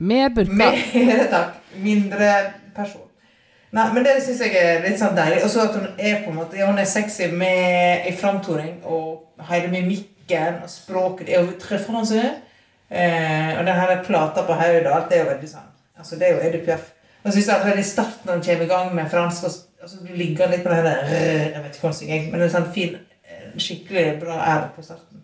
Mer 0.03 0.29
burka. 0.35 0.51
Med, 0.59 1.25
takk. 1.33 1.57
Mindre 1.83 2.29
person. 2.75 3.09
Nei, 3.73 3.87
men 3.95 4.05
det 4.05 4.19
syns 4.21 4.41
jeg 4.43 4.53
er 4.59 4.81
litt 4.83 4.99
sånn 4.99 5.15
deilig. 5.17 5.41
Og 5.45 5.49
så 5.49 5.63
at 5.65 5.77
hun 5.77 5.87
er 5.97 6.19
på 6.21 6.29
en 6.33 6.37
måte 6.37 6.59
ja, 6.59 6.67
hun 6.69 6.81
er 6.81 6.89
sexy 6.89 7.29
med 7.33 8.09
i 8.09 8.13
framtoning 8.17 8.83
og 8.85 9.45
hele 9.49 9.71
mimikken 9.71 10.59
og 10.61 10.69
språket. 10.69 11.29
Det 11.29 11.37
er 11.37 11.47
jo 11.47 11.55
très. 11.61 11.87
Eh, 12.93 13.53
og 13.57 13.63
den 13.65 13.79
her 13.79 14.03
plata 14.05 14.43
på 14.45 14.57
hodet 14.59 14.85
og 14.85 14.95
alt, 14.95 15.07
det 15.09 15.17
er 15.17 15.23
jo 15.23 15.29
veldig 15.31 15.47
sånn 15.49 15.69
Altså, 15.97 16.17
det 16.19 16.27
er 16.27 16.35
jo 16.35 16.41
Edith 16.45 16.65
Piaf. 16.67 16.91
Og 17.23 17.31
så 17.31 17.37
syns 17.37 17.47
jeg 17.47 17.55
at 17.55 17.65
veldig 17.65 17.85
sterkt 17.87 18.25
når 18.27 18.35
hun 18.35 18.43
kommer 18.45 18.65
i 18.65 18.69
gang 18.69 18.95
med 18.95 19.09
fransk, 19.09 19.45
og 19.47 19.89
så 19.89 20.01
du 20.03 20.11
ligger 20.13 20.51
litt 20.51 20.63
på 20.65 20.69
det 20.69 20.83
der 20.83 20.99
Jeg 21.13 21.61
vet 21.63 21.77
ikke 21.77 21.85
hva 21.85 21.91
hun 21.93 21.97
synger, 21.97 22.27
men 22.29 22.43
er 22.43 22.51
sånn 22.53 22.69
fin, 22.75 22.97
eh, 23.23 23.45
skikkelig 23.57 24.03
bra 24.21 24.37
R 24.57 24.67
på 24.75 24.83
starten. 24.85 25.23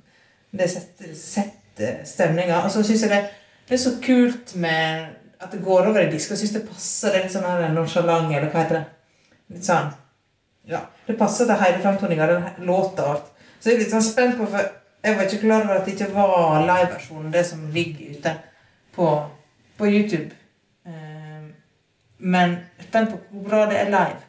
Det 0.56 0.70
setter, 0.72 1.12
setter 1.20 2.00
stemninga. 2.08 2.64
Og 2.64 2.72
så 2.74 2.82
syns 2.88 3.04
jeg 3.06 3.12
det, 3.12 3.22
det 3.70 3.76
er 3.78 3.82
så 3.84 3.92
kult 4.02 4.56
med 4.56 5.16
at 5.40 5.52
det 5.54 5.62
går 5.64 5.88
over 5.88 6.00
i 6.02 6.10
disk. 6.12 6.30
Jeg 6.34 6.38
syns 6.42 6.54
det 6.58 6.66
passer. 6.68 7.12
Det 7.14 7.20
er 7.20 7.24
litt 7.28 7.34
sånn 7.36 7.46
her 7.48 7.70
nonchalant, 7.74 8.32
eller 8.36 8.50
hva 8.52 8.64
heter 8.64 8.80
det? 8.80 8.86
Litt 9.56 9.64
sånn 9.70 9.92
Ja. 10.70 10.82
Det 11.08 11.16
passer 11.18 11.46
til 11.50 11.56
hele 11.56 11.80
fremtoninga, 11.82 12.28
den 12.28 12.44
he- 12.44 12.66
låta 12.66 13.04
og 13.06 13.10
alt. 13.16 13.30
Så 13.60 13.70
jeg 13.70 13.76
er 13.76 13.80
litt 13.84 13.92
sånn 13.94 14.04
spent 14.06 14.38
på, 14.38 14.46
for 14.52 14.60
jeg 15.04 15.16
var 15.16 15.24
ikke 15.24 15.40
klar 15.42 15.64
over 15.64 15.80
at 15.80 15.86
det 15.86 15.94
ikke 15.96 16.14
var 16.14 16.66
liveversjonen, 16.68 17.32
det 17.34 17.46
som 17.46 17.64
ligger 17.74 18.12
ute 18.18 18.34
på, 18.96 19.08
på 19.78 19.86
YouTube. 19.88 20.32
Eh, 20.86 21.46
Men 22.20 22.58
spent 22.84 23.10
på 23.14 23.20
hvor 23.32 23.48
bra 23.50 23.66
det 23.70 23.78
er 23.80 23.86
live. 23.90 24.20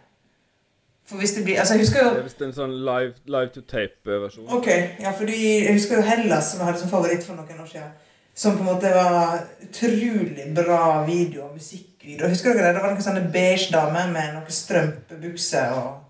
For 1.06 1.16
hvis 1.18 1.32
det 1.34 1.44
blir 1.44 1.58
Altså, 1.58 1.74
jeg 1.74 1.80
husker 1.82 2.04
jo 2.04 2.10
Det 2.10 2.18
er 2.18 2.22
visst 2.28 2.42
en 2.42 2.52
sånn 2.52 2.74
live, 2.86 3.14
live 3.26 3.48
to 3.54 3.60
tape-versjon. 3.60 4.46
Ok, 4.48 4.68
ja, 5.00 5.10
fordi 5.10 5.64
jeg 5.66 5.72
husker 5.74 5.96
jo 5.96 6.02
Hellas 6.06 6.52
som 6.52 6.60
jeg 6.60 6.66
hadde 6.70 6.78
som 6.84 6.88
favoritt 6.92 7.24
for 7.26 7.34
noen 7.34 7.60
år 7.60 7.66
siden. 7.66 7.90
Som 8.34 8.56
på 8.56 8.62
en 8.64 8.70
måte 8.70 8.90
var 8.94 9.40
utrolig 9.62 10.46
bra 10.56 11.04
video 11.06 11.42
og 11.48 11.56
musikkvideo. 11.58 12.28
Husker 12.30 12.54
dere 12.54 12.70
det? 12.70 12.76
Det 12.78 12.84
var 12.84 12.94
noen 12.94 13.04
sånne 13.04 13.24
beige 13.34 13.72
damer 13.74 14.06
med 14.12 14.34
noen 14.36 14.54
strømpebukser 14.60 15.74
og 15.76 16.06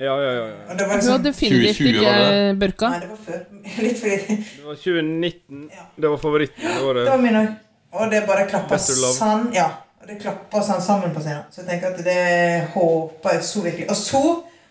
Ja, 0.00 0.14
ja, 0.16 0.30
ja. 0.32 0.44
ja. 0.46 0.74
det 0.78 0.86
var 0.88 0.94
liksom, 0.96 1.10
du 1.10 1.12
har 1.12 1.24
definitivt 1.26 1.76
2020 1.76 1.88
ikke 1.90 2.04
var 2.06 2.30
det. 2.32 2.58
burka. 2.62 2.88
Nei, 2.88 3.00
det 3.00 3.10
var 3.10 3.18
før. 3.26 3.42
Litt 3.84 3.98
fordi 4.00 4.36
Det 4.38 4.64
var 4.64 4.78
2019. 4.80 5.66
Det 6.00 6.12
var 6.14 6.22
favoritten 6.22 6.62
det 6.64 6.94
Det 6.94 7.04
Det 7.04 7.10
var 7.10 7.22
min 7.26 7.36
òg. 7.42 7.50
Og 7.92 8.10
det 8.10 8.22
bare 8.26 8.46
klappa 8.48 8.78
sånn. 8.78 9.50
Ja. 9.52 9.66
Og 10.00 10.08
det 10.08 10.16
klappa 10.22 10.62
sånn 10.64 10.80
sammen 10.80 11.12
på 11.12 11.20
scenen. 11.20 11.44
Så 11.52 11.60
jeg 11.60 11.68
tenker 11.74 11.92
at 11.92 12.04
det 12.06 12.68
håper 12.72 13.34
jeg 13.36 13.44
så 13.44 13.64
virkelig. 13.66 13.90
Og 13.92 13.96
så 13.98 14.22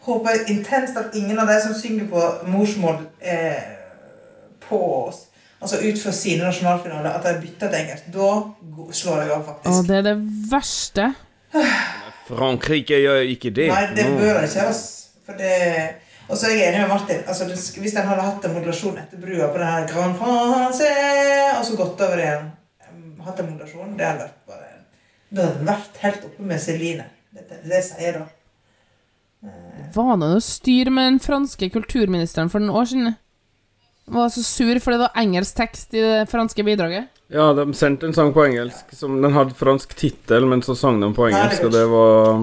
håper 0.08 0.34
jeg 0.34 0.56
intenst 0.56 0.98
at 0.98 1.14
ingen 1.20 1.38
av 1.40 1.52
de 1.52 1.60
som 1.62 1.76
synger 1.78 2.08
på 2.10 2.24
morsmål 2.50 3.04
eh, 3.22 3.60
på 4.66 4.80
oss, 5.06 5.28
altså 5.62 5.80
ut 5.84 6.02
fra 6.02 6.12
sine 6.16 6.44
nasjonalfinaler, 6.48 7.10
at 7.12 7.26
de 7.28 7.42
bytter 7.44 7.72
til 7.72 7.80
engelsk. 7.84 8.12
Da 8.14 8.94
slår 9.02 9.24
jeg 9.24 9.34
av, 9.36 9.44
faktisk. 9.48 9.72
Og 9.74 9.88
det 9.90 9.98
er 9.98 10.06
det 10.10 10.16
verste. 10.52 11.10
Frankrike 12.30 13.00
gjør 13.02 13.26
ikke 13.34 13.52
det. 13.56 13.68
Nei, 13.74 13.84
det 13.98 14.06
bør 14.14 14.40
de 14.40 14.46
ikke. 14.48 14.68
altså. 14.70 14.96
For 15.26 15.40
det... 15.40 15.56
Og 16.30 16.38
så 16.38 16.46
er 16.46 16.60
jeg 16.60 16.70
enig 16.70 16.82
med 16.84 16.92
Martin. 16.92 17.22
Altså, 17.26 17.46
hvis 17.82 17.96
den 17.96 18.06
hadde 18.06 18.26
hatt 18.26 18.44
en 18.46 18.52
modulasjon 18.54 18.98
etter 19.02 19.22
brua 19.22 19.48
på 19.50 19.58
den 19.58 19.72
her 19.72 19.88
Grand 19.90 20.18
France, 20.20 20.90
og 21.58 21.64
så 21.66 21.78
gått 21.78 22.04
over 22.06 22.22
igjen 22.22 22.52
Hatt 23.26 23.40
en 23.42 23.50
modulasjon, 23.50 23.96
det 23.98 24.06
hadde 24.06 24.28
vært 24.28 24.44
bare 24.48 24.68
Det 25.30 25.42
hadde 25.44 25.66
vært 25.68 25.98
helt 26.04 26.28
oppe 26.30 26.46
med 26.52 26.62
Celine. 26.64 27.08
Det, 27.34 27.48
det, 27.50 27.58
det 27.66 27.82
sier 27.86 28.06
jeg 28.06 28.20
da. 28.20 28.28
Var 29.96 30.12
det 30.14 30.20
noe 30.22 30.40
styr 30.44 30.92
med 30.94 31.10
den 31.10 31.20
franske 31.24 31.70
kulturministeren 31.74 32.50
for 32.54 32.62
noen 32.64 32.78
år 32.78 32.90
siden? 32.92 33.18
Var 34.10 34.30
så 34.34 34.44
sur 34.44 34.80
fordi 34.82 34.98
det 34.98 35.06
var 35.06 35.22
engelsk 35.22 35.56
tekst 35.56 35.94
i 35.94 36.02
det 36.02 36.30
franske 36.32 36.64
bidraget. 36.66 37.08
Ja, 37.30 37.52
de 37.54 37.74
sendte 37.78 38.08
en 38.10 38.14
sang 38.14 38.34
på 38.34 38.42
engelsk. 38.46 38.90
Som 38.98 39.22
Den 39.22 39.34
hadde 39.36 39.54
fransk 39.54 39.94
tittel, 39.96 40.48
men 40.50 40.62
så 40.66 40.76
sang 40.76 40.98
de 41.02 41.12
på 41.14 41.28
engelsk, 41.30 41.64
og 41.68 41.74
det 41.76 41.84
var 41.92 42.40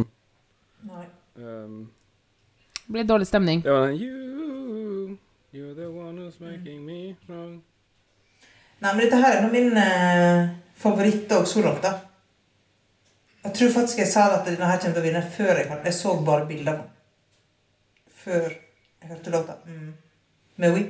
Nei. 0.87 1.07
um, 1.43 1.81
Det 2.87 2.93
blir 2.95 3.09
dårlig 3.09 3.27
stemning. 3.27 3.63
Det 3.65 3.73
var 3.73 3.89
den 3.89 3.97
You, 3.99 5.17
you're 5.53 5.75
the 5.75 5.89
one 5.91 6.21
who's 6.21 6.39
making 6.39 6.85
me 6.87 7.17
wrong. 7.27 7.63
Nei, 8.79 8.93
men 8.93 9.01
dette 9.03 9.19
her 9.19 9.39
er 9.39 9.43
nå 9.43 9.51
min 9.51 9.73
eh, 9.81 10.51
favoritt 10.77 11.33
òg 11.33 11.47
så 11.49 11.65
langt, 11.65 11.83
da. 11.83 11.97
Jeg 13.47 13.55
tror 13.59 13.73
faktisk 13.81 14.03
jeg 14.03 14.11
sa 14.11 14.27
at 14.37 14.47
denne 14.47 14.69
her 14.69 14.79
kommer 14.83 14.99
til 14.99 15.03
å 15.03 15.07
vinne 15.07 15.23
før 15.35 15.61
jeg 15.61 15.71
Jeg 15.71 15.95
så 15.95 16.15
bare 16.27 16.47
bilder 16.47 16.73
av 16.73 16.79
den. 16.79 16.89
Før 18.23 18.47
jeg 18.51 19.11
hørte 19.11 19.35
låta. 19.35 19.59
Mm. 19.67 19.93
Med 20.57 20.75
We. 20.75 20.85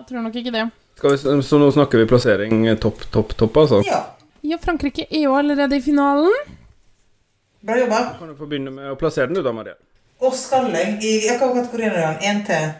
Jeg 0.00 0.08
tror 0.08 0.24
nok 0.26 0.38
ikke 0.40 0.54
det. 0.54 0.64
Skal 1.00 1.14
vi, 1.14 1.42
så 1.46 1.60
nå 1.60 1.68
snakker 1.72 2.00
vi 2.02 2.08
plassering 2.08 2.66
eh, 2.68 2.78
topp, 2.80 3.06
topp, 3.12 3.36
topp, 3.38 3.60
altså? 3.62 3.82
Ja. 3.86 4.00
Ja, 4.40 4.56
Frankrike 4.60 5.04
er 5.10 5.26
jo 5.26 5.34
allerede 5.36 5.76
i 5.76 5.82
finalen. 5.84 6.32
Bra 7.60 7.76
jobba. 7.76 7.98
Kan 8.18 8.28
du 8.32 8.36
få 8.38 8.48
begynne 8.48 8.72
med 8.72 8.88
å 8.88 8.96
plassere 9.00 9.28
den, 9.28 9.36
du 9.36 9.44
da, 9.44 9.52
Maria? 9.52 9.76
Og 10.20 10.32
skal 10.36 10.70
jeg 10.72 10.96
i 11.04 11.12
hvilken 11.26 11.52
kategori 11.56 11.88
er 11.88 11.96
den? 11.96 12.22
Én 12.24 12.40
til 12.48 12.70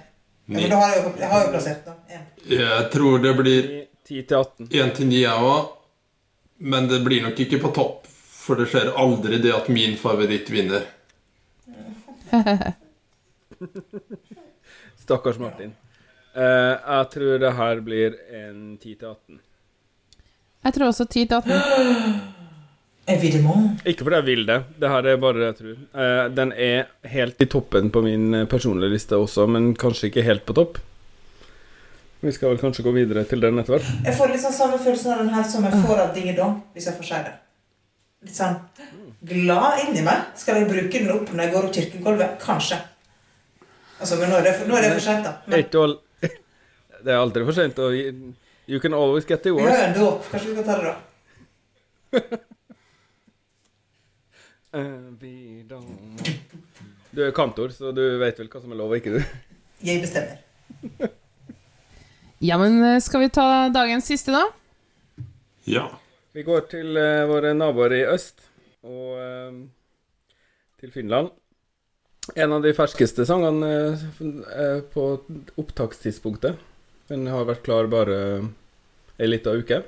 ja, 0.50 0.56
men 0.58 0.70
da 0.72 0.78
har 0.80 0.94
jeg, 0.96 1.02
jo, 1.04 1.10
jeg 1.20 1.28
har 1.30 1.44
jo 1.44 1.50
plassert, 1.52 1.84
den. 1.86 1.98
En. 2.16 2.22
Jeg 2.50 2.86
tror 2.90 3.20
det 3.22 3.34
blir 3.38 3.68
10 4.08 4.22
til 4.26 4.36
18. 4.40 4.66
1 4.66 4.94
til 4.96 5.06
9, 5.12 5.20
jeg 5.20 5.44
òg. 5.52 5.68
Men 6.72 6.88
det 6.90 6.98
blir 7.04 7.22
nok 7.22 7.38
ikke 7.44 7.60
på 7.62 7.70
topp. 7.76 8.08
For 8.40 8.58
det 8.58 8.66
skjer 8.72 8.90
aldri 8.98 9.38
det 9.44 9.52
at 9.54 9.68
min 9.70 9.94
favoritt 10.00 10.50
vinner. 10.50 10.88
Stakkars 15.04 15.38
Martin. 15.38 15.76
Eh, 16.34 16.74
jeg 16.78 17.06
tror 17.14 17.38
det 17.42 17.54
her 17.58 17.80
blir 17.82 18.18
en 18.38 18.76
10 18.78 18.94
til 19.00 19.08
18. 19.08 19.40
Jeg 20.64 20.76
tror 20.76 20.90
også 20.92 21.06
10 21.08 21.24
til 21.26 21.36
18. 21.40 22.20
Evidemment. 23.10 23.80
Ikke 23.88 24.04
fordi 24.04 24.18
jeg 24.20 24.26
vil 24.28 24.44
det, 24.46 24.58
det 24.78 24.90
her 24.92 25.06
er 25.08 25.16
bare 25.18 25.40
det 25.40 25.46
jeg 25.48 25.56
tror. 25.58 25.78
Uh, 25.96 26.28
den 26.30 26.52
er 26.52 26.90
helt 27.10 27.42
i 27.42 27.48
toppen 27.50 27.88
på 27.90 28.02
min 28.04 28.34
eh, 28.34 28.46
personlige 28.46 28.92
liste 28.92 29.18
også, 29.18 29.48
men 29.50 29.72
kanskje 29.74 30.10
ikke 30.10 30.22
helt 30.22 30.44
på 30.46 30.54
topp. 30.54 30.78
Vi 32.20 32.30
skal 32.36 32.52
vel 32.52 32.60
kanskje 32.60 32.84
gå 32.84 32.92
videre 32.94 33.24
til 33.26 33.40
den 33.42 33.58
etter 33.58 33.74
hvert. 33.78 33.88
Jeg 34.04 34.14
får 34.14 34.30
litt 34.30 34.42
sånn 34.44 34.54
samme 34.54 34.78
følelsen 34.78 35.14
av 35.14 35.24
den 35.24 35.32
her 35.34 35.48
som 35.48 35.64
jeg 35.66 35.80
får 35.86 36.02
av 36.04 36.12
Dingedong, 36.14 36.58
hvis 36.76 36.86
jeg 36.90 36.98
får 37.00 37.08
si 37.08 37.22
det. 37.24 37.32
Litt 38.28 38.36
sånn 38.36 38.58
glad 39.32 39.82
inni 39.86 40.04
meg. 40.06 40.28
Skal 40.38 40.60
jeg 40.60 40.68
bruke 40.68 41.00
den 41.00 41.10
opp 41.16 41.32
når 41.32 41.46
jeg 41.46 41.54
går 41.56 41.66
opp 41.66 41.74
kirkegulvet? 41.78 42.36
Kanskje. 42.44 42.78
Altså, 43.98 44.20
men 44.20 44.30
nå 44.30 44.38
er 44.38 44.46
det 44.46 44.54
for, 44.60 44.68
nå 44.68 44.76
er 44.76 44.86
det 44.86 44.92
for 44.94 45.06
sent, 45.08 45.26
da. 45.26 45.64
All- 45.80 45.98
Det 47.04 47.12
er 47.12 47.18
aldri 47.20 47.44
for 47.48 47.56
sent 47.56 47.78
å 47.80 47.90
gi 47.94 48.10
You 48.70 48.78
can 48.78 48.94
always 48.94 49.24
get 49.26 49.42
the 49.42 49.50
Vi 49.50 49.62
har 49.62 49.70
worst. 49.70 49.82
en. 49.82 49.94
Kanskje 50.30 50.48
vi 50.48 50.54
kan 50.54 50.64
ta 50.64 50.76
det 50.78 50.84
da. 50.90 52.38
Du 57.10 57.24
er 57.26 57.32
kantor, 57.34 57.72
så 57.74 57.90
du 57.90 58.04
vet 58.20 58.38
vel 58.38 58.46
hva 58.46 58.60
som 58.62 58.70
er 58.70 58.78
lov 58.78 58.92
og 58.92 59.00
ikke, 59.00 59.18
du. 59.18 59.20
Jeg 59.88 60.04
bestemmer. 60.04 60.38
Ja, 62.38 62.56
men 62.60 62.78
eh, 62.86 63.00
skal 63.02 63.24
vi 63.24 63.32
ta 63.34 63.68
dagens 63.74 64.06
siste, 64.06 64.30
da? 64.30 64.46
Ja. 65.66 65.88
Vi 66.32 66.44
går 66.46 66.68
til 66.70 66.94
uh, 66.94 67.26
våre 67.26 67.50
naboer 67.58 67.96
i 67.98 68.04
øst, 68.06 68.46
og 68.86 69.18
uh, 69.18 69.50
til 70.78 70.94
Finland. 70.94 71.34
En 72.38 72.54
av 72.54 72.62
de 72.62 72.70
ferskeste 72.76 73.26
sangene 73.26 73.70
uh, 73.98 74.78
på 74.94 75.06
opptakstidspunktet. 75.58 76.54
Den 77.10 77.26
har 77.26 77.48
vært 77.48 77.64
klar 77.66 77.88
bare 77.90 78.18
ei 79.18 79.28
lita 79.28 79.52
uke. 79.52 79.82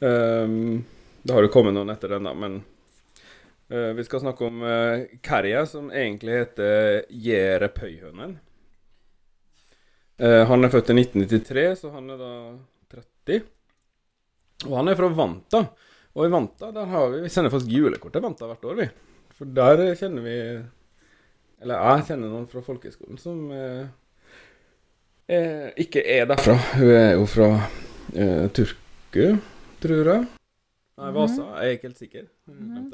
Um, 0.00 0.80
det 1.22 1.34
har 1.36 1.44
jo 1.44 1.52
kommet 1.52 1.76
noen 1.76 1.92
etter 1.92 2.16
den, 2.16 2.26
da, 2.26 2.32
men 2.34 2.56
uh, 3.70 3.92
vi 3.94 4.04
skal 4.06 4.24
snakke 4.24 4.48
om 4.48 4.64
uh, 4.64 5.04
Kerja, 5.22 5.62
som 5.68 5.92
egentlig 5.92 6.40
heter 6.40 7.04
Jere 7.12 7.68
Pøyhønen. 7.72 8.34
Uh, 10.20 10.42
han 10.50 10.66
er 10.66 10.72
født 10.72 10.90
i 10.92 10.98
1993, 11.04 11.68
så 11.84 11.92
han 11.94 12.10
er 12.16 12.18
da 12.20 12.32
30. 12.96 13.46
Og 14.68 14.74
han 14.76 14.90
er 14.90 14.98
fra 14.98 15.12
Vanta. 15.14 15.62
Og 16.16 16.26
i 16.26 16.32
Vanta 16.32 16.72
der 16.74 16.90
har 16.90 17.08
vi 17.12 17.22
Vi 17.22 17.30
sender 17.30 17.52
faktisk 17.52 17.70
julekort 17.70 18.12
til 18.12 18.24
Vanta 18.24 18.48
hvert 18.50 18.64
år, 18.66 18.82
vi. 18.82 18.88
For 19.38 19.48
der 19.56 19.84
eh, 19.86 19.96
kjenner 19.96 20.26
vi 20.26 20.36
Eller 21.62 21.80
jeg 21.80 22.06
kjenner 22.10 22.32
noen 22.32 22.48
fra 22.50 22.62
folkehøgskolen 22.64 23.20
som 23.20 23.50
eh, 23.54 23.86
eh, 25.30 25.70
ikke 25.84 26.02
er 26.02 26.26
derfra. 26.30 26.56
Hun 26.74 26.92
er 26.96 27.14
jo 27.14 27.24
fra 27.30 27.48
eh, 28.14 28.44
Turku, 28.56 29.24
tror 29.82 30.12
jeg. 30.14 30.26
Nei, 31.00 31.14
Vasa. 31.16 31.46
Jeg 31.62 31.70
er 31.70 31.78
ikke 31.78 31.88
helt 31.88 32.04
sikker. 32.04 32.28
Mm. 32.50 32.90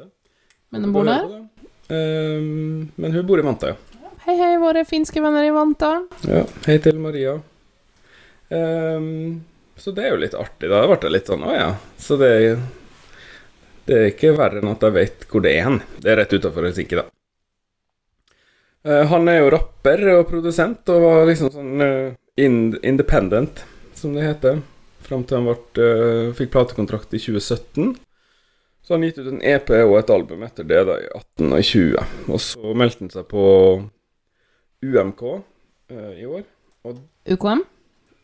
Men 0.70 0.86
hun 0.86 0.94
bor 0.94 1.08
der? 1.08 1.26
Eh, 1.88 2.46
men 2.94 3.16
hun 3.16 3.26
bor 3.26 3.42
i 3.42 3.46
Vanta, 3.46 3.74
ja. 3.74 4.02
Hei, 4.26 4.34
hei, 4.40 4.54
våre 4.58 4.82
finske 4.82 5.22
venner 5.22 5.44
i 5.46 5.52
Vanta. 5.54 5.92
Ja, 6.26 6.40
hei 6.66 6.80
til 6.82 6.96
Maria. 6.98 7.36
Ehm, 8.48 9.44
så 9.78 9.92
det 9.94 10.06
er 10.06 10.14
jo 10.14 10.22
litt 10.22 10.34
artig. 10.34 10.70
Da 10.70 10.82
ble 10.86 10.98
det 11.02 11.12
litt 11.12 11.30
sånn 11.30 11.44
Å 11.46 11.52
ja. 11.54 11.68
Så 11.98 12.18
det, 12.18 12.30
det 13.86 14.00
er 14.00 14.10
ikke 14.10 14.34
verre 14.38 14.62
enn 14.62 14.72
at 14.72 14.82
jeg 14.82 14.96
vet 14.96 15.26
hvor 15.30 15.44
det 15.46 15.54
er 15.54 15.68
hen. 15.68 15.78
Det 16.02 16.10
er 16.10 16.20
rett 16.22 16.34
utafor 16.34 16.66
Helsinki, 16.66 16.98
da. 16.98 17.06
Eh, 18.86 19.02
han 19.10 19.26
er 19.28 19.40
jo 19.40 19.50
rapper 19.50 20.02
og 20.14 20.28
produsent, 20.30 20.86
og 20.94 21.02
var 21.02 21.24
liksom 21.26 21.50
sånn 21.50 21.82
eh, 21.82 22.14
independent, 22.38 23.64
som 23.98 24.14
det 24.14 24.28
heter. 24.28 24.60
Fram 25.06 25.24
til 25.26 25.40
han 25.40 25.48
ble, 25.48 25.56
eh, 25.82 26.34
fikk 26.38 26.52
platekontrakt 26.54 27.14
i 27.16 27.20
2017. 27.22 27.96
Så 28.86 28.94
han 28.94 29.02
gitt 29.02 29.18
ut 29.18 29.32
en 29.32 29.42
EP 29.42 29.72
og 29.80 29.96
et 29.98 30.12
album 30.14 30.44
etter 30.46 30.66
det, 30.68 30.84
da, 30.86 31.00
i 31.02 31.08
18 31.10 31.56
og 31.56 31.64
20. 31.66 32.12
Og 32.30 32.42
så 32.44 32.74
meldte 32.78 33.02
han 33.02 33.10
seg 33.10 33.26
på 33.26 33.46
UMK 34.86 35.22
uh, 35.26 36.12
i 36.14 36.28
år. 36.28 36.44
Og 36.86 37.00
UKM? 37.34 37.64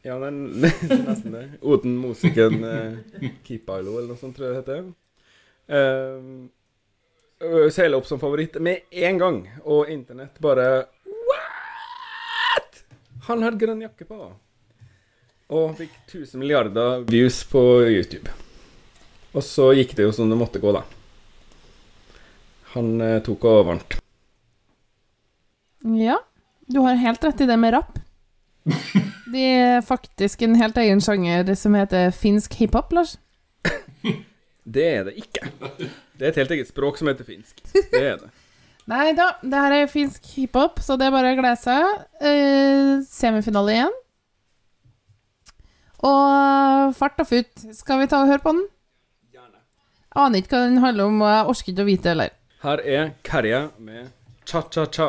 ja, 0.06 0.18
det 0.22 0.28
er 0.30 1.02
nesten 1.08 1.34
det. 1.34 1.42
Oden 1.66 1.96
Musiken 2.04 2.62
uh, 2.62 2.94
Kipailo, 3.42 3.96
eller 3.96 4.12
noe 4.12 4.20
sånt, 4.20 4.36
tror 4.38 4.52
jeg 4.52 4.54
det 4.54 4.62
heter. 4.62 4.86
Uh, 5.66 6.46
Seiler 7.72 7.98
opp 7.98 8.06
som 8.06 8.20
favoritt 8.22 8.54
med 8.62 8.86
en 8.90 9.18
gang, 9.18 9.38
og 9.64 9.90
internett 9.90 10.38
bare 10.42 10.66
What?! 11.06 12.82
Han 13.26 13.42
hadde 13.42 13.58
grønn 13.58 13.82
jakke 13.82 14.06
på. 14.06 14.18
Og 15.52 15.74
fikk 15.76 15.92
1000 16.06 16.38
milliarder 16.40 17.02
views 17.10 17.42
på 17.50 17.60
YouTube. 17.90 18.30
Og 19.32 19.44
så 19.44 19.72
gikk 19.76 19.96
det 19.98 20.06
jo 20.06 20.14
som 20.14 20.30
det 20.30 20.38
måtte 20.38 20.62
gå, 20.62 20.72
da. 20.76 20.84
Han 22.76 22.94
eh, 23.04 23.18
tok 23.24 23.44
og 23.48 23.66
vant. 23.68 23.98
Ja, 25.98 26.20
du 26.70 26.80
har 26.84 27.00
helt 27.00 27.24
rett 27.24 27.42
i 27.42 27.48
det 27.48 27.58
med 27.58 27.74
rapp. 27.74 27.98
Det 29.32 29.42
er 29.42 29.82
faktisk 29.84 30.42
en 30.44 30.54
helt 30.60 30.76
egen 30.78 31.00
sjanger 31.02 31.54
som 31.58 31.74
heter 31.74 32.12
finsk 32.14 32.54
hiphop, 32.60 32.92
Lars. 32.94 33.16
Det 34.62 34.84
er 34.86 35.04
det 35.08 35.16
ikke. 35.18 35.48
Det 36.18 36.26
er 36.26 36.32
et 36.32 36.40
helt 36.42 36.54
eget 36.58 36.70
språk 36.70 36.98
som 37.00 37.08
heter 37.10 37.26
finsk. 37.26 37.62
Det 37.72 38.00
er 38.02 38.20
det. 38.20 38.30
Nei 38.92 39.12
da, 39.14 39.28
det 39.46 39.62
her 39.64 39.74
er 39.76 39.90
finsk 39.90 40.24
hiphop, 40.34 40.80
så 40.82 40.96
det 40.98 41.06
er 41.06 41.14
bare 41.14 41.32
å 41.32 41.38
glede 41.38 41.58
seg. 41.60 42.06
Eh, 42.18 42.94
semifinale 43.06 43.76
igjen. 43.76 43.98
Og 46.02 46.94
fart 46.98 47.20
og 47.22 47.28
futt. 47.30 47.66
Skal 47.78 48.02
vi 48.02 48.08
ta 48.10 48.24
og 48.24 48.32
høre 48.32 48.42
på 48.42 48.54
den? 48.56 48.64
Gjerne. 49.30 49.60
Aner 50.18 50.42
ikke 50.42 50.56
hva 50.58 50.64
den 50.66 50.82
handler 50.82 51.12
om, 51.12 51.20
og 51.22 51.30
jeg 51.30 51.52
orker 51.54 51.72
ikke 51.72 51.84
å 51.84 51.90
vite 51.92 52.02
det 52.08 52.14
heller. 52.16 52.34
Her 52.62 52.82
er 52.96 53.12
Kerja 53.26 53.62
med 53.78 54.10
cha-cha-cha. 54.50 55.08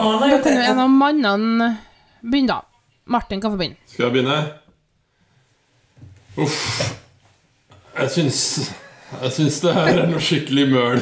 Da 0.00 0.38
kan 0.42 0.56
jo 0.56 0.64
en 0.72 0.82
av 0.84 0.90
mannene 0.92 1.68
begynne, 2.22 2.56
da. 2.56 2.60
Martin 3.10 3.40
kan 3.42 3.52
få 3.52 3.58
begynne. 3.60 3.76
Skal 3.90 4.06
jeg 4.06 4.14
begynne? 4.16 4.38
Uff. 6.40 6.60
Jeg 8.00 8.10
syns 8.14 8.40
Jeg 9.10 9.32
syns 9.34 9.56
det 9.64 9.72
her 9.74 9.88
er 10.04 10.06
noe 10.12 10.22
skikkelig 10.22 10.66
møl. 10.74 11.00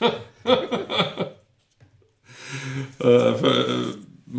Eh, 2.98 3.34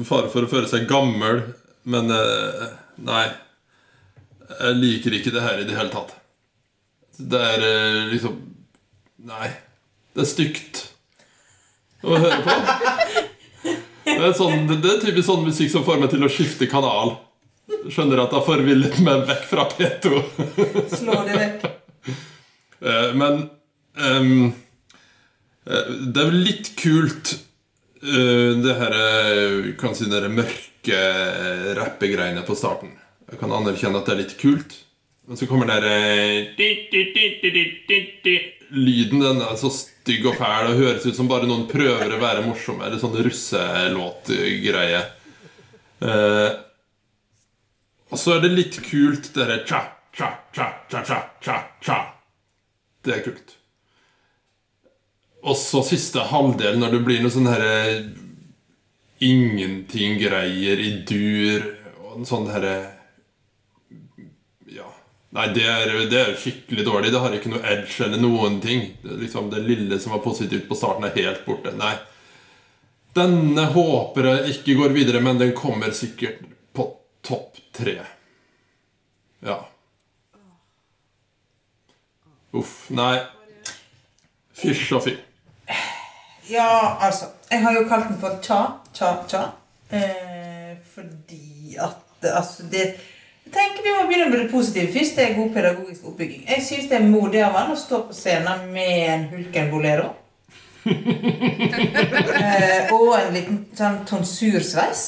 fare 0.03 0.29
for 0.33 0.43
å 0.43 0.49
føle 0.49 0.67
seg 0.67 0.87
gammel, 0.89 1.37
men 1.87 2.09
eh, 2.11 2.65
nei. 3.05 3.27
Jeg 4.49 4.79
liker 4.81 5.15
ikke 5.15 5.31
det 5.31 5.43
her 5.45 5.61
i 5.61 5.67
det 5.69 5.77
hele 5.77 5.93
tatt. 5.93 6.11
Det 7.19 7.39
er 7.53 7.65
eh, 7.67 8.01
liksom 8.11 8.39
Nei. 9.29 9.49
Det 10.15 10.23
er 10.23 10.29
stygt 10.29 10.79
å 12.07 12.15
høre 12.15 12.39
på. 12.45 12.53
Det 14.09 14.25
er, 14.25 14.35
sånn, 14.37 14.67
det 14.69 14.89
er 14.89 15.01
typisk 15.03 15.27
sånn 15.27 15.45
musikk 15.45 15.71
som 15.73 15.85
får 15.87 15.99
meg 16.01 16.11
til 16.13 16.25
å 16.25 16.31
skifte 16.31 16.67
kanal. 16.71 17.15
Skjønner 17.89 18.23
at 18.23 18.31
det 18.31 18.39
har 18.39 18.47
forvillet 18.47 18.97
meg 19.05 19.27
vekk 19.29 19.45
fra 19.49 19.67
P2. 19.69 20.21
Slå 20.97 21.19
det 21.27 21.37
vekk. 21.37 21.67
Eh, 22.79 23.11
Men 23.19 23.43
eh, 23.99 24.29
det 25.67 26.21
er 26.21 26.29
jo 26.29 26.43
litt 26.47 26.71
kult 26.79 27.33
eh, 27.35 28.55
Det 28.63 28.75
her 28.79 28.95
kan 29.81 29.97
si 29.97 30.07
det 30.09 30.23
mørke 30.31 31.01
rappegreiene 31.77 32.45
på 32.47 32.55
starten. 32.57 32.95
Jeg 33.29 33.41
kan 33.41 33.53
anerkjenne 33.53 33.99
at 33.99 34.07
det 34.07 34.15
er 34.15 34.23
litt 34.23 34.37
kult. 34.39 34.77
Men 35.29 35.37
så 35.37 35.45
kommer 35.45 35.69
det 35.69 35.81
der 35.83 36.09
eh, 38.69 38.75
Lyden 38.77 39.19
den 39.23 39.41
er 39.41 39.55
så 39.57 39.71
stygg 39.73 40.25
og 40.29 40.37
fæl 40.37 40.71
og 40.71 40.79
høres 40.79 41.05
ut 41.05 41.17
som 41.17 41.29
bare 41.29 41.47
noen 41.49 41.67
prøver 41.69 42.13
å 42.13 42.21
være 42.21 42.45
morsomme. 42.45 42.85
Eller 42.85 43.01
sånn 43.01 43.17
russelåtgreie. 43.17 45.03
Eh, 45.99 46.49
og 48.09 48.17
så 48.17 48.35
er 48.35 48.43
det 48.45 48.55
litt 48.55 48.79
kult 48.85 49.33
det 49.33 49.37
derre 49.41 49.63
cha, 49.69 49.81
cha, 50.15 50.31
cha, 50.55 50.69
cha, 50.89 51.19
cha, 51.41 51.57
cha. 51.85 51.97
Det 53.05 53.15
er 53.15 53.25
kult. 53.25 53.55
Og 55.45 55.55
så 55.55 55.83
siste 55.87 56.23
halvdel, 56.31 56.79
når 56.79 56.97
det 56.97 57.03
blir 57.05 57.21
noe 57.23 57.33
sånn 57.33 57.47
herre 57.47 57.75
Ingenting-greier 59.23 60.79
i 60.79 60.91
dur 61.07 61.65
og 62.05 62.19
en 62.19 62.27
sånn 62.27 62.47
herre 62.51 62.77
Ja. 62.79 62.98
Nei, 65.29 65.45
det 65.53 65.65
er, 65.69 65.91
det 66.09 66.19
er 66.19 66.37
skikkelig 66.41 66.85
dårlig. 66.87 67.11
Det 67.13 67.19
har 67.21 67.33
ikke 67.37 67.51
noe 67.51 67.61
edge 67.69 68.05
eller 68.05 68.21
noen 68.21 68.57
ting. 68.63 68.87
Det, 69.03 69.17
liksom, 69.21 69.51
det 69.53 69.61
lille 69.61 69.99
som 70.01 70.15
var 70.15 70.23
positivt 70.25 70.65
på 70.69 70.77
starten, 70.77 71.05
er 71.05 71.17
helt 71.19 71.43
borte. 71.45 71.73
Nei. 71.77 71.93
Denne 73.17 73.67
håper 73.73 74.29
jeg 74.31 74.55
ikke 74.55 74.77
går 74.79 74.95
videre, 74.95 75.21
men 75.21 75.41
den 75.41 75.53
kommer 75.57 75.93
sikkert 75.93 76.41
på 76.73 76.87
topp 77.25 77.61
tre. 77.77 77.99
Ja. 79.45 79.59
Uff. 82.57 82.87
Nei. 82.89 83.19
Fysj 84.57 84.95
og 84.97 85.05
fy. 85.05 85.13
Ja, 86.49 86.97
altså. 87.05 87.29
Jeg 87.51 87.61
har 87.61 87.77
jo 87.77 87.85
kalt 87.89 88.09
den 88.09 88.17
for 88.21 88.41
Cha, 88.45 88.59
Cha, 88.97 89.13
Cha. 89.29 89.45
Eh, 89.93 90.73
fordi 90.89 91.77
at 91.77 92.25
altså 92.25 92.65
det 92.71 92.95
tenker 93.53 93.83
vi 93.83 93.93
må 93.95 94.07
begynne 94.07 94.29
med 94.31 94.43
det 94.43 94.51
positive 94.51 94.91
først. 94.93 95.15
Det 95.15 95.25
er 95.25 95.37
god 95.37 95.53
pedagogisk 95.53 96.07
oppbygging. 96.11 96.43
Jeg 96.49 96.65
syns 96.65 96.89
det 96.89 96.97
er 96.99 97.09
modig 97.09 97.43
av 97.45 97.57
han 97.57 97.71
å 97.73 97.77
stå 97.79 98.01
på 98.09 98.17
scenen 98.17 98.67
med 98.73 98.93
en 99.13 99.27
Hulken 99.33 99.71
Bolero. 99.71 100.09
eh, 100.89 102.93
og 102.95 103.09
en 103.19 103.33
liten 103.35 103.59
sånn 103.77 104.01
tonsursveis. 104.09 105.03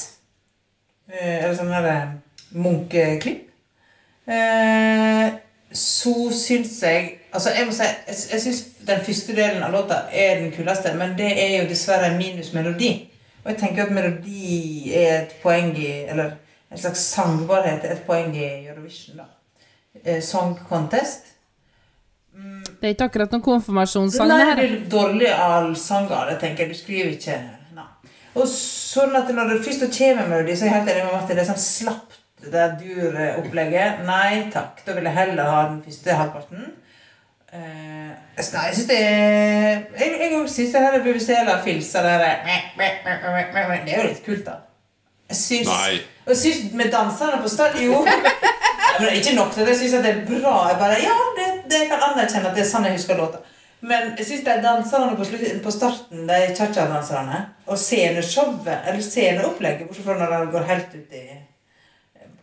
Eh, 1.12 1.38
eller 1.44 1.56
sånn 1.58 1.72
der 1.72 1.88
eh, 1.92 2.12
munkeklipp. 2.54 3.48
Eh, 4.26 5.26
så 5.72 6.14
syns 6.36 6.78
jeg 6.84 7.18
Altså, 7.32 7.48
jeg 7.56 7.64
må 7.64 7.72
si 7.72 7.82
Jeg, 7.82 8.16
jeg 8.32 8.40
syns 8.42 8.58
den 8.86 8.98
første 9.06 9.32
delen 9.32 9.62
av 9.64 9.72
låta 9.72 10.02
er 10.12 10.42
den 10.42 10.50
kuleste, 10.52 10.90
men 11.00 11.14
det 11.16 11.30
er 11.32 11.62
jo 11.62 11.68
dessverre 11.70 12.10
minus 12.18 12.50
melodi. 12.52 12.90
Og 13.42 13.50
jeg 13.50 13.58
tenker 13.62 13.86
at 13.86 13.94
melodi 13.94 14.92
er 14.92 15.22
et 15.22 15.32
poeng 15.42 15.72
i 15.72 15.86
Eller 16.12 16.34
en 16.72 16.78
slags 16.80 17.04
sangbarhet 17.12 17.84
et 17.84 18.02
poeng 18.06 18.32
i 18.36 18.48
Eurovision, 18.66 19.20
da. 19.20 19.28
Eh, 20.04 20.22
Song 20.24 20.56
contest. 20.68 21.32
Det 22.32 22.88
er 22.88 22.94
ikke 22.94 23.10
akkurat 23.10 23.34
noen 23.34 23.42
konfirmasjonssang 23.44 24.30
Nei, 24.30 24.54
det 24.56 24.64
er 24.64 24.78
dårlig 24.90 25.28
allsanger. 25.30 26.30
Jeg 26.32 26.38
tenker, 26.40 26.70
Du 26.72 26.74
skriver 26.74 27.12
ikke 27.12 27.36
Nei. 27.76 27.84
Og 28.34 28.48
sånn 28.48 29.12
at 29.18 29.28
når 29.28 29.52
det 29.52 29.58
først 29.66 29.84
kommer 29.98 30.30
melodi, 30.30 30.56
så 30.56 30.64
er 30.64 30.70
jeg 30.70 30.76
helt 30.78 30.90
enig 30.94 31.04
med 31.04 31.12
Martin. 31.18 31.36
Det 31.36 31.44
er 31.44 31.50
sånn 31.50 31.60
slapt, 31.60 32.16
det 32.42 32.64
dur-opplegget. 32.80 34.00
Nei 34.08 34.48
takk. 34.54 34.80
Da 34.86 34.96
vil 34.96 35.06
jeg 35.10 35.18
heller 35.18 35.52
ha 35.52 35.60
den 35.68 35.82
første 35.84 36.16
halvparten. 36.18 36.72
Eh, 37.52 38.10
altså, 38.38 38.56
nei, 38.56 38.64
jeg 38.70 38.76
syns 38.78 38.88
det 38.88 38.98
er 39.04 39.82
Jeg, 40.00 40.12
jeg 40.22 40.44
syns 40.48 40.70
det 40.72 40.80
her 40.80 40.94
er 40.96 41.02
BBC 41.04 41.34
eller 41.36 41.58
filsa 41.60 42.00
der 42.00 42.22
Det 43.84 43.92
er 43.92 43.98
jo 43.98 44.06
litt 44.08 44.22
kult, 44.24 44.46
da. 44.46 44.54
Jeg 45.32 45.40
syns 45.40 45.70
Nei. 45.70 46.00
Jeg 46.28 46.38
syns 46.38 46.74
med 46.78 46.92
danserne 46.92 47.40
på 47.42 47.50
start 47.50 47.78
Jo. 47.80 48.02
Men 49.00 49.16
ikke 49.16 49.32
nok 49.34 49.54
til 49.54 49.64
at 49.64 49.72
jeg 49.72 49.78
syns 49.80 49.96
det 50.04 50.10
er 50.12 50.20
bra. 50.28 50.56
Jeg 50.68 50.78
bare, 50.78 50.98
ja, 51.00 51.16
det, 51.38 51.46
det 51.70 51.78
jeg 51.84 51.90
kan 51.90 52.04
anerkjenne 52.10 52.50
at 52.50 52.58
det 52.58 52.62
er 52.66 52.68
sånn 52.68 52.86
jeg 52.86 52.98
husker 52.98 53.18
låta. 53.18 53.40
Men 53.82 54.12
jeg 54.18 54.28
syns 54.28 54.44
de 54.46 54.58
danserne 54.62 55.16
på, 55.18 55.24
på 55.64 55.72
starten, 55.74 56.26
de 56.28 56.42
cha-cha-danserne, 56.54 57.40
og 57.66 57.80
sceneshowet, 57.80 58.76
eller 58.76 59.00
sceneopplegget, 59.02 59.88
bortsett 59.88 60.06
fra 60.06 60.18
når 60.20 60.34
de 60.36 60.52
går 60.52 60.68
helt 60.68 60.94
ut 60.98 61.16
i 61.18 61.24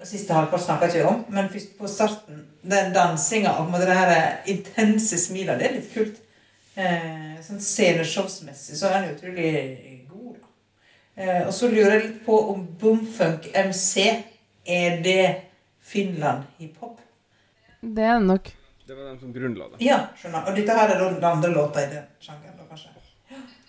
Siste 0.07 0.31
halvpart 0.31 0.63
snakker 0.63 0.87
jeg 0.87 1.01
ikke 1.01 1.09
om, 1.11 1.23
men 1.35 1.49
først 1.51 1.73
på 1.75 1.87
starten, 1.91 2.37
den 2.63 2.93
dansinga 2.95 3.51
og 3.59 3.73
det 3.81 3.97
her 3.97 4.11
intense 4.47 5.17
smilet, 5.19 5.59
det 5.59 5.67
er 5.67 5.73
litt 5.75 5.89
kult. 5.91 6.21
Eh, 6.79 7.33
sånn 7.43 7.59
Sceneshowsmessig 7.59 8.77
så 8.79 8.87
er 8.87 8.95
han 8.95 9.09
utrolig. 9.11 9.49
Eh, 9.59 9.88
og 11.19 11.53
så 11.55 11.67
lurer 11.67 11.97
jeg 11.97 12.03
litt 12.05 12.19
på 12.25 12.37
om 12.53 12.61
Boomfunk 12.79 13.49
MC 13.51 14.05
er 14.69 15.01
det 15.03 15.25
Finland 15.81 16.43
hiphop? 16.57 16.99
Det 17.81 18.03
er 18.03 18.19
det 18.19 18.27
nok. 18.27 18.51
Det 18.87 18.95
var 18.95 19.03
den 19.03 19.19
som 19.19 19.33
grunnla 19.33 19.67
det. 19.69 19.85
Ja, 19.85 19.99
skjønner. 20.17 20.47
Og 20.49 20.55
dette 20.57 20.75
her 20.75 20.89
er 20.93 21.03
den 21.03 21.25
andre 21.25 21.51
låta 21.53 21.83
i 21.83 21.89
den 21.91 22.07
sjangeren, 22.23 22.55
da, 22.57 22.65
kanskje? 22.69 22.89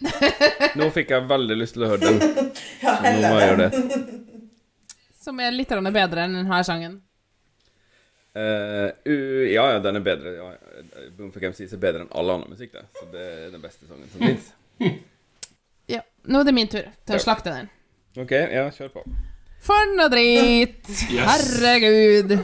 Nå 0.81 0.89
fikk 0.95 1.13
jeg 1.13 1.27
veldig 1.29 1.57
lyst 1.61 1.77
til 1.77 1.85
å 1.85 1.91
høre 1.93 2.09
den. 2.09 2.21
Ja, 2.85 2.95
Så 2.97 3.13
nå 3.13 3.21
må 3.27 3.41
jeg 3.41 3.51
gjøre 3.51 3.67
det. 3.67 4.09
Som 5.25 5.43
er 5.45 5.53
litt 5.53 5.75
bedre 5.93 6.25
enn 6.25 6.39
denne 6.39 6.63
sangen. 6.65 7.01
Uh, 8.31 8.89
uh, 9.05 9.45
ja, 9.51 9.67
ja, 9.75 9.79
den 9.85 10.01
er 10.01 10.05
bedre. 10.07 10.33
Ja, 10.39 10.51
Boomfunk 11.19 11.51
MC 11.51 11.67
er 11.67 11.83
bedre 11.83 12.07
enn 12.07 12.13
all 12.17 12.33
annen 12.37 12.55
musikk, 12.55 12.73
det. 12.79 12.87
Så 12.97 13.09
det 13.13 13.27
er 13.29 13.49
den 13.53 13.61
beste 13.61 13.91
sangen 13.91 14.09
som 14.13 14.25
fins. 14.25 14.53
Nå 16.29 16.41
er 16.41 16.49
det 16.49 16.55
min 16.57 16.69
tur 16.69 16.87
til 17.07 17.17
å 17.17 17.23
slakte 17.23 17.53
den. 17.55 17.71
OK, 18.21 18.33
ja, 18.33 18.67
kjør 18.75 18.91
på. 18.99 19.05
For 19.65 19.93
noe 19.97 20.09
drit! 20.13 20.83
Yes. 21.13 21.27
Herregud. 21.29 22.35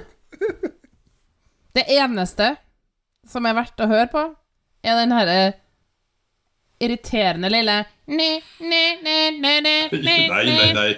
Det 1.77 1.85
eneste 1.97 2.55
som 3.29 3.47
er 3.49 3.57
verdt 3.57 3.83
å 3.85 3.89
høre 3.91 4.09
på, 4.12 4.22
er 4.87 5.01
den 5.01 5.12
herre 5.16 5.39
irriterende 6.81 7.49
lille 7.51 7.77
Nei, 8.07 8.37
nei, 8.61 8.99
nei, 9.03 9.31
ne, 9.33 9.53
ne, 9.64 9.77
ne, 9.91 10.16
Nei, 10.31 10.47
nei, 10.47 10.72
nei. 10.77 10.91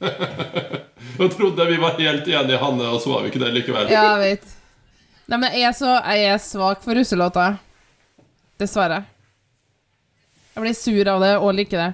Jeg 0.00 1.28
trodde 1.36 1.66
vi 1.68 1.76
var 1.80 1.94
helt 2.00 2.26
enige, 2.26 2.58
Hanne, 2.58 2.88
og 2.90 2.98
så 3.00 3.12
var 3.12 3.22
vi 3.22 3.30
ikke 3.30 3.44
det 3.44 3.52
likevel. 3.54 3.92
Ja, 3.92 4.16
jeg 4.18 4.40
vet. 4.40 4.56
Nei, 5.30 5.38
men 5.42 5.54
jeg 5.54 5.68
er 5.68 5.76
så 5.76 5.92
Jeg 6.16 6.26
er 6.32 6.42
svak 6.42 6.82
for 6.84 6.98
russelåter. 6.98 7.60
Dessverre. 8.60 9.04
Jeg 10.56 10.64
blir 10.64 10.76
sur 10.76 11.12
av 11.12 11.22
det 11.22 11.32
og 11.38 11.54
liker 11.54 11.84
det. 11.84 11.92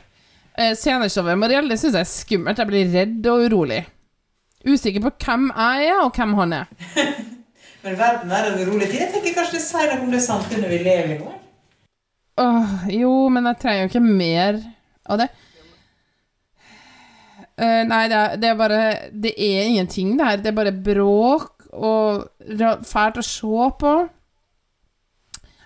Eh, 0.58 0.74
Sceneshowet 0.76 1.38
Mariell 1.40 1.70
det 1.70 1.78
syns 1.80 1.96
jeg 1.96 2.04
er 2.04 2.10
skummelt. 2.10 2.60
Jeg 2.60 2.68
blir 2.68 2.90
redd 2.92 3.28
og 3.32 3.46
urolig. 3.48 3.82
Usikker 4.68 5.02
på 5.02 5.14
hvem 5.24 5.48
jeg 5.50 5.86
er, 5.90 6.00
og 6.04 6.16
hvem 6.16 6.34
han 6.38 6.58
er. 6.60 6.74
Men 7.82 7.96
verden 7.98 8.30
er 8.30 8.50
en 8.50 8.60
urolig 8.62 8.90
tid. 8.90 9.00
Jeg 9.00 9.14
tenker 9.14 9.38
kanskje 9.38 9.58
det 9.58 9.64
sier 9.64 9.88
noe 9.90 10.04
om 10.04 10.12
det 10.12 10.20
samfunnet 10.22 10.70
vi 10.70 10.82
lever 10.84 11.16
i 11.16 11.18
nå. 11.18 11.32
Åh, 12.42 12.76
jo, 12.94 13.10
men 13.28 13.44
jeg 13.50 13.58
trenger 13.60 13.82
jo 13.82 13.88
ikke 13.90 14.00
mer 14.06 14.60
av 15.10 15.18
det. 15.20 15.26
Uh, 17.60 17.82
nei, 17.90 18.04
det 18.08 18.16
er, 18.16 18.36
det 18.40 18.48
er 18.48 18.54
bare 18.56 18.78
Det 19.12 19.32
er 19.36 19.66
ingenting, 19.66 20.14
det 20.16 20.28
her. 20.28 20.38
Det 20.40 20.52
er 20.52 20.56
bare 20.56 20.72
bråk 20.72 21.66
og 21.72 22.24
fælt 22.86 23.18
å 23.20 23.26
se 23.26 23.68
på. 23.82 23.92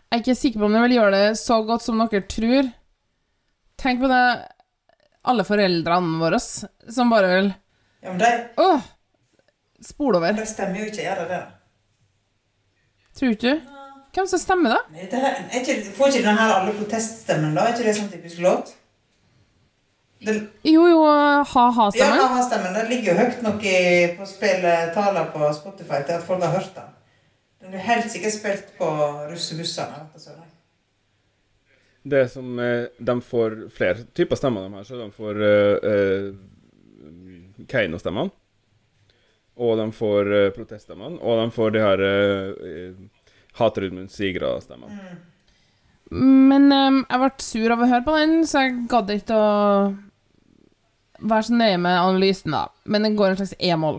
Jeg 0.07 0.17
er 0.17 0.25
ikke 0.25 0.39
sikker 0.41 0.63
på 0.63 0.67
om 0.71 0.75
jeg 0.79 0.87
vil 0.87 0.97
gjøre 0.97 1.15
det 1.21 1.39
så 1.39 1.61
godt 1.69 1.85
som 1.85 2.01
dere 2.01 2.25
tror. 2.33 2.73
Tenk 3.77 4.01
på 4.01 4.11
det 4.11 4.25
alle 5.27 5.45
foreldrene 5.47 6.19
våre 6.21 6.39
som 6.41 7.11
bare 7.13 7.31
vil 7.35 7.49
Ja, 8.03 8.13
men 8.13 8.19
de, 8.23 8.31
Åh! 8.63 8.81
Spol 9.87 10.17
over. 10.17 10.33
de 10.39 10.47
stemmer 10.49 10.81
jo 10.81 10.87
ikke, 10.91 11.03
gjør 11.05 11.19
de 11.25 11.29
det? 11.35 11.43
Tror 13.19 13.33
ikke 13.35 13.53
du? 13.57 13.73
Hvem 14.17 14.27
som 14.31 14.41
stemmer, 14.41 14.73
da? 14.73 15.05
Det 15.13 15.19
her, 15.21 15.35
er 15.53 15.61
ikke, 15.61 15.93
får 15.97 16.09
ikke 16.15 16.23
den 16.25 16.39
her 16.41 16.53
alle 16.57 16.73
proteststemmen, 16.79 17.53
da? 17.57 17.67
Er 17.67 17.75
ikke 17.75 17.85
det 17.85 17.97
sånn 17.99 18.09
typisk 18.13 18.41
låt? 18.45 18.71
Det, 20.25 20.35
Jo, 20.65 20.87
jo, 20.89 21.03
ja, 21.05 21.43
ha-ha-stemmen. 21.45 22.23
ha-ha-stemmen. 22.23 22.73
Den 22.79 22.89
ligger 22.89 23.13
jo 23.13 23.19
høyt 23.21 23.43
nok 23.45 23.67
i, 23.69 23.77
på 24.17 24.25
spilletallene 24.31 25.27
på 25.35 25.51
Spotify 25.59 26.01
til 26.09 26.17
at 26.17 26.25
folk 26.25 26.41
har 26.47 26.55
hørt 26.57 26.71
den. 26.79 26.95
Den 27.67 27.75
er 27.77 27.85
helt 27.91 28.09
sikkert 28.13 28.33
spilt 28.39 28.73
på 28.79 28.89
russebussene. 29.29 30.07
vet 30.07 30.17
du, 30.17 30.25
så. 30.25 30.39
Det 32.07 32.27
som 32.31 32.59
er, 32.63 32.89
De 32.99 33.17
får 33.25 33.57
flere 33.75 34.07
typer 34.15 34.39
stemmer, 34.39 34.67
de 34.67 34.79
her. 34.79 34.87
Så 34.87 34.99
de 35.01 35.07
får 35.15 35.41
uh, 35.43 35.77
uh, 35.83 37.65
Keiino-stemmene. 37.67 38.31
Og 39.57 39.79
de 39.81 39.87
får 39.97 40.33
uh, 40.33 40.51
proteststemmene. 40.55 41.19
Og 41.19 41.41
de 41.41 41.55
får 41.55 41.75
de 41.75 41.83
her 41.83 42.05
uh, 42.05 43.25
Haterudmund 43.59 44.13
Sigra-stemmene. 44.13 45.17
Men 46.11 46.71
um, 46.71 47.01
jeg 47.03 47.23
ble 47.23 47.31
sur 47.43 47.73
av 47.75 47.83
å 47.83 47.89
høre 47.91 48.05
på 48.07 48.15
den, 48.15 48.37
så 48.47 48.67
jeg 48.67 48.85
gadd 48.91 49.11
ikke 49.11 49.35
å 49.35 49.49
være 51.27 51.49
så 51.49 51.57
nøye 51.57 51.81
med 51.83 51.99
analysen, 51.99 52.55
da. 52.55 52.69
Men 52.87 53.09
den 53.09 53.17
går 53.19 53.33
en 53.33 53.41
slags 53.41 53.57
e-moll. 53.59 53.99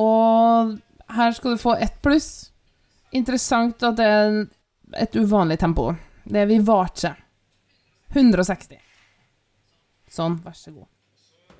Og 0.00 0.76
her 1.16 1.32
skal 1.36 1.56
du 1.56 1.62
få 1.62 1.78
ett 1.80 1.96
pluss. 2.04 2.50
Interessant 3.16 3.82
at 3.86 3.96
det 3.98 4.06
er 4.06 4.38
et 5.00 5.16
uvanlig 5.16 5.58
tempo. 5.62 5.90
Det 6.30 6.44
er 6.44 6.50
ikke. 6.50 7.12
160. 8.14 8.78
Sånn, 10.10 10.40
vær 10.44 10.56
så 10.58 10.72
god. 10.74 10.88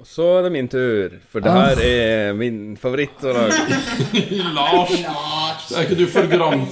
Og 0.00 0.06
så 0.08 0.26
er 0.38 0.46
det 0.46 0.50
min 0.54 0.68
tur, 0.72 1.16
for 1.28 1.44
det 1.44 1.52
her 1.52 1.80
er 1.84 2.30
min 2.32 2.76
favoritt 2.80 3.20
å 3.28 3.34
lage. 3.36 3.80
Lars! 4.56 4.94
Er 5.74 5.84
ikke 5.84 5.98
du 5.98 6.06
program, 6.08 6.62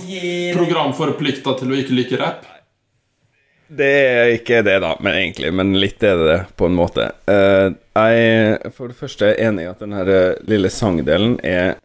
programforplikta 0.57 1.53
til 1.61 1.75
å 1.75 1.77
ikke 1.83 1.99
like 1.99 2.21
rapp? 2.23 2.47
Det 3.69 3.91
er 4.01 4.31
ikke 4.33 4.63
det, 4.65 4.79
da, 4.81 4.95
men 5.05 5.19
egentlig. 5.19 5.53
Men 5.53 5.75
litt 5.77 6.01
er 6.03 6.17
det 6.17 6.29
det, 6.31 6.39
på 6.57 6.71
en 6.71 6.79
måte. 6.79 7.11
Eh, 7.29 7.69
jeg 8.01 8.73
for 8.73 8.89
det 8.89 8.97
første 8.97 9.29
er 9.29 9.51
enig 9.51 9.67
i 9.67 9.71
at 9.75 9.85
den 9.85 9.93
her 9.93 10.09
eh, 10.09 10.41
lille 10.49 10.73
sangdelen 10.73 11.37
er 11.45 11.77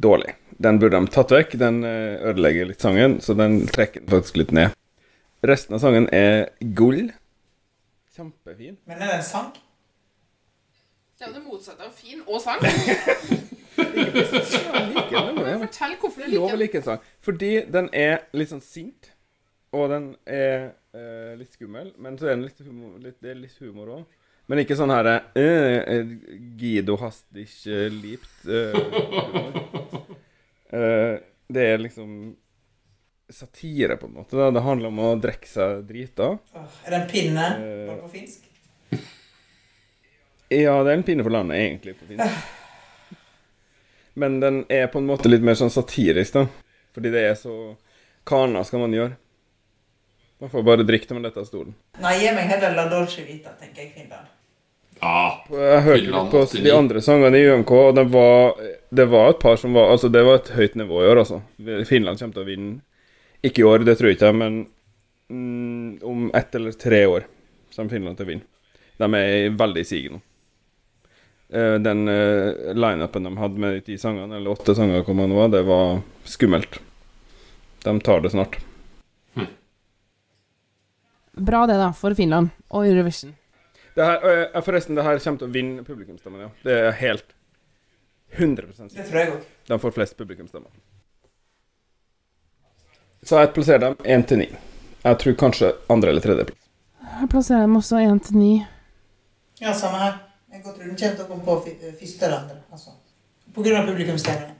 dårlig. 0.00 0.32
Den 0.60 0.78
burde 0.80 0.98
de 0.98 1.08
tatt 1.08 1.32
vekk. 1.32 1.56
Den 1.60 1.80
eh, 1.88 2.20
ødelegger 2.30 2.68
litt 2.68 2.84
sangen, 2.84 3.20
så 3.24 3.34
den 3.38 3.62
trekker 3.70 4.04
den 4.04 4.12
faktisk 4.12 4.36
litt 4.42 4.52
ned. 4.52 4.76
Resten 5.46 5.78
av 5.78 5.80
sangen 5.80 6.08
er 6.12 6.50
gull. 6.76 7.08
Kjempefin. 8.12 8.76
Men 8.84 9.00
er 9.00 9.06
det 9.06 9.20
en 9.22 9.24
sang? 9.24 9.50
Det 11.16 11.24
er 11.24 11.30
jo 11.30 11.38
det 11.38 11.44
motsatte 11.46 11.84
av 11.84 11.92
fin 11.96 12.20
og 12.26 12.40
sang. 12.44 12.60
Fortell 15.64 15.96
hvorfor 16.00 16.20
du 16.20 16.28
liker 16.28 16.46
den. 16.50 16.60
Like 16.60 16.80
en 16.80 16.86
sang. 16.90 17.00
Fordi 17.24 17.52
den 17.72 17.88
er 17.96 18.22
litt 18.36 18.52
sånn 18.52 18.64
sint, 18.64 19.10
og 19.72 19.88
den 19.92 20.12
er 20.28 20.72
eh, 20.92 21.32
litt 21.40 21.52
skummel. 21.56 21.94
Men 21.96 22.20
så 22.20 22.28
er 22.28 22.36
den 22.36 22.46
litt 22.48 22.60
humor, 22.64 22.96
litt, 23.00 23.16
det 23.24 23.32
er 23.32 23.40
litt 23.40 23.56
humor 23.64 23.86
òg. 23.96 24.04
Men 24.50 24.64
ikke 24.64 24.74
sånn 24.74 24.90
her 24.90 25.06
eh, 25.38 26.00
Guido 26.58 26.96
hast 26.98 27.28
ikke 27.38 27.84
lipt 27.94 28.48
eh. 28.50 28.74
Eh, 28.74 29.99
Det 30.70 31.64
er 31.66 31.78
liksom 31.82 32.36
satire, 33.30 33.96
på 33.96 34.06
en 34.06 34.12
måte. 34.12 34.36
Da. 34.36 34.50
Det 34.50 34.60
handler 34.60 34.88
om 34.90 34.98
å 35.02 35.10
drikke 35.22 35.48
seg 35.50 35.84
drita. 35.88 36.32
Er 36.54 36.90
det 36.90 37.00
en 37.00 37.08
pinne? 37.10 37.46
Eh. 37.58 37.82
Bare 37.90 38.00
på 38.04 38.12
finsk? 38.18 38.46
Ja, 40.50 40.72
det 40.82 40.90
er 40.90 40.96
en 40.98 41.04
pinne 41.06 41.22
for 41.22 41.30
landet, 41.30 41.60
egentlig. 41.62 41.92
på 42.00 42.08
finsk. 42.08 42.48
Men 44.18 44.40
den 44.42 44.64
er 44.66 44.88
på 44.90 44.98
en 44.98 45.06
måte 45.06 45.30
litt 45.30 45.44
mer 45.46 45.54
sånn 45.54 45.70
satirisk, 45.70 46.34
da. 46.34 46.42
Fordi 46.90 47.12
det 47.14 47.22
er 47.28 47.36
så 47.38 47.52
Kana 48.26 48.64
skal 48.66 48.82
man 48.82 48.96
gjøre. 48.96 49.14
Man 50.42 50.50
får 50.50 50.64
bare 50.66 50.84
drikke 50.88 51.06
til 51.06 51.20
man 51.20 51.28
detter 51.28 51.44
av 51.44 51.46
stolen. 51.46 51.76
Nei, 52.02 52.16
gi 52.24 52.32
meg 52.34 52.50
heller 52.50 52.74
La 52.74 52.88
Dolce 52.90 53.22
Vita, 53.28 53.54
tenker 53.60 53.84
jeg, 53.84 53.92
Finland. 53.94 54.26
Ja. 55.00 55.44
Jeg 55.50 55.82
hørte 55.86 56.02
Finland 56.04 56.26
litt 56.26 56.34
på 56.34 56.42
89. 56.44 56.64
de 56.64 56.72
andre 56.76 57.02
sangene 57.04 57.40
i 57.40 57.48
UMK, 57.48 57.72
og 57.72 57.94
det 57.96 58.04
var, 58.12 58.60
det 59.00 59.06
var 59.08 59.32
et 59.32 59.40
par 59.40 59.56
som 59.60 59.76
var 59.76 59.94
Altså, 59.94 60.10
det 60.12 60.22
var 60.26 60.40
et 60.40 60.52
høyt 60.56 60.76
nivå 60.76 61.02
i 61.02 61.08
år, 61.08 61.22
altså. 61.22 61.40
Finland 61.88 62.20
kommer 62.20 62.36
til 62.36 62.44
å 62.44 62.48
vinne. 62.48 62.80
Ikke 63.40 63.62
i 63.62 63.68
år, 63.68 63.86
det 63.88 63.96
tror 63.96 64.10
jeg 64.10 64.18
ikke, 64.18 64.32
men 64.36 64.58
mm, 65.32 66.00
om 66.04 66.26
ett 66.36 66.54
eller 66.54 66.76
tre 66.76 67.04
år 67.08 67.24
kommer 67.74 67.96
Finland 67.96 68.18
til 68.18 68.28
å 68.28 68.32
vinne. 68.34 68.48
De 69.00 69.08
er 69.16 69.56
veldig 69.56 69.80
i 69.80 69.88
siget 69.88 70.12
nå. 70.12 70.20
Eh, 71.50 71.74
Den 71.82 72.04
uh, 72.08 72.74
lineupen 72.76 73.24
de 73.24 73.36
hadde 73.40 73.64
med 73.64 73.78
de 73.78 73.84
ti 73.88 73.98
sangene, 73.98 74.36
eller 74.36 74.52
åtte 74.52 74.76
sanger, 74.76 75.02
hvor 75.06 75.16
man 75.16 75.32
var, 75.34 75.48
det 75.48 75.64
var 75.66 76.02
skummelt. 76.28 76.80
De 77.84 77.96
tar 78.04 78.20
det 78.20 78.34
snart. 78.36 78.60
Bra 81.40 81.64
det, 81.66 81.78
da, 81.80 81.92
for 81.96 82.12
Finland 82.14 82.50
og 82.68 82.84
Eurovision. 82.84 83.32
Det 84.00 84.06
her, 84.08 84.22
øh, 84.56 84.62
forresten, 84.64 84.96
det 84.96 85.04
her 85.04 85.18
kommer 85.20 85.38
til 85.42 85.48
å 85.50 85.52
vinne 85.52 85.82
publikumsstemmen, 85.84 86.40
ja. 86.46 86.48
Det 86.64 86.76
er 86.86 86.94
helt 87.02 87.34
100 88.38 88.70
sikkert. 88.72 88.94
Det 88.96 89.04
tror 89.10 89.18
jeg 89.20 89.32
òg. 89.34 89.42
De 89.68 89.78
får 89.82 89.92
flest 89.98 90.16
publikumsstemmer. 90.16 90.70
Så 93.28 93.42
jeg 93.42 93.50
plasserer 93.52 93.82
dem 93.84 93.96
1 94.04 94.24
til 94.30 94.40
9. 94.40 94.46
Jeg 95.04 95.18
tror 95.20 95.36
kanskje 95.42 95.72
andre- 95.92 96.14
eller 96.14 96.24
tredjeplass. 96.24 96.70
Jeg 97.20 97.28
plasserer 97.34 97.66
dem 97.66 97.76
også 97.76 98.00
1 98.00 98.22
til 98.30 98.36
9. 98.40 98.66
Ja, 99.60 99.72
samme 99.76 99.98
her. 100.00 100.16
Jeg 100.52 100.62
tror 100.64 100.72
den 100.78 100.96
kommer 100.96 101.16
til 101.16 101.24
å 101.24 101.28
komme 101.28 101.44
på 101.44 101.58
første 102.00 102.24
eller 102.26 102.38
andre. 102.38 102.56
Altså. 102.72 102.90
På 103.54 103.62
grunn 103.62 103.76
av 103.76 103.86
publikumsstemningen. 103.90 104.56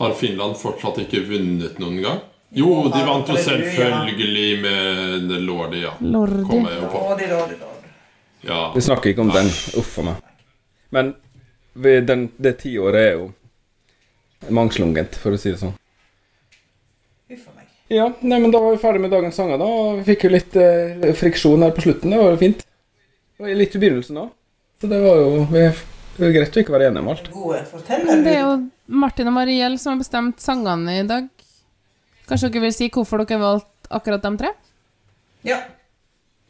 Har 0.00 0.14
Finland 0.14 0.56
fortsatt 0.56 0.98
ikke 1.04 1.22
vunnet 1.28 1.78
noen 1.78 2.02
gang? 2.02 2.20
Jo, 2.52 2.88
de 2.90 3.04
vant 3.06 3.28
jo 3.28 3.36
selvfølgelig 3.36 4.62
med 4.62 5.30
Lordi, 5.46 5.82
ja. 5.84 5.92
Lordi. 6.00 6.42
Kommer 6.48 6.74
jo 6.74 6.88
på. 6.90 6.98
Lordi, 7.06 7.26
lordi, 7.30 7.54
lordi. 7.60 7.69
Ja. 8.40 8.72
Vi 8.74 8.80
snakker 8.80 9.10
ikke 9.10 9.20
om 9.20 9.32
den. 9.34 9.50
Uff 9.80 9.98
a 10.00 10.06
meg. 10.06 10.22
Men 10.90 11.12
vi, 11.72 12.00
den, 12.00 12.28
det 12.36 12.56
tiåret 12.62 13.00
er 13.00 13.12
jo 13.18 13.28
mangslungent, 14.48 15.18
for 15.20 15.36
å 15.36 15.40
si 15.40 15.52
det 15.52 15.60
sånn. 15.60 15.76
Uff 17.30 17.44
a 17.50 17.54
meg. 17.56 17.68
Ja, 17.90 18.08
nei, 18.20 18.38
men 18.38 18.52
da 18.54 18.62
var 18.62 18.74
vi 18.74 18.82
ferdig 18.82 19.02
med 19.04 19.12
dagens 19.12 19.36
sanger, 19.38 19.60
da. 19.60 19.68
Vi 19.98 20.06
fikk 20.12 20.26
jo 20.26 20.32
litt 20.32 20.56
eh, 20.58 21.10
friksjon 21.18 21.66
her 21.66 21.74
på 21.76 21.84
slutten. 21.84 22.14
Det 22.14 22.20
var 22.22 22.34
jo 22.34 22.40
fint. 22.40 22.64
Det 23.36 23.44
var 23.44 23.58
litt 23.58 23.76
i 23.76 23.82
begynnelsen 23.82 24.20
òg. 24.22 24.30
Så 24.80 24.88
det 24.88 25.00
var 25.02 25.18
jo 25.20 25.44
vi, 25.50 25.66
Det 26.16 26.28
er 26.28 26.32
greit 26.38 26.56
å 26.56 26.62
ikke 26.62 26.72
være 26.72 26.88
enige 26.88 27.02
om 27.04 27.10
alt. 27.12 27.28
Men 28.06 28.24
det 28.24 28.32
er 28.32 28.40
jo 28.40 28.54
Martin 29.00 29.28
og 29.28 29.36
Mariell 29.36 29.76
som 29.80 29.94
har 29.94 30.00
bestemt 30.00 30.40
sangene 30.40 30.96
i 31.02 31.04
dag. 31.08 31.28
Kanskje 32.30 32.48
dere 32.54 32.64
vil 32.68 32.74
si 32.76 32.88
hvorfor 32.94 33.24
dere 33.24 33.42
valgte 33.42 33.90
akkurat 33.90 34.24
de 34.24 34.32
tre? 34.38 34.54
Ja. 35.48 35.58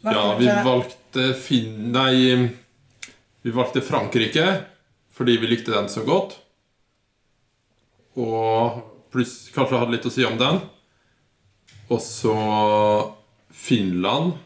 Ja, 0.04 0.24
vi 0.38 0.46
valgte 0.46 0.99
Finn... 1.16 1.90
Nei, 1.94 2.48
vi 3.42 3.54
valgte 3.54 3.82
Frankrike 3.84 4.46
fordi 5.20 5.36
vi 5.36 5.50
likte 5.50 5.74
den 5.74 5.88
så 5.92 6.00
godt. 6.06 6.38
Og 8.16 8.80
pluss 9.12 9.50
kanskje 9.52 9.80
hadde 9.80 9.92
litt 9.92 10.06
å 10.08 10.12
si 10.12 10.24
om 10.24 10.38
den. 10.40 10.60
Og 11.92 12.00
så 12.00 12.36
Finland. 13.52 14.38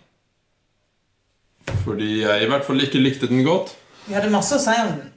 Fordi 1.85 2.09
jeg 2.25 2.43
i 2.43 2.49
hvert 2.51 2.67
fall 2.67 2.83
ikke 2.83 3.03
likte 3.03 3.31
den 3.31 3.45
godt. 3.47 3.77
Vi 4.09 4.17
hadde 4.17 4.33
masse 4.35 4.59
å 4.59 4.63
si 4.63 4.75
om 4.75 4.97
den. 4.97 5.13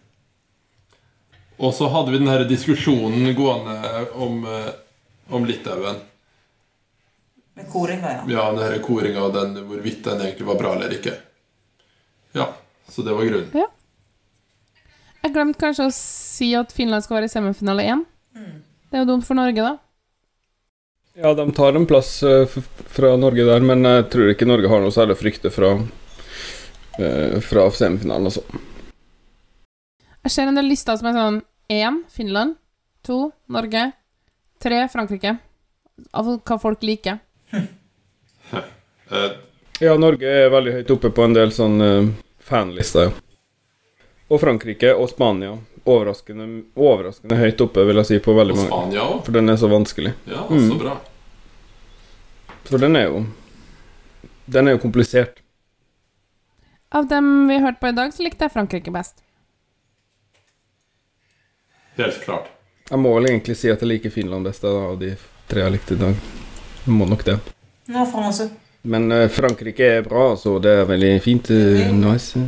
Og 1.58 1.74
så 1.74 1.88
hadde 1.90 2.14
vi 2.14 2.22
den 2.22 2.30
her 2.30 2.46
diskusjonen 2.46 3.34
gående 3.36 4.06
om, 4.14 4.44
eh, 4.46 4.74
om 5.34 5.46
Litauen. 5.46 5.98
Med 7.58 7.72
koringa, 7.72 8.12
ja. 8.12 8.24
Ja, 8.30 8.52
den 8.52 8.62
her 8.62 8.78
koringa 8.86 9.24
og 9.26 9.34
den, 9.34 9.56
hvorvidt 9.66 10.04
den 10.06 10.22
egentlig 10.22 10.46
var 10.46 10.60
bra 10.60 10.76
eller 10.76 10.94
ikke. 10.94 11.16
Ja, 12.36 12.52
så 12.90 13.04
det 13.06 13.16
var 13.16 13.28
grunnen. 13.28 13.68
Jeg 15.24 15.34
glemte 15.36 15.60
kanskje 15.60 15.88
å 15.90 15.94
si 15.94 16.54
at 16.56 16.72
Finland 16.76 17.04
skal 17.04 17.20
være 17.20 17.28
i 17.30 17.32
semifinale 17.32 17.84
1. 17.84 18.06
Mm. 18.38 18.56
Det 18.88 18.98
er 18.98 19.04
jo 19.04 19.10
dumt 19.10 19.28
for 19.28 19.40
Norge, 19.40 19.64
da. 19.64 19.76
Ja, 21.18 21.34
de 21.34 21.46
tar 21.58 21.76
en 21.76 21.88
plass 21.90 22.12
eh, 22.24 22.46
fra 22.94 23.16
Norge 23.18 23.44
der, 23.48 23.64
men 23.66 23.82
jeg 23.90 24.06
tror 24.14 24.32
ikke 24.32 24.48
Norge 24.48 24.70
har 24.70 24.84
noe 24.84 24.94
særlig 24.94 25.18
å 25.18 25.20
frykte 25.20 25.52
fra, 25.52 25.72
eh, 27.02 27.40
fra 27.44 27.66
semifinalen, 27.74 28.30
altså. 28.30 28.46
Jeg 30.28 30.36
ser 30.36 30.52
en 30.52 30.60
del 30.60 30.70
lister 30.70 31.00
som 31.00 31.10
er 31.10 31.18
sånn 31.18 31.42
1 31.74 32.04
Finland, 32.14 32.56
2 33.08 33.20
Norge, 33.58 33.84
3 34.64 34.86
Frankrike. 34.94 35.38
Av 36.14 36.30
hva 36.38 36.60
folk 36.62 36.84
liker. 36.86 37.18
Ja, 39.80 39.94
Norge 39.98 40.26
er 40.28 40.50
veldig 40.50 40.74
høyt 40.80 40.92
oppe 40.96 41.12
på 41.14 41.24
en 41.28 41.36
del 41.38 41.52
sånn 41.54 41.82
uh, 41.82 42.08
fanlister, 42.42 43.12
ja. 43.12 43.12
Og 44.28 44.42
Frankrike 44.42 44.90
og 44.98 45.08
Spania. 45.12 45.54
Overraskende, 45.88 46.48
overraskende 46.76 47.38
høyt 47.40 47.62
oppe, 47.64 47.86
vil 47.88 47.96
jeg 48.02 48.10
si, 48.10 48.18
på 48.26 48.34
veldig 48.36 48.56
Og 48.58 48.60
mange. 48.60 48.72
Spania 48.74 49.04
også? 49.06 49.22
For 49.28 49.38
den 49.38 49.50
er 49.54 49.60
så 49.62 49.70
vanskelig. 49.72 50.12
Ja, 50.28 50.42
Mm. 50.50 50.66
så 50.72 50.80
bra. 50.82 50.96
For 52.68 52.78
den 52.84 52.96
er 53.00 53.06
jo 53.08 53.22
Den 54.50 54.68
er 54.68 54.72
jo 54.76 54.82
komplisert. 54.84 55.40
Av 56.92 57.08
dem 57.08 57.48
vi 57.50 57.58
hørte 57.60 57.80
på 57.82 57.88
i 57.90 57.96
dag, 57.96 58.12
så 58.16 58.24
likte 58.24 58.46
jeg 58.48 58.52
Frankrike 58.54 58.92
best. 58.96 59.22
Helt 61.98 62.22
klart. 62.24 62.48
Jeg 62.90 63.00
må 63.00 63.12
vel 63.18 63.26
egentlig 63.28 63.58
si 63.60 63.70
at 63.72 63.82
jeg 63.84 63.90
liker 63.90 64.10
Finland 64.14 64.48
best 64.48 64.64
av 64.64 64.96
de 65.00 65.16
tre 65.52 65.64
jeg 65.66 65.72
likte 65.76 65.96
i 65.98 66.00
dag. 66.00 66.16
Jeg 66.86 66.94
må 66.96 67.08
nok 67.10 67.24
det. 67.28 67.40
Nå, 67.92 68.06
Franse. 68.12 68.50
Men 68.88 69.12
eh, 69.12 69.28
Frankrike 69.34 69.88
er 69.98 70.06
bra, 70.06 70.30
så 70.40 70.58
det 70.64 70.72
er 70.82 70.88
veldig 70.90 71.12
fint. 71.24 71.50
eh, 71.52 71.90
nice. 71.96 72.40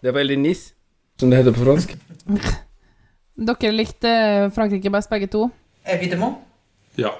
Det 0.00 0.08
er 0.08 0.16
veldig 0.16 0.38
nice, 0.40 0.72
som 1.20 1.30
det 1.30 1.40
heter 1.42 1.52
på 1.56 1.64
fransk. 1.66 1.92
Dere 3.50 3.72
likte 3.72 4.10
Frankrike 4.56 4.92
best, 4.92 5.10
begge 5.12 5.28
to? 5.32 5.46
Evidemment. 5.84 6.40
Ja. 7.00 7.12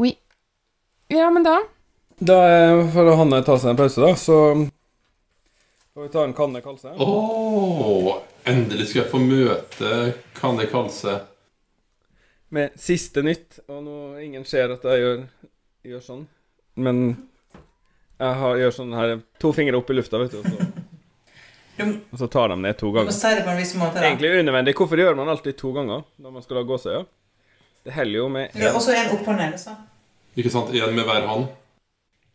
Oui. 0.00 0.14
Ja, 1.12 1.28
men 1.32 1.44
da 1.44 1.58
Da 2.20 2.36
eh, 2.48 2.82
får 2.92 3.12
Hanne 3.20 3.42
ta 3.44 3.58
seg 3.60 3.72
en 3.72 3.80
pause, 3.80 4.00
da, 4.00 4.12
så 4.16 4.38
får 5.92 6.06
vi 6.06 6.12
ta 6.12 6.24
en 6.24 6.34
kanne 6.36 6.60
kalse. 6.64 6.92
Åh, 6.96 8.12
endelig 8.48 8.88
skal 8.90 9.02
jeg 9.02 9.10
få 9.12 9.20
møte 9.20 9.90
Kanne 10.38 10.64
Kalse. 10.72 11.18
Med 12.52 12.72
siste 12.80 13.24
nytt, 13.24 13.60
og 13.68 13.82
nå 13.84 13.96
ingen 14.24 14.44
ser 14.48 14.72
at 14.74 14.84
jeg 14.84 15.00
gjør, 15.04 15.20
gjør 15.88 16.04
sånn, 16.04 16.24
men 16.74 17.16
jeg 18.18 18.34
har, 18.38 18.56
gjør 18.56 18.74
sånn 18.76 18.92
her 18.96 19.16
To 19.42 19.50
fingre 19.52 19.76
opp 19.76 19.90
i 19.90 19.96
lufta, 19.96 20.20
vet 20.22 20.32
du, 20.32 20.38
og 20.40 20.46
så, 20.46 20.68
og 22.12 22.20
så 22.20 22.28
tar 22.32 22.52
de 22.52 22.58
ned 22.62 22.78
to 22.78 22.92
ganger. 22.94 23.10
måte. 23.80 24.04
Egentlig 24.04 24.30
unødvendig. 24.40 24.76
Hvorfor 24.78 25.00
gjør 25.02 25.18
man 25.18 25.32
alltid 25.32 25.56
to 25.58 25.72
ganger 25.74 26.04
når 26.16 26.36
man 26.38 26.44
skal 26.44 26.62
ha 26.62 26.78
Ja? 26.92 27.02
Det 27.82 27.92
heller 27.96 28.18
jo 28.18 28.28
med 28.28 28.52
Det 28.54 28.70
Og 28.70 28.82
så 28.82 28.94
en 28.94 29.10
opp 29.16 29.26
og 29.28 29.36
ned. 29.36 29.58
Så. 29.58 29.74
Ikke 30.36 30.50
sant? 30.50 30.70
Én 30.70 30.94
med 30.94 31.04
hver 31.04 31.26
hånd. 31.26 31.48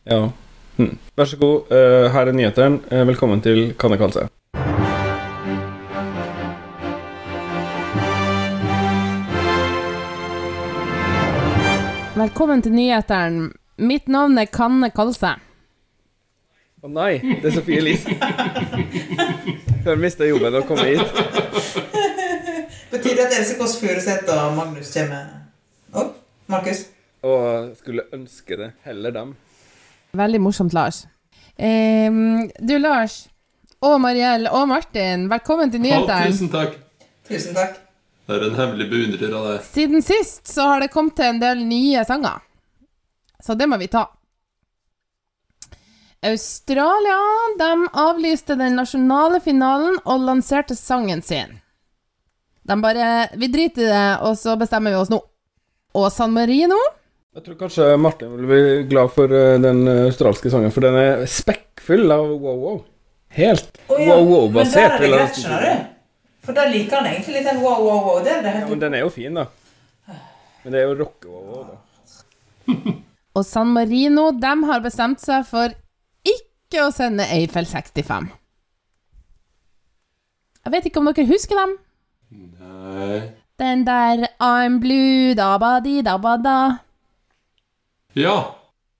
Ja. 0.05 0.29
Hm. 0.77 0.97
Vær 1.15 1.25
så 1.25 1.37
god, 1.37 1.71
Uh, 1.71 2.11
her 2.11 2.27
er 2.27 2.35
nyhetene. 2.35 2.81
Uh, 2.91 3.07
velkommen 3.07 3.41
til 3.41 3.73
Kan 3.79 3.91
det 3.91 3.99
kalle 3.99 4.13
seg. 4.13 4.33
Velkommen 12.17 12.61
til 12.61 12.73
nyhetene. 12.73 13.49
Mitt 13.77 14.07
navn 14.09 14.37
er 14.41 14.47
Kanne 14.49 14.89
Kalse. 14.89 15.35
Å 16.81 16.89
nei, 16.89 17.19
det 17.41 17.45
er 17.51 17.53
Sofie 17.53 17.77
Elise. 17.81 18.13
Hun 19.85 20.01
mista 20.01 20.25
jobben 20.25 20.55
og 20.57 20.65
kom 20.69 20.81
hit. 20.81 21.03
Betyr 22.89 23.19
det 23.19 23.25
at 23.27 23.35
Else 23.37 23.57
Kåss 23.59 23.75
Furuseth 23.81 24.31
og 24.33 24.55
Magnus 24.57 24.89
kommer 24.95 25.27
òg? 25.93 26.09
Markus? 26.49 26.85
Og 27.27 27.75
skulle 27.77 28.07
ønske 28.17 28.57
det. 28.57 28.71
Heller 28.87 29.13
dem. 29.13 29.35
Veldig 30.17 30.41
morsomt, 30.41 30.73
Lars. 30.73 31.03
Ehm, 31.57 32.47
du, 32.57 32.77
Lars. 32.81 33.27
Og 33.85 33.99
Mariell 34.01 34.47
og 34.49 34.65
Martin, 34.71 35.27
velkommen 35.29 35.69
til 35.73 35.83
nyhetene. 35.85 36.31
tusen 36.31 36.49
takk. 36.53 36.79
Tusen 37.29 37.53
takk. 37.57 37.77
Det 38.27 38.39
er 38.39 38.47
en 38.49 38.57
hemmelig 38.57 38.89
beundrer 38.89 39.37
av 39.37 39.49
deg. 39.51 39.65
Siden 39.69 40.01
sist 40.03 40.49
så 40.49 40.65
har 40.73 40.81
det 40.81 40.89
kommet 40.93 41.13
til 41.19 41.29
en 41.29 41.43
del 41.45 41.61
nye 41.69 42.01
sanger. 42.09 42.41
Så 43.43 43.53
det 43.53 43.67
må 43.67 43.77
vi 43.77 43.87
ta. 43.87 44.07
Australia 46.25 47.17
de 47.59 47.87
avlyste 47.93 48.55
den 48.57 48.75
nasjonale 48.75 49.39
finalen 49.39 49.99
og 50.03 50.23
lanserte 50.25 50.75
sangen 50.75 51.21
sin. 51.21 51.59
De 52.67 52.81
bare 52.81 53.29
Vi 53.37 53.47
driter 53.47 53.81
i 53.81 53.91
det, 53.91 54.07
og 54.25 54.37
så 54.37 54.57
bestemmer 54.59 54.91
vi 54.91 54.99
oss 54.99 55.11
nå. 55.13 55.21
Og 55.97 56.09
San 56.11 56.33
Marino 56.33 56.77
Jeg 57.37 57.45
tror 57.45 57.59
kanskje 57.61 57.91
Martin 58.01 58.33
vil 58.33 58.49
bli 58.49 58.63
glad 58.89 59.13
for 59.13 59.31
eh, 59.31 59.59
den 59.61 59.85
eh, 59.87 60.07
australske 60.09 60.49
sangen, 60.51 60.73
for 60.73 60.83
den 60.83 60.97
er 60.97 61.25
spekkfull 61.29 62.09
av 62.11 62.31
wow-wow. 62.33 62.81
Helt 63.37 63.77
oh, 63.87 63.99
ja, 63.99 63.99
Men 63.99 64.09
der 64.09 64.17
wow-wow-basert. 64.17 64.97
er 64.97 65.03
det 65.03 65.11
greit, 65.13 65.37
skjønner 65.37 65.65
du. 65.67 65.87
For 66.47 66.57
da 66.57 66.65
liker 66.71 66.97
han 66.97 67.09
egentlig 67.11 67.37
litt 67.37 67.49
den 67.51 67.61
wow, 67.61 67.83
wow, 67.83 67.99
wow. 68.07 68.21
Det 68.25 68.33
er 68.39 68.61
Ja, 68.63 68.67
men 68.71 68.81
den 68.81 68.97
er 68.97 69.05
jo 69.05 69.11
fin, 69.13 69.37
da. 69.37 69.45
Men 70.63 70.73
det 70.73 70.81
er 70.81 70.89
jo 70.89 70.97
rocke-wow 71.03 71.67
da. 71.67 71.77
Og 73.37 73.45
San 73.45 73.69
Marino 73.75 74.31
de 74.33 74.53
har 74.65 74.81
bestemt 74.81 75.21
seg 75.21 75.45
for 75.45 75.73
ikke 76.25 76.87
å 76.87 76.93
sende 76.93 77.27
Eiffel 77.35 77.67
65. 77.69 78.31
Jeg 80.65 80.73
vet 80.73 80.87
ikke 80.89 80.99
om 81.03 81.09
dere 81.11 81.27
husker 81.29 81.59
dem? 81.61 81.75
Nei 82.57 83.19
Den 83.57 83.85
der 83.87 84.25
I'm 84.43 84.79
blue, 84.81 85.35
da-ba-di, 85.37 86.01
da-ba-da. 86.05 86.57
Ja. 88.17 88.35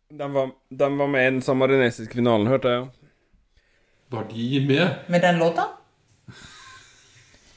De 0.09 0.29
var, 0.33 0.53
de 0.69 0.87
var 1.01 1.09
med 1.11 1.25
i 1.25 1.31
den 1.33 1.41
samarinesiske 1.45 2.17
finalen, 2.17 2.47
hørte 2.47 2.71
jeg. 2.71 2.85
Var 4.13 4.23
de 4.31 4.61
med? 4.69 5.03
Med 5.11 5.21
den 5.25 5.41
låta? 5.41 5.67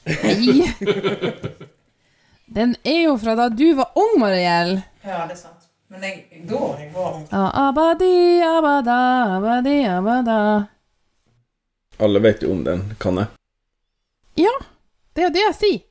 Nei. 0.05 0.67
Den 2.51 2.73
er 2.83 3.05
jo 3.05 3.13
fra 3.15 3.37
da 3.39 3.47
du 3.47 3.69
var 3.77 3.93
ung, 3.95 4.17
Mariell. 4.19 4.81
Ja, 5.05 5.21
det 5.29 5.37
er 5.37 5.39
sant. 5.39 5.60
Men 5.91 6.03
jeg, 6.07 6.43
da 6.47 6.59
jeg 6.79 6.91
var. 6.95 7.17
Ah, 7.35 7.67
Abadi, 7.67 8.39
abada, 8.47 8.97
abadi, 9.35 9.77
abada. 9.91 10.37
Alle 11.99 12.19
vet 12.23 12.43
jo 12.45 12.53
om 12.55 12.61
den, 12.63 12.85
kan 12.99 13.19
jeg. 13.19 13.27
Ja, 14.39 14.53
det 15.11 15.25
er 15.25 15.27
jo 15.27 15.33
det 15.35 15.43
jeg 15.43 15.57
sier. 15.59 15.81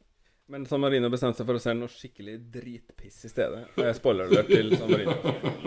Men 0.51 0.65
San 0.67 0.81
Marino 0.83 1.11
bestemte 1.13 1.39
seg 1.39 1.47
for 1.47 1.61
å 1.61 1.63
se 1.63 1.75
noe 1.77 1.93
skikkelig 1.93 2.39
dritpiss 2.51 3.21
i 3.29 3.31
stedet. 3.31 3.61
Og 3.77 3.85
jeg 3.87 3.99
spoiler 4.01 4.33
det 4.33 4.47
til 4.49 4.73
San 4.81 4.89
Marino. 4.91 5.15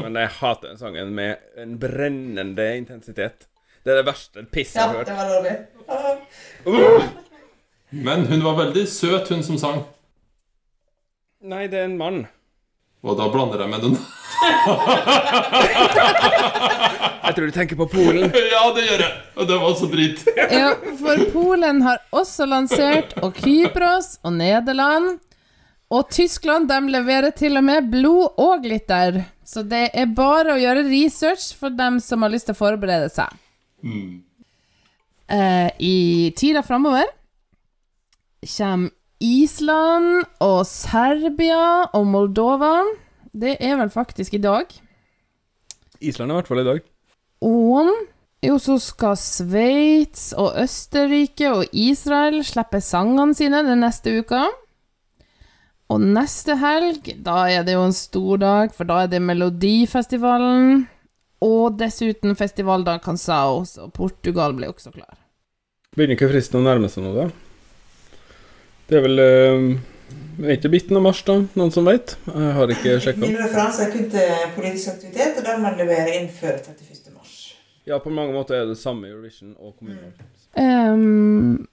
Men 0.02 0.18
jeg 0.20 0.34
hater 0.42 0.74
den 0.74 0.82
sangen 0.82 1.14
med 1.16 1.46
en 1.62 1.78
brennende 1.80 2.66
intensitet. 2.82 3.46
Det 3.86 3.94
er 3.94 4.02
det 4.02 4.08
verste 4.10 4.44
pisset 4.50 4.82
jeg 4.82 4.90
har 4.90 4.98
hørt. 4.98 5.14
Ja, 5.14 5.14
det 5.14 5.30
var 5.30 6.82
dårlig. 6.82 7.08
Men 7.94 8.26
hun 8.34 8.44
var 8.44 8.58
veldig 8.66 8.88
søt, 8.90 9.30
hun 9.30 9.46
som 9.46 9.62
sang. 9.62 9.84
Nei, 11.46 11.68
det 11.70 11.80
er 11.84 11.88
en 11.92 12.00
mann. 12.02 12.24
Og 13.04 13.18
da 13.20 13.30
blander 13.32 13.62
jeg 13.62 13.70
med 13.72 13.84
den. 13.86 13.98
Jeg 17.24 17.36
tror 17.38 17.48
du 17.48 17.54
tenker 17.56 17.78
på 17.80 17.86
Polen. 17.90 18.32
ja, 18.36 18.64
det 18.76 18.84
gjør 18.86 19.02
jeg. 19.06 19.14
Og 19.40 19.48
det 19.48 19.56
var 19.58 19.68
også 19.70 19.88
drit. 19.92 20.24
Ja, 20.52 20.74
for 21.00 21.22
Polen 21.34 21.80
har 21.86 22.02
også 22.14 22.46
lansert, 22.50 23.14
og 23.24 23.38
Kypros 23.40 24.18
og 24.28 24.34
Nederland. 24.36 25.20
Og 25.94 26.10
Tyskland 26.12 26.68
de 26.70 26.80
leverer 26.92 27.32
til 27.38 27.58
og 27.60 27.64
med 27.68 27.90
blod 27.94 28.28
og 28.42 28.64
glitter. 28.66 29.22
Så 29.46 29.64
det 29.68 29.86
er 29.94 30.12
bare 30.16 30.56
å 30.56 30.60
gjøre 30.62 30.84
research 30.90 31.54
for 31.60 31.70
dem 31.74 32.00
som 32.04 32.22
har 32.26 32.32
lyst 32.34 32.46
til 32.50 32.56
å 32.58 32.60
forberede 32.60 33.10
seg. 33.14 33.30
Eh, 35.32 35.70
I 35.80 35.96
tida 36.38 36.64
framover 36.66 37.06
kommer 38.44 38.92
Island 39.24 40.26
og 40.44 40.66
Serbia 40.68 41.88
og 41.96 42.06
Moldova. 42.12 42.74
Det 43.34 43.58
er 43.60 43.78
vel 43.80 43.90
faktisk 43.90 44.36
i 44.38 44.42
dag. 44.42 44.70
Island 46.00 46.32
er 46.32 46.36
i 46.36 46.40
hvert 46.42 46.52
fall 46.52 46.62
i 46.62 46.68
dag. 46.68 46.82
Og 47.44 47.90
jo, 48.44 48.58
så 48.60 48.76
skal 48.82 49.16
Sveits 49.20 50.34
og 50.36 50.58
Østerrike 50.60 51.48
og 51.54 51.72
Israel 51.72 52.42
slippe 52.46 52.82
sangene 52.84 53.36
sine 53.38 53.64
den 53.64 53.82
neste 53.86 54.18
uka. 54.20 54.46
Og 55.94 56.02
neste 56.02 56.58
helg, 56.60 57.08
da 57.24 57.46
er 57.52 57.64
det 57.64 57.78
jo 57.78 57.86
en 57.88 57.96
stor 57.96 58.42
dag, 58.42 58.74
for 58.76 58.90
da 58.90 59.04
er 59.04 59.12
det 59.12 59.22
Melodifestivalen. 59.24 60.86
Og 61.44 61.78
dessuten 61.80 62.38
Festival 62.40 62.86
da 62.88 62.98
Canção, 63.04 63.66
så 63.68 63.90
Portugal 63.92 64.56
blir 64.56 64.72
også 64.72 64.94
klar. 64.94 65.18
Begynner 65.96 66.18
ikke 66.18 66.32
fristen 66.32 66.62
å 66.62 66.66
nærme 66.66 66.90
seg 66.92 67.04
nå, 67.06 67.12
da? 67.16 67.28
Det 68.90 69.00
er 69.00 69.04
vel 69.06 69.24
uh, 69.24 69.68
Er 70.44 70.56
ikke 70.56 70.72
midten 70.74 70.98
av 70.98 71.04
mars, 71.06 71.20
da? 71.28 71.36
Noen 71.60 71.72
som 71.74 71.86
vet? 71.86 72.16
Jeg 72.26 72.54
har 72.58 72.72
ikke 72.74 72.96
sjekka. 73.04 73.22
Min 73.22 73.38
referanse 73.38 73.86
er 73.86 73.92
kun 73.94 74.08
til 74.12 74.32
politisk 74.56 74.96
aktivitet, 74.96 75.38
og 75.38 75.46
den 75.46 75.60
må 75.62 75.68
man 75.68 75.78
levere 75.78 76.16
inn 76.18 76.26
før 76.34 76.58
31. 76.58 77.12
mars. 77.14 77.36
Ja, 77.86 78.00
på 78.02 78.14
mange 78.14 78.34
måter 78.34 78.58
er 78.58 78.72
det 78.72 78.80
samme 78.82 79.12
Eurovision 79.12 79.54
og 79.60 79.76
kommunevalg. 79.78 80.18
Um, 80.58 81.68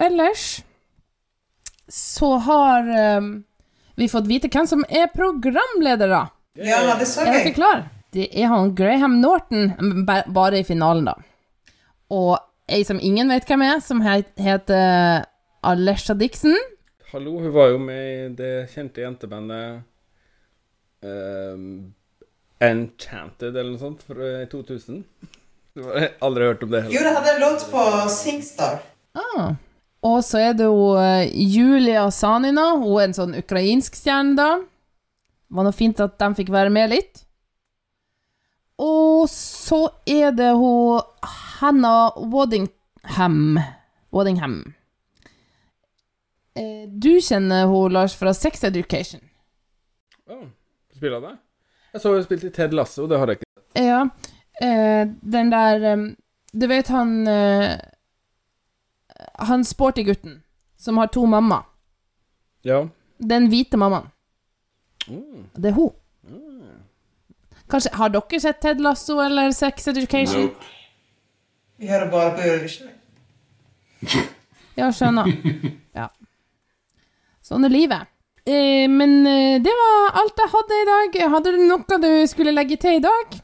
ellers 0.00 0.62
så 1.88 2.32
har 2.46 2.88
um, 3.18 3.28
vi 3.96 4.08
fått 4.08 4.28
vite 4.28 4.50
hvem 4.52 4.68
som 4.68 4.84
er 4.88 5.12
programledere. 5.12 6.26
Ja, 6.56 6.80
det 6.98 7.08
så 7.10 7.26
Er 7.26 7.44
dere 7.44 7.52
jeg. 7.52 7.84
Det 8.16 8.28
er 8.32 8.48
han 8.48 8.72
Graham 8.74 9.18
Norton, 9.20 10.06
bare 10.06 10.62
i 10.62 10.64
finalen, 10.64 11.10
da. 11.10 11.16
Og 12.08 12.38
ei 12.72 12.84
som 12.86 13.00
ingen 13.02 13.28
vet 13.28 13.44
hvem 13.48 13.64
er, 13.66 13.82
som 13.84 14.00
heter 14.00 15.26
Alesha 15.66 16.16
Dixon. 16.16 16.56
Hallo, 17.12 17.38
hun 17.38 17.52
var 17.52 17.68
jo 17.70 17.78
med 17.78 18.02
i 18.02 18.28
det 18.34 18.52
kjente 18.72 19.04
jentebandet 19.04 19.84
uh, 21.06 21.58
Enchanted 22.66 23.52
eller 23.54 23.76
noe 23.76 23.78
sånt 23.78 24.00
fra 24.02 24.30
2000. 24.50 25.04
Du 25.76 25.84
har 25.86 26.08
aldri 26.26 26.48
hørt 26.48 26.64
om 26.66 26.72
det 26.72 26.80
Jo, 26.90 27.04
det 27.04 27.12
hadde 27.14 27.34
en 27.36 27.44
låt 27.44 27.62
på 27.70 27.84
Singstar. 28.10 28.80
Ah. 29.14 29.54
Og 30.02 30.18
så 30.26 30.40
er 30.48 30.56
det 30.58 30.66
jo 30.66 30.96
eh, 30.98 31.30
Julia 31.30 32.08
Sanina. 32.10 32.72
Hun 32.80 32.98
er 32.98 33.04
en 33.06 33.16
sånn 33.16 33.36
ukrainsk 33.38 33.94
stjerne, 33.98 34.34
da. 34.38 34.50
Var 35.54 35.66
nå 35.66 35.72
fint 35.76 36.02
at 36.02 36.16
de 36.18 36.30
fikk 36.40 36.50
være 36.54 36.72
med 36.74 36.90
litt. 36.90 37.22
Og 38.82 39.28
så 39.30 39.84
er 40.10 40.34
det 40.34 40.50
hun 40.58 41.06
Hannah 41.60 42.18
Waddingham. 42.34 43.60
Waddingham. 44.10 44.58
Eh, 46.56 46.88
Du 46.88 47.20
kjenner 47.20 47.66
hun, 47.66 47.92
Lars, 47.92 48.14
fra 48.16 48.32
Sex 48.34 48.64
Education. 48.64 49.20
Oh, 50.30 50.46
spiller 50.96 51.20
det? 51.20 51.36
Jeg 51.92 52.00
så 52.00 52.12
hun 52.14 52.24
spilte 52.24 52.46
i 52.46 52.50
Ted 52.50 52.72
Lasso, 52.74 53.06
det 53.06 53.18
har 53.18 53.26
jeg 53.30 53.38
ikke. 53.40 53.62
Ja. 53.86 54.00
Eh, 54.62 55.06
den 55.22 55.50
der 55.52 55.84
eh, 55.92 56.04
Du 56.52 56.66
vet 56.66 56.88
han 56.88 57.26
Han 59.38 59.64
sporty 59.64 60.02
gutten 60.02 60.42
som 60.76 60.96
har 60.96 61.06
to 61.06 61.26
mamma. 61.26 61.62
Ja. 62.64 62.86
Den 63.18 63.48
hvite 63.48 63.76
mammaen. 63.76 64.08
Mm. 65.08 65.44
Det 65.56 65.70
er 65.70 65.72
hun. 65.76 65.90
Kanskje, 67.70 67.90
Har 67.94 68.08
dere 68.08 68.40
sett 68.40 68.60
Ted 68.62 68.80
Lasso 68.80 69.18
eller 69.20 69.50
Sex 69.52 69.88
Education? 69.88 70.50
Vi 71.78 71.86
hører 71.88 72.10
bare 72.10 72.34
på 72.36 72.40
Eurovision. 72.48 72.88
Ja, 74.76 74.90
skjønner. 74.92 75.26
Ja. 75.96 76.06
Sånn 77.46 77.66
er 77.66 77.70
livet. 77.70 78.08
Eh, 78.46 78.86
men 78.90 79.20
eh, 79.26 79.58
det 79.62 79.74
var 79.74 80.16
alt 80.22 80.40
jeg 80.42 80.50
hadde 80.50 80.78
i 80.78 80.86
dag. 80.88 81.18
Hadde 81.36 81.52
du 81.54 81.60
noe 81.66 81.98
du 82.02 82.10
skulle 82.30 82.54
legge 82.54 82.78
til 82.82 82.98
i 82.98 83.04
dag? 83.04 83.38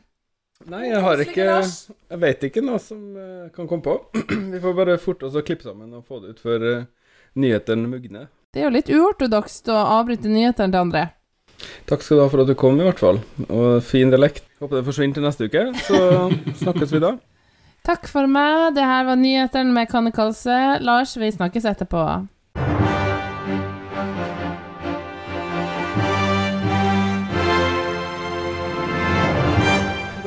Nei, 0.71 0.85
jeg 0.89 1.03
har 1.03 1.19
ikke 1.25 1.47
Jeg 1.47 2.19
vet 2.23 2.45
ikke 2.47 2.63
noe 2.63 2.79
som 2.83 3.01
eh, 3.19 3.49
kan 3.55 3.71
komme 3.71 3.83
på. 3.87 3.97
Vi 4.55 4.63
får 4.63 4.77
bare 4.79 4.99
forte 5.03 5.29
oss 5.29 5.39
å 5.39 5.45
klippe 5.47 5.69
sammen 5.69 5.95
og 5.95 6.07
få 6.07 6.19
det 6.23 6.35
ut 6.35 6.43
før 6.43 6.67
nyhetene 7.39 7.91
mugner. 7.91 8.27
Det 8.53 8.63
er 8.63 8.69
jo 8.69 8.75
litt 8.75 8.91
uortodokst 8.93 9.71
å 9.73 9.79
avbryte 10.01 10.31
nyhetene 10.31 10.75
til 10.75 10.83
andre. 10.83 11.07
Takk 11.87 12.03
skal 12.03 12.19
du 12.19 12.25
ha 12.25 12.29
for 12.31 12.43
at 12.43 12.51
du 12.51 12.57
kom, 12.59 12.81
i 12.83 12.85
hvert 12.85 13.01
fall. 13.01 13.23
Og 13.47 13.79
fin 13.87 14.11
dialekt. 14.11 14.45
Håper 14.63 14.81
det 14.81 14.87
forsvinner 14.91 15.19
til 15.19 15.27
neste 15.27 15.47
uke, 15.47 15.69
så 15.87 16.29
snakkes 16.65 16.95
vi 16.95 17.03
da. 17.07 17.15
Takk 17.87 18.11
for 18.11 18.27
meg. 18.31 18.75
Det 18.77 18.87
her 18.87 19.07
var 19.07 19.19
nyhetene 19.19 19.75
med 19.75 19.91
Kanne 19.91 20.13
Kalse. 20.15 20.59
Lars, 20.83 21.15
vi 21.19 21.31
snakkes 21.35 21.71
etterpå. 21.71 22.05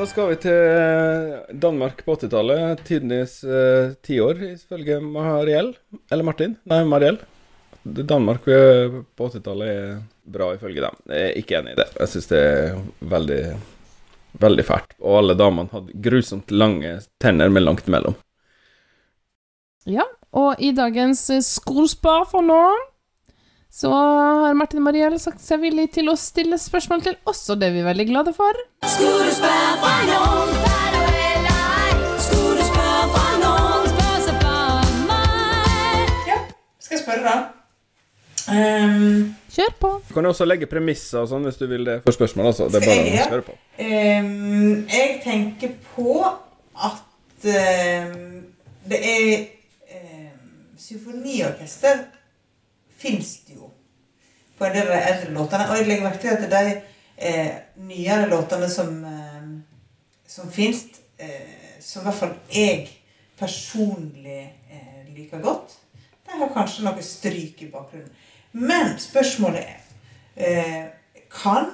Da 0.06 0.10
skal 0.10 0.28
vi 0.30 0.36
til 0.38 1.56
Danmark 1.58 2.04
på 2.06 2.14
80-tallet. 2.14 2.82
Tidenes 2.86 3.40
uh, 3.42 3.96
tiår, 4.06 4.44
ifølge 4.52 5.00
Mariell. 5.02 5.72
Eller 6.14 6.28
Martin. 6.28 6.52
Nei, 6.70 6.84
Mariell. 6.86 7.18
Danmark 7.82 8.46
eh, 8.46 9.00
på 9.18 9.32
80-tallet 9.32 9.72
er 9.72 9.96
bra 10.36 10.52
ifølge 10.54 10.84
dem. 10.86 11.00
Jeg 11.10 11.32
er 11.32 11.40
ikke 11.42 11.58
enig 11.58 11.74
i 11.74 11.80
det. 11.80 11.88
Jeg 11.98 12.12
syns 12.12 12.30
det 12.30 12.44
er 12.52 12.78
veldig, 13.16 13.42
veldig 14.46 14.68
fælt. 14.70 14.94
Og 15.02 15.18
alle 15.24 15.40
damene 15.42 15.74
hadde 15.74 15.98
grusomt 16.06 16.54
lange 16.54 17.00
tenner 17.18 17.50
med 17.50 17.66
langt 17.66 17.90
mellom. 17.90 18.14
Ja, 19.90 20.06
og 20.38 20.62
i 20.62 20.70
dagens 20.78 21.32
skolspar 21.50 22.30
for 22.30 22.46
nå 22.46 22.62
så 23.76 23.92
har 23.92 24.54
Martin 24.54 24.80
Mariell 24.82 25.18
sagt 25.20 25.42
seg 25.44 25.60
villig 25.60 25.90
til 25.98 26.08
å 26.08 26.14
stille 26.16 26.56
spørsmål 26.56 27.02
til 27.04 27.18
oss, 27.28 27.42
og 27.52 27.58
det 27.60 27.68
er 27.68 27.74
vi 27.76 27.82
veldig 27.84 28.06
glade 28.08 28.32
for. 28.38 28.56
Skolespør 28.88 29.74
for 29.82 30.06
noen, 30.08 30.54
der 30.62 30.94
du 30.94 31.02
er 31.26 31.42
lei. 31.44 31.90
Skolespør 32.24 33.02
for 33.18 33.42
noen, 33.42 33.90
spør 33.92 34.22
seg 34.30 34.40
bare 34.46 35.02
meg. 35.10 36.32
Skal 36.86 36.96
jeg 36.96 37.04
spørre, 37.04 37.26
da? 37.28 37.36
Ehm, 38.56 39.36
Kjør 39.58 39.76
på. 39.84 39.94
Du 40.08 40.16
kan 40.22 40.32
også 40.32 40.48
legge 40.48 40.72
premisser 40.72 41.26
og 41.26 41.28
sånn 41.34 41.44
hvis 41.50 41.60
du 41.60 41.68
vil 41.68 41.84
det 41.92 42.00
for 42.08 42.16
spørsmål, 42.16 42.54
altså. 42.54 42.72
Det 42.72 42.80
er 42.80 42.88
bare 42.88 43.12
å 43.12 43.28
spørre 43.28 43.48
på. 43.50 43.60
Um, 43.84 44.88
jeg 44.88 45.20
tenker 45.28 45.76
på 45.98 46.22
at 46.24 47.52
um, 47.52 48.44
det 48.88 49.04
er 49.04 49.32
Symfoniorkester 50.80 52.06
fins 53.06 53.40
det 53.48 53.60
jo 53.60 53.72
på 54.58 54.66
en 54.66 54.76
del 54.76 54.90
av 54.90 54.96
de 54.96 55.14
eldre 55.14 55.32
låtene. 55.36 55.70
Og 55.70 55.80
jeg 55.80 55.88
legger 55.88 56.08
merke 56.08 56.22
til 56.24 56.36
at 56.36 56.52
de 56.52 56.82
eh, 57.18 57.56
nyere 57.86 58.30
låtene 58.32 58.70
som, 58.72 58.92
eh, 59.06 59.48
som 60.28 60.52
fins, 60.52 60.86
eh, 61.18 61.80
som 61.80 62.02
i 62.02 62.08
hvert 62.08 62.22
fall 62.22 62.36
jeg 62.52 62.88
personlig 63.40 64.42
eh, 64.72 65.02
liker 65.16 65.44
godt, 65.44 65.76
de 66.26 66.40
har 66.40 66.54
kanskje 66.56 66.86
noe 66.88 67.04
stryk 67.06 67.62
i 67.62 67.72
bakgrunnen. 67.72 68.12
Men 68.56 68.96
spørsmålet 69.00 69.66
er 69.66 69.82
eh, 70.36 70.86
Kan 71.36 71.68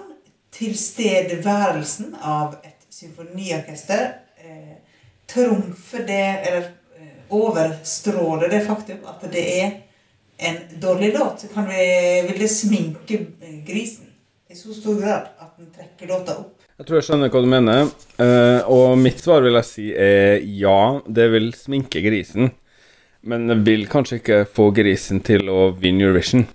tilstedeværelsen 0.52 2.16
av 2.18 2.56
et 2.66 2.88
symfoniorkester 2.90 4.08
eh, 4.42 4.80
trumfe 5.30 6.02
det, 6.08 6.24
eller 6.48 6.66
eh, 6.98 7.20
overstråle 7.30 8.50
det 8.50 8.64
faktum 8.66 9.06
at 9.06 9.22
det 9.32 9.44
er 9.62 9.76
en 10.42 10.58
dårlig 10.82 11.14
låt? 11.14 11.46
Kan 11.54 11.70
vi, 11.70 11.84
vil 12.28 12.40
det 12.42 12.50
sminke 12.50 13.20
grisen 13.68 14.10
i 14.50 14.58
så 14.58 14.74
stor 14.74 14.98
grad 15.02 15.30
at 15.40 15.54
den 15.58 15.70
trekker 15.76 16.10
låta 16.10 16.40
opp? 16.42 16.58
Jeg 16.82 16.88
tror 16.88 16.98
jeg 16.98 17.06
skjønner 17.06 17.30
hva 17.30 17.42
du 17.44 17.50
mener, 17.52 17.92
eh, 18.26 18.70
og 18.74 18.96
mitt 18.98 19.22
svar 19.22 19.44
vil 19.46 19.60
jeg 19.60 19.68
si 19.68 19.92
er 19.94 20.42
ja, 20.42 20.98
det 21.06 21.28
vil 21.30 21.52
sminke 21.54 22.02
grisen. 22.02 22.50
Men 23.22 23.46
det 23.52 23.60
vil 23.68 23.86
kanskje 23.90 24.18
ikke 24.18 24.40
få 24.50 24.72
grisen 24.74 25.22
til 25.22 25.46
å 25.54 25.70
vinne 25.78 26.08
Eurovision. 26.08 26.48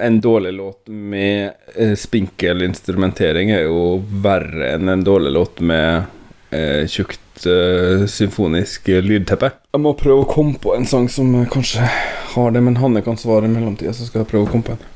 En 0.00 0.16
dårlig 0.24 0.54
låt 0.56 0.88
med 0.88 1.52
eh, 1.76 1.92
spinkel 2.00 2.64
instrumentering 2.64 3.52
er 3.54 3.66
jo 3.68 3.98
verre 4.24 4.72
enn 4.72 4.88
en 4.88 5.04
dårlig 5.04 5.34
låt 5.36 5.60
med 5.60 6.08
eh, 6.48 6.88
tjukt 6.88 7.44
eh, 7.44 8.06
symfonisk 8.08 8.88
lydteppe. 9.04 9.52
Jeg 9.76 9.84
må 9.84 9.92
prøve 10.00 10.24
å 10.24 10.32
komme 10.32 10.56
på 10.58 10.72
en 10.74 10.88
sang 10.88 11.12
som 11.12 11.36
kanskje 11.52 11.84
har 12.38 12.54
det, 12.54 12.62
men 12.64 12.78
Hanne 12.80 13.02
kan 13.04 13.18
svare 13.20 13.48
i 13.48 13.52
mellomtida, 13.52 13.92
så 13.94 14.06
skal 14.08 14.22
jeg 14.22 14.30
prøve 14.30 14.48
å 14.48 14.52
komme 14.52 14.66
på 14.70 14.76
en. 14.76 14.86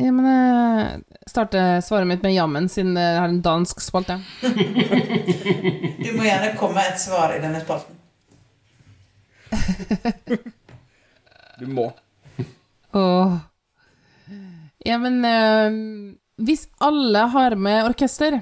Ja, 0.00 0.10
men 0.10 0.26
jeg 0.26 1.30
starter 1.30 1.78
svaret 1.86 2.08
mitt 2.10 2.24
med 2.24 2.34
jammen, 2.34 2.66
siden 2.70 2.96
jeg 2.98 3.18
har 3.20 3.28
en 3.30 3.42
dansk 3.44 3.82
spalte. 3.84 4.16
Du 4.42 6.08
må 6.16 6.26
gjerne 6.26 6.56
komme 6.58 6.80
med 6.80 6.88
et 6.90 7.02
svar 7.02 7.34
i 7.36 7.42
denne 7.42 7.62
spalten. 7.62 7.94
Du 11.54 11.68
må. 11.70 11.84
Åh. 12.98 13.34
Ja, 14.82 14.96
men 14.98 15.20
eh, 15.24 15.76
hvis 16.42 16.64
alle 16.82 17.28
har 17.30 17.54
med 17.54 17.86
orkester, 17.86 18.40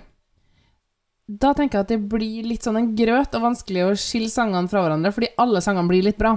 da 1.28 1.52
tenker 1.52 1.78
jeg 1.78 1.84
at 1.84 1.92
det 1.92 1.98
blir 2.12 2.48
litt 2.48 2.64
sånn 2.64 2.80
en 2.80 2.88
grøt 2.96 3.36
og 3.36 3.44
vanskelig 3.44 3.84
å 3.84 3.92
skille 4.00 4.32
sangene 4.32 4.70
fra 4.72 4.82
hverandre, 4.84 5.12
fordi 5.14 5.30
alle 5.44 5.60
sangene 5.64 5.92
blir 5.92 6.08
litt 6.08 6.18
bra. 6.20 6.34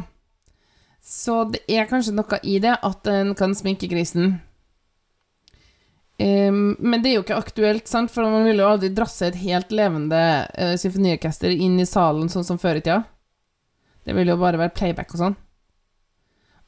Så 1.06 1.44
det 1.54 1.62
er 1.70 1.86
kanskje 1.86 2.16
noe 2.18 2.40
i 2.42 2.58
det 2.64 2.74
at 2.82 3.08
en 3.12 3.36
kan 3.38 3.54
sminke 3.54 3.86
grisen. 3.92 4.40
Um, 6.18 6.78
men 6.80 7.04
det 7.04 7.12
er 7.12 7.18
jo 7.18 7.26
ikke 7.26 7.38
aktuelt, 7.38 7.90
sant, 7.92 8.10
for 8.10 8.26
man 8.32 8.48
vil 8.48 8.62
jo 8.64 8.70
aldri 8.72 8.90
drasse 8.96 9.28
et 9.28 9.38
helt 9.44 9.74
levende 9.76 10.22
uh, 10.56 10.74
symfoniorkester 10.80 11.52
inn 11.52 11.76
i 11.78 11.86
salen 11.86 12.32
sånn 12.32 12.48
som 12.48 12.60
før 12.62 12.80
i 12.80 12.84
tida. 12.86 13.04
Det 14.08 14.16
vil 14.16 14.32
jo 14.32 14.38
bare 14.40 14.62
være 14.62 14.74
playback 14.78 15.14
og 15.14 15.22
sånn. 15.22 15.38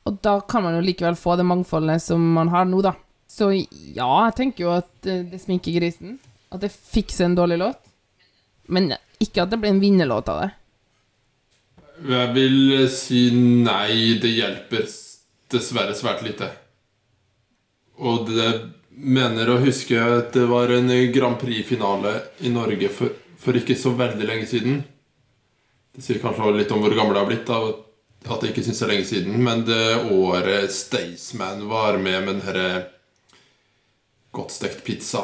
Og 0.08 0.20
da 0.24 0.38
kan 0.46 0.66
man 0.66 0.78
jo 0.78 0.84
likevel 0.86 1.18
få 1.20 1.38
det 1.40 1.48
mangfoldet 1.48 2.04
som 2.04 2.22
man 2.38 2.52
har 2.54 2.68
nå, 2.68 2.84
da. 2.86 2.94
Så 3.28 3.50
ja, 3.56 4.12
jeg 4.28 4.38
tenker 4.38 4.68
jo 4.68 4.74
at 4.76 4.94
uh, 5.08 5.24
det 5.32 5.42
sminker 5.42 5.80
grisen. 5.80 6.20
At 6.54 6.62
det 6.62 6.76
fikser 6.76 7.26
en 7.26 7.40
dårlig 7.40 7.58
låt. 7.64 7.82
Men 8.70 8.94
ikke 9.24 9.48
at 9.48 9.52
det 9.52 9.62
blir 9.64 9.74
en 9.74 9.82
vinnerlåt 9.82 10.30
av 10.30 10.44
det. 10.44 10.52
Jeg 11.98 12.34
vil 12.36 12.86
si 12.94 13.28
nei, 13.34 14.20
det 14.22 14.30
hjelper 14.36 14.86
dessverre 15.50 15.96
svært 15.98 16.22
lite. 16.26 16.52
Og 17.98 18.28
det 18.30 18.50
mener 18.92 19.50
å 19.50 19.62
huske 19.64 19.98
at 19.98 20.30
det 20.36 20.46
var 20.50 20.70
en 20.76 20.92
Grand 21.14 21.40
Prix-finale 21.42 22.14
i 22.46 22.52
Norge 22.54 22.92
for, 22.94 23.16
for 23.42 23.58
ikke 23.58 23.78
så 23.78 23.96
veldig 23.98 24.30
lenge 24.30 24.46
siden. 24.50 24.84
Det 25.96 26.06
sier 26.06 26.22
kanskje 26.22 26.54
litt 26.54 26.74
om 26.74 26.84
hvor 26.84 26.94
gammel 26.94 27.18
jeg 27.18 27.24
har 27.24 27.32
blitt, 27.32 27.50
av 27.50 27.72
at 28.28 28.44
jeg 28.44 28.54
ikke 28.54 28.66
syns 28.68 28.84
det 28.84 28.86
er 28.86 28.94
lenge 28.94 29.10
siden. 29.10 29.42
Men 29.42 29.66
det 29.66 30.14
året 30.14 30.74
Staysman 30.74 31.66
var 31.72 31.98
med 31.98 32.22
med 32.22 32.36
den 32.36 32.46
herre 32.46 32.70
godt 34.38 34.54
stekt 34.54 34.84
pizza 34.86 35.24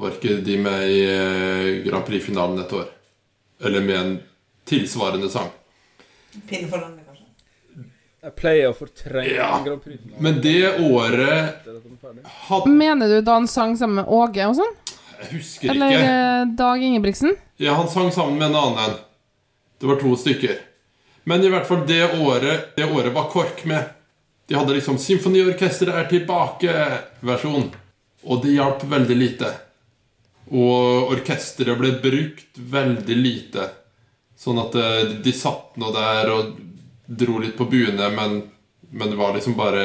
Var 0.00 0.14
ikke 0.16 0.38
de 0.46 0.56
med 0.56 0.82
i 0.88 1.00
eh, 1.04 1.80
Grand 1.84 2.06
Prix-finalen 2.08 2.62
et 2.62 2.72
år? 2.72 2.86
Eller 3.60 3.84
med 3.84 3.96
en 3.98 4.14
tilsvarende 4.70 5.30
sang? 5.32 5.50
Pinne 6.48 6.68
for 6.70 6.78
landet, 6.78 7.04
kanskje. 7.08 7.26
Jeg 8.20 8.34
pleier 8.36 8.70
å 8.70 8.76
fortrenge 8.76 9.34
Ja. 9.34 9.50
Grand 9.64 9.82
Prix. 9.82 10.00
Men 10.20 10.40
det 10.44 10.76
året 10.78 11.66
hadde 12.48 12.68
Mener 12.70 13.08
du 13.08 13.20
da 13.24 13.38
han 13.38 13.48
sang 13.48 13.76
sammen 13.80 14.02
med 14.02 14.08
Åge 14.12 14.46
og 14.46 14.58
sånn? 14.60 14.74
Jeg 15.20 15.30
husker 15.34 15.70
Eller 15.72 15.94
ikke. 15.94 16.02
Eller 16.02 16.56
Dag 16.56 16.82
Ingebrigtsen? 16.84 17.36
Ja, 17.60 17.74
han 17.76 17.88
sang 17.92 18.10
sammen 18.12 18.38
med 18.38 18.50
en 18.50 18.56
annen. 18.60 18.98
Det 19.80 19.88
var 19.88 19.96
to 20.00 20.12
stykker. 20.16 20.58
Men 21.24 21.44
i 21.44 21.48
hvert 21.52 21.66
fall 21.68 21.82
det 21.86 22.02
året 22.20 22.74
Det 22.76 22.84
året 22.88 23.12
var 23.12 23.28
KORK 23.32 23.64
med. 23.68 23.90
De 24.48 24.54
hadde 24.58 24.74
liksom 24.74 24.96
'Symfoniorkesteret 24.98 25.94
er 25.94 26.08
tilbake'-versjon. 26.10 27.70
Og 28.24 28.42
det 28.42 28.56
hjalp 28.56 28.82
veldig 28.84 29.16
lite. 29.16 29.50
Og 30.50 31.12
orkesteret 31.14 31.78
ble 31.78 31.92
brukt 32.02 32.58
veldig 32.58 33.16
lite. 33.16 33.68
Sånn 34.40 34.60
at 34.62 34.76
eh, 34.80 35.16
de 35.20 35.32
satt 35.36 35.76
nå 35.80 35.90
der 35.92 36.30
og 36.32 36.54
dro 37.20 37.40
litt 37.42 37.56
på 37.58 37.66
buene, 37.68 38.08
men, 38.14 38.38
men 38.88 39.12
det 39.12 39.18
var 39.18 39.34
liksom 39.36 39.56
bare 39.58 39.82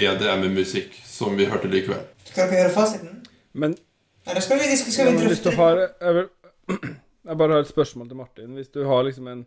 EDM-musikk 0.00 0.94
som 1.04 1.36
vi 1.36 1.48
hørte 1.50 1.68
likevel. 1.68 2.06
Skal 2.24 2.48
dere 2.48 2.62
høre 2.62 2.72
fasiten? 2.72 3.18
Men 3.52 3.76
Eller 4.24 4.40
skal 4.44 4.62
vi, 4.62 4.70
skal 4.78 4.94
skal 4.94 5.10
vi 5.10 5.18
men 5.18 5.28
hvis 5.32 5.44
du 5.44 5.50
har 5.58 5.82
jeg, 5.82 6.14
vil, 6.16 6.28
jeg 7.28 7.40
bare 7.42 7.58
har 7.58 7.66
et 7.66 7.72
spørsmål 7.72 8.08
til 8.08 8.20
Martin. 8.22 8.54
Hvis 8.56 8.72
du 8.72 8.80
har 8.88 9.04
liksom 9.04 9.28
en, 9.28 9.44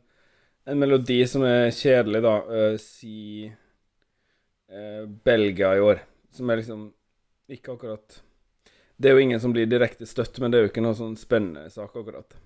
en 0.70 0.82
melodi 0.84 1.22
som 1.32 1.46
er 1.48 1.72
kjedelig, 1.74 2.22
da 2.28 2.36
uh, 2.46 2.78
Si 2.82 3.48
uh, 3.50 5.04
Belgia 5.26 5.74
i 5.74 5.82
år, 5.82 6.04
som 6.36 6.52
er 6.52 6.62
liksom 6.62 6.90
ikke 7.50 7.76
akkurat 7.76 8.22
Det 8.98 9.10
er 9.10 9.16
jo 9.16 9.24
ingen 9.26 9.42
som 9.42 9.54
blir 9.56 9.66
direkte 9.70 10.06
støtt, 10.06 10.38
men 10.40 10.52
det 10.52 10.60
er 10.60 10.68
jo 10.68 10.76
ikke 10.76 10.84
noe 10.86 10.98
sånn 10.98 11.18
spennende 11.18 11.72
sak, 11.74 11.96
akkurat. 11.96 12.38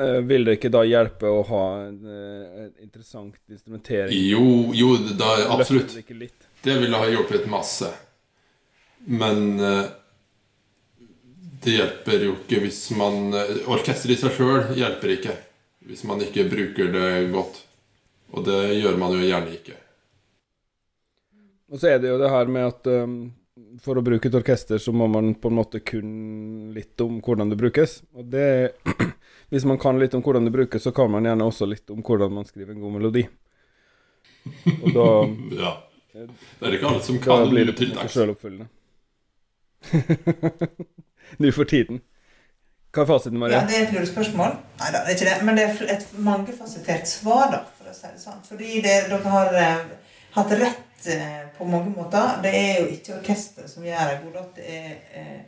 Eh, 0.00 0.20
vil 0.20 0.44
det 0.44 0.56
ikke 0.56 0.70
da 0.72 0.80
hjelpe 0.88 1.28
å 1.28 1.42
ha 1.44 1.64
en, 1.84 1.98
eh, 2.08 2.60
en 2.64 2.70
interessant 2.80 3.34
instrumentering? 3.52 4.16
Jo, 4.16 4.70
jo 4.72 4.94
da, 5.18 5.34
absolutt. 5.52 5.96
det 6.62 6.76
ville 6.78 6.96
ha 6.96 7.08
hjulpet 7.10 7.44
masse. 7.50 7.90
Men 9.04 9.60
eh, 9.60 9.84
det 11.60 11.76
hjelper 11.76 12.24
jo 12.24 12.32
ikke 12.38 12.62
hvis 12.64 12.80
man 12.96 13.34
Orkesteret 13.68 14.14
i 14.14 14.20
seg 14.20 14.32
sjøl 14.36 14.72
hjelper 14.76 15.12
ikke 15.18 15.36
hvis 15.88 16.04
man 16.08 16.22
ikke 16.24 16.46
bruker 16.48 16.92
det 16.94 17.10
godt. 17.32 17.60
Og 18.30 18.44
det 18.46 18.60
gjør 18.78 18.96
man 19.00 19.12
jo 19.16 19.26
gjerne 19.26 19.52
ikke. 19.56 19.76
Og 21.70 21.80
så 21.80 21.92
er 21.92 22.00
det 22.02 22.12
jo 22.12 22.18
det 22.20 22.30
her 22.30 22.50
med 22.50 22.68
at 22.68 22.90
um, 23.02 23.16
for 23.80 23.98
å 23.98 24.04
bruke 24.04 24.28
et 24.28 24.36
orkester, 24.36 24.78
så 24.78 24.92
må 24.92 25.06
man 25.10 25.32
på 25.40 25.50
en 25.50 25.56
måte 25.56 25.80
kun 25.80 26.10
litt 26.74 27.00
om 27.00 27.20
hvordan 27.24 27.52
det 27.52 27.58
brukes. 27.60 28.00
Og 28.16 28.28
det 28.32 28.48
Hvis 29.50 29.64
man 29.66 29.80
kan 29.82 29.98
litt 29.98 30.12
om 30.14 30.22
hvordan 30.22 30.44
det 30.46 30.52
brukes, 30.54 30.84
så 30.86 30.92
kan 30.94 31.10
man 31.10 31.24
gjerne 31.26 31.46
også 31.48 31.66
litt 31.66 31.90
om 31.90 32.04
hvordan 32.06 32.30
man 32.36 32.46
skriver 32.46 32.76
en 32.76 32.84
god 32.84 32.92
melodi. 33.00 33.24
Og 34.82 34.92
da 34.94 35.08
Ja. 35.64 35.72
Det 36.12 36.66
er 36.66 36.74
ikke 36.74 36.88
alle 36.90 37.02
som 37.06 37.18
kan 37.22 37.48
blir 37.50 37.68
det 37.70 37.76
til 37.78 37.92
dags. 37.94 38.14
sjøloppfyllende. 38.14 38.66
Nå 41.38 41.52
for 41.58 41.70
tiden. 41.70 42.00
Hva 42.90 43.04
er 43.04 43.06
fasiten, 43.06 43.38
Maria? 43.38 43.60
Ja, 43.60 43.66
det 43.70 43.76
er 43.76 43.84
et 43.84 43.92
lurespørsmål. 43.94 44.56
Nei 44.80 44.88
da, 44.90 45.04
det 45.06 45.12
er 45.12 45.18
ikke 45.18 45.28
det. 45.28 45.36
Men 45.46 45.58
det 45.58 45.66
er 45.68 45.92
et 45.94 46.06
mangefasettert 46.26 47.06
svar, 47.06 47.52
da, 47.52 47.60
for 47.78 47.92
å 47.92 47.94
si 47.94 48.10
det 48.10 48.18
sånn. 48.18 48.40
Fordi 48.48 48.82
det, 48.82 48.96
dere 49.12 49.34
har 49.36 49.58
eh, 49.62 50.16
hatt 50.34 50.54
rett 50.58 50.89
på 51.58 51.64
mange 51.64 51.90
måter. 51.94 52.40
Det 52.42 52.50
er 52.56 52.80
jo 52.80 52.86
ikke 52.94 53.16
orkesteret 53.18 53.70
som 53.70 53.84
gjør 53.84 54.16
god 54.24 54.32
låt. 54.34 54.56
Det 54.56 54.66
er 54.76 54.96
eh, 55.14 55.40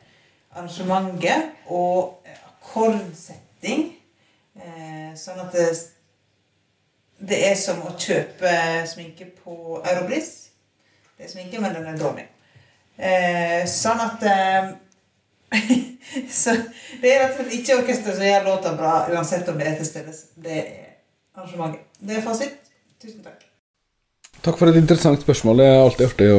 arrangementet 0.55 1.67
og 1.67 2.23
eh, 2.27 2.39
akkordsetting. 2.53 3.89
Eh, 4.57 5.11
sånn 5.17 5.41
at 5.43 5.57
det, 5.57 5.67
det 7.21 7.41
er 7.51 7.57
som 7.59 7.83
å 7.87 7.95
kjøpe 7.97 8.55
sminke 8.91 9.29
på 9.43 9.81
Europris. 9.81 10.33
Det 11.17 11.27
er 11.29 11.35
sminke, 11.35 11.61
men 11.61 11.77
den 11.77 11.89
er 11.91 12.01
dårlig. 12.01 12.27
Eh, 12.97 13.63
sånn 13.69 14.01
at 14.05 14.27
eh, 14.29 14.73
Så 16.31 16.55
det 17.01 17.13
er 17.13 17.23
rett 17.23 17.37
og 17.37 17.39
slett 17.39 17.55
ikke 17.57 17.79
orkesteret 17.83 18.19
som 18.19 18.27
gjør 18.27 18.49
låta 18.49 18.75
bra, 18.77 18.95
uansett 19.13 19.49
om 19.53 19.61
det 19.61 19.71
er 19.71 19.79
til 19.81 19.89
stede. 19.89 20.17
Det 20.45 20.59
er 20.59 20.93
arrangementet. 21.37 21.89
Det 22.01 22.19
er 22.19 22.27
fasit. 22.27 22.73
Tusen 23.01 23.25
takk. 23.25 23.52
Takk 24.41 24.57
for 24.59 24.67
et 24.73 24.77
interessant 24.81 25.21
spørsmål. 25.23 25.61
Det 25.61 25.67
er 25.69 25.81
alltid 25.81 26.07
artig 26.09 26.29
å 26.35 26.39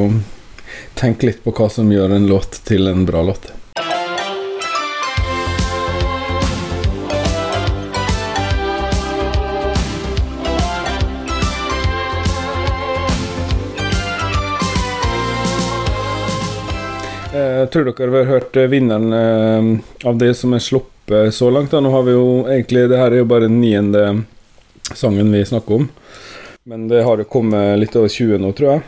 tenke 1.00 1.30
litt 1.30 1.44
på 1.44 1.54
hva 1.56 1.70
som 1.72 1.92
gjør 1.94 2.16
en 2.18 2.26
låt 2.28 2.58
til 2.68 2.90
en 2.90 3.06
bra 3.08 3.22
låt. 3.24 3.52
Jeg 17.34 17.72
tror 17.72 17.88
dere 17.88 18.12
har 18.20 18.28
hørt 18.30 18.58
eh, 18.60 18.68
vinneren 18.70 19.14
eh, 19.16 20.08
av 20.10 20.20
det 20.20 20.34
som 20.36 20.52
er 20.54 20.62
sluppet 20.62 21.32
så 21.34 21.48
langt. 21.56 21.72
Nå 21.72 21.96
har 21.96 22.04
vi 22.04 22.18
jo 22.18 22.28
egentlig 22.44 22.90
Det 22.92 23.00
her 23.00 23.14
er 23.14 23.24
jo 23.24 23.32
bare 23.32 23.48
den 23.48 23.62
niende 23.64 24.26
sangen 24.92 25.32
vi 25.32 25.46
snakker 25.48 25.86
om. 25.86 25.92
Men 26.64 26.88
det 26.88 27.04
har 27.04 27.18
jo 27.18 27.24
kommet 27.28 27.80
litt 27.80 27.96
over 28.00 28.08
20 28.08 28.38
nå, 28.40 28.52
tror 28.56 28.70
jeg. 28.72 28.82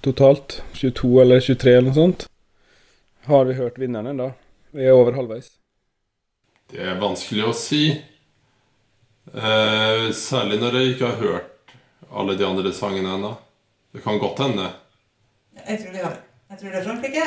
Totalt. 0.00 0.62
22 0.72 1.20
eller 1.20 1.40
23 1.44 1.74
eller 1.74 1.88
noe 1.90 1.94
sånt. 1.98 2.24
Har 3.28 3.44
vi 3.44 3.54
hørt 3.58 3.78
vinneren 3.78 4.06
ennå? 4.14 4.30
Vi 4.72 4.84
er 4.86 4.92
over 4.96 5.12
halvveis. 5.18 5.50
Det 6.72 6.80
er 6.80 6.96
vanskelig 7.02 7.44
å 7.44 7.52
si. 7.56 8.02
Eh, 9.34 10.12
særlig 10.16 10.60
når 10.62 10.72
jeg 10.78 10.86
ikke 10.94 11.08
har 11.10 11.18
hørt 11.20 11.74
alle 12.10 12.36
de 12.38 12.44
andre 12.46 12.72
sangene 12.72 13.14
ennå. 13.18 13.32
Det 13.92 14.02
kan 14.04 14.18
godt 14.22 14.38
hende. 14.46 14.66
Jeg 15.60 15.78
tror 15.82 15.92
det. 15.92 16.00
Jeg 16.50 16.58
tror 16.58 16.70
det 16.70 16.78
er 16.80 16.88
Frankrike. 16.88 17.24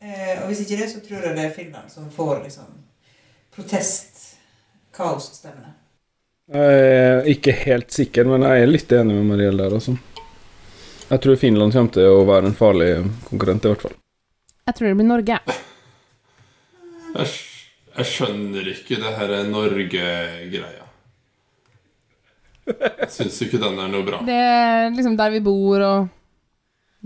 Eh, 0.00 0.36
og 0.40 0.46
hvis 0.48 0.60
ikke 0.64 0.80
det, 0.80 0.88
så 0.94 0.98
tror 1.04 1.20
jeg 1.26 1.36
det 1.36 1.44
er 1.44 1.54
Finland 1.54 1.88
som 1.92 2.10
får 2.14 2.34
liksom 2.46 2.68
protest-kaosstemmene. 3.58 5.70
Jeg 6.48 6.84
er 6.88 7.26
ikke 7.28 7.52
helt 7.66 7.92
sikker, 7.92 8.24
men 8.30 8.44
jeg 8.46 8.62
er 8.64 8.70
litt 8.70 8.92
enig 8.96 9.16
med 9.18 9.26
Mariell 9.34 9.58
der, 9.60 9.74
altså. 9.76 9.92
Jeg 11.08 11.20
tror 11.24 11.36
Finland 11.40 11.72
kommer 11.76 11.92
til 11.92 12.08
å 12.08 12.22
være 12.28 12.48
en 12.50 12.56
farlig 12.56 12.88
konkurrent, 13.28 13.64
i 13.64 13.72
hvert 13.72 13.84
fall. 13.84 13.96
Jeg 14.68 14.76
tror 14.78 14.88
det 14.90 14.96
blir 14.98 15.08
Norge. 15.08 15.38
Jeg, 17.18 17.28
jeg 17.98 18.08
skjønner 18.14 18.70
ikke 18.72 18.98
det 19.00 19.12
her 19.18 19.34
Norge-greia. 19.48 20.84
Jeg 22.68 23.08
syns 23.12 23.38
ikke 23.46 23.60
den 23.62 23.78
er 23.80 23.88
noe 23.92 24.04
bra. 24.04 24.18
Det 24.28 24.36
er 24.36 24.90
liksom 24.92 25.16
der 25.20 25.32
vi 25.32 25.40
bor, 25.44 25.84
og 25.84 26.08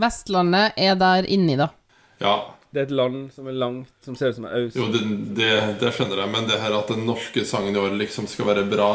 Vestlandet 0.02 0.78
er 0.80 0.96
der 0.98 1.26
inni, 1.30 1.54
da. 1.60 1.68
Ja, 2.22 2.36
Det 2.72 2.80
er 2.80 2.86
et 2.88 2.94
land 2.96 3.26
som 3.34 3.46
er 3.50 3.58
langt, 3.60 3.90
som 4.06 4.14
ser 4.16 4.30
ut 4.32 4.38
som 4.38 4.46
en 4.48 4.54
øy. 4.56 4.70
jo, 4.72 4.86
det, 4.94 5.02
det, 5.36 5.50
det 5.82 5.90
skjønner 5.92 6.22
jeg, 6.22 6.30
men 6.32 6.46
det 6.48 6.56
her 6.62 6.72
at 6.78 6.88
den 6.94 7.02
norske 7.06 7.42
sangen 7.44 7.74
i 7.76 7.78
år 7.82 7.92
liksom 8.00 8.24
skal 8.30 8.48
være 8.48 8.64
bra, 8.70 8.86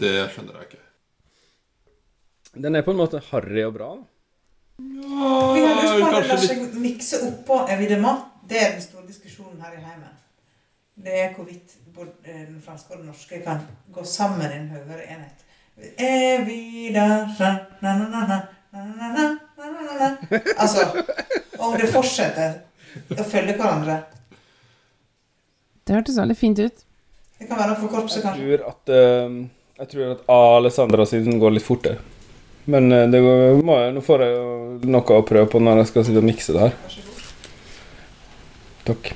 det 0.00 0.14
skjønner 0.32 0.56
jeg 0.56 0.68
ikke. 0.70 0.84
Den 2.64 2.76
er 2.76 2.82
på 2.86 2.94
en 2.94 3.00
måte 3.00 3.20
harry 3.30 3.64
og 3.66 3.74
bra. 3.76 3.90
Ja, 4.80 5.32
jeg 5.54 5.66
har 5.68 5.76
lyst 5.82 6.00
på 6.00 6.20
at 6.20 6.30
det 6.30 6.38
seg 6.46 6.78
mikse 6.80 7.20
oppå 7.26 7.60
evidemment. 7.70 8.24
Det 8.48 8.58
er 8.58 8.72
den 8.74 8.82
store 8.82 9.04
diskusjonen 9.06 9.60
her 9.62 9.76
i 9.76 9.82
heimen. 9.84 10.16
Det 11.00 11.20
er 11.20 11.34
hvorvidt 11.36 11.76
den 12.24 12.62
franske 12.64 12.94
og 12.94 13.02
den 13.02 13.10
norske 13.12 13.42
kan 13.44 13.60
gå 13.92 14.04
sammen 14.04 14.48
i 14.48 14.56
en 14.56 14.72
høyere 14.72 15.04
enhet. 15.04 15.44
Evidasja 16.00 17.50
Altså 20.56 20.84
Om 21.58 21.76
det 21.80 21.88
fortsetter 21.92 22.58
å 23.16 23.24
følge 23.24 23.54
hverandre. 23.56 24.00
Det 25.86 25.96
hørtes 25.96 26.18
veldig 26.20 26.36
fint 26.36 26.58
ut. 26.58 26.84
Det 27.38 27.48
kan 27.48 27.56
være 27.58 27.72
noe 27.72 27.80
for 27.80 27.92
korpset, 27.92 28.24
kanskje. 28.24 28.44
Jeg 28.44 28.60
tror 28.60 28.70
at... 28.72 28.94
Uh 28.96 29.59
jeg 29.80 29.88
tror 29.88 30.10
at 30.12 30.26
Alessandra 30.28 31.06
siden 31.08 31.38
går 31.40 31.54
litt 31.56 31.64
fortere. 31.64 32.02
Men 32.68 32.92
eh, 32.92 33.06
det 33.08 33.22
går, 33.24 33.62
må 33.64 33.78
jeg, 33.80 33.94
nå 33.96 34.02
får 34.04 34.24
jeg 34.26 34.34
jo 34.34 34.90
noe 34.92 35.16
å 35.16 35.24
prøve 35.24 35.48
på 35.48 35.60
når 35.62 35.80
jeg 35.80 35.88
skal 35.88 36.04
sitte 36.04 36.20
og 36.20 36.26
mikse 36.28 36.52
det 36.52 36.66
her. 36.66 36.98
Takk. 38.90 39.12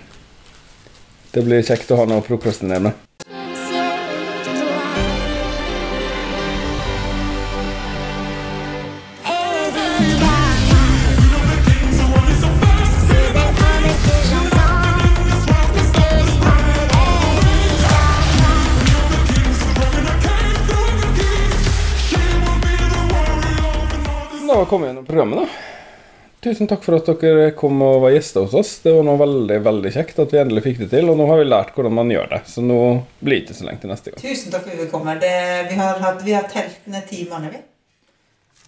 Det 1.34 1.42
blir 1.44 1.66
kjekt 1.66 1.92
å 1.92 1.98
ha 2.00 2.06
noe 2.08 2.22
å 2.22 2.24
prokrastinere 2.24 2.86
med. 2.86 3.04
Var 24.64 24.68
kommet 24.70 24.86
gjennom 24.86 25.06
programmet, 25.06 25.38
da. 25.38 25.48
Tusen 26.40 26.68
takk 26.68 26.84
for 26.84 26.96
at 26.96 27.08
dere 27.20 27.50
kom 27.56 27.80
og 27.84 28.02
var 28.04 28.12
gjester 28.14 28.44
hos 28.44 28.54
oss. 28.56 28.70
Det 28.84 28.92
var 28.92 29.04
noe 29.04 29.20
veldig 29.20 29.58
veldig 29.64 29.92
kjekt 29.92 30.18
at 30.20 30.32
vi 30.32 30.40
endelig 30.40 30.62
fikk 30.64 30.78
det 30.82 30.88
til. 30.92 31.08
Og 31.12 31.18
nå 31.20 31.26
har 31.28 31.40
vi 31.40 31.46
lært 31.48 31.72
hvordan 31.76 31.94
man 31.96 32.12
gjør 32.12 32.30
det, 32.32 32.40
så 32.48 32.64
nå 32.64 32.78
blir 33.20 33.40
det 33.40 33.44
ikke 33.44 33.58
så 33.58 33.66
lenge 33.68 33.82
til 33.82 33.92
neste 33.92 34.12
gang. 34.12 34.22
Tusen 34.24 34.54
takk 34.54 34.64
for 34.64 34.72
at 34.72 34.80
vi 34.80 34.88
kom. 34.92 35.10
Det, 35.20 35.32
vi, 35.68 35.76
har 35.80 36.00
hatt, 36.04 36.24
vi 36.24 36.36
har 36.36 36.48
telt 36.52 36.88
ned 36.88 37.04
timene, 37.08 37.52
vi. 37.52 37.60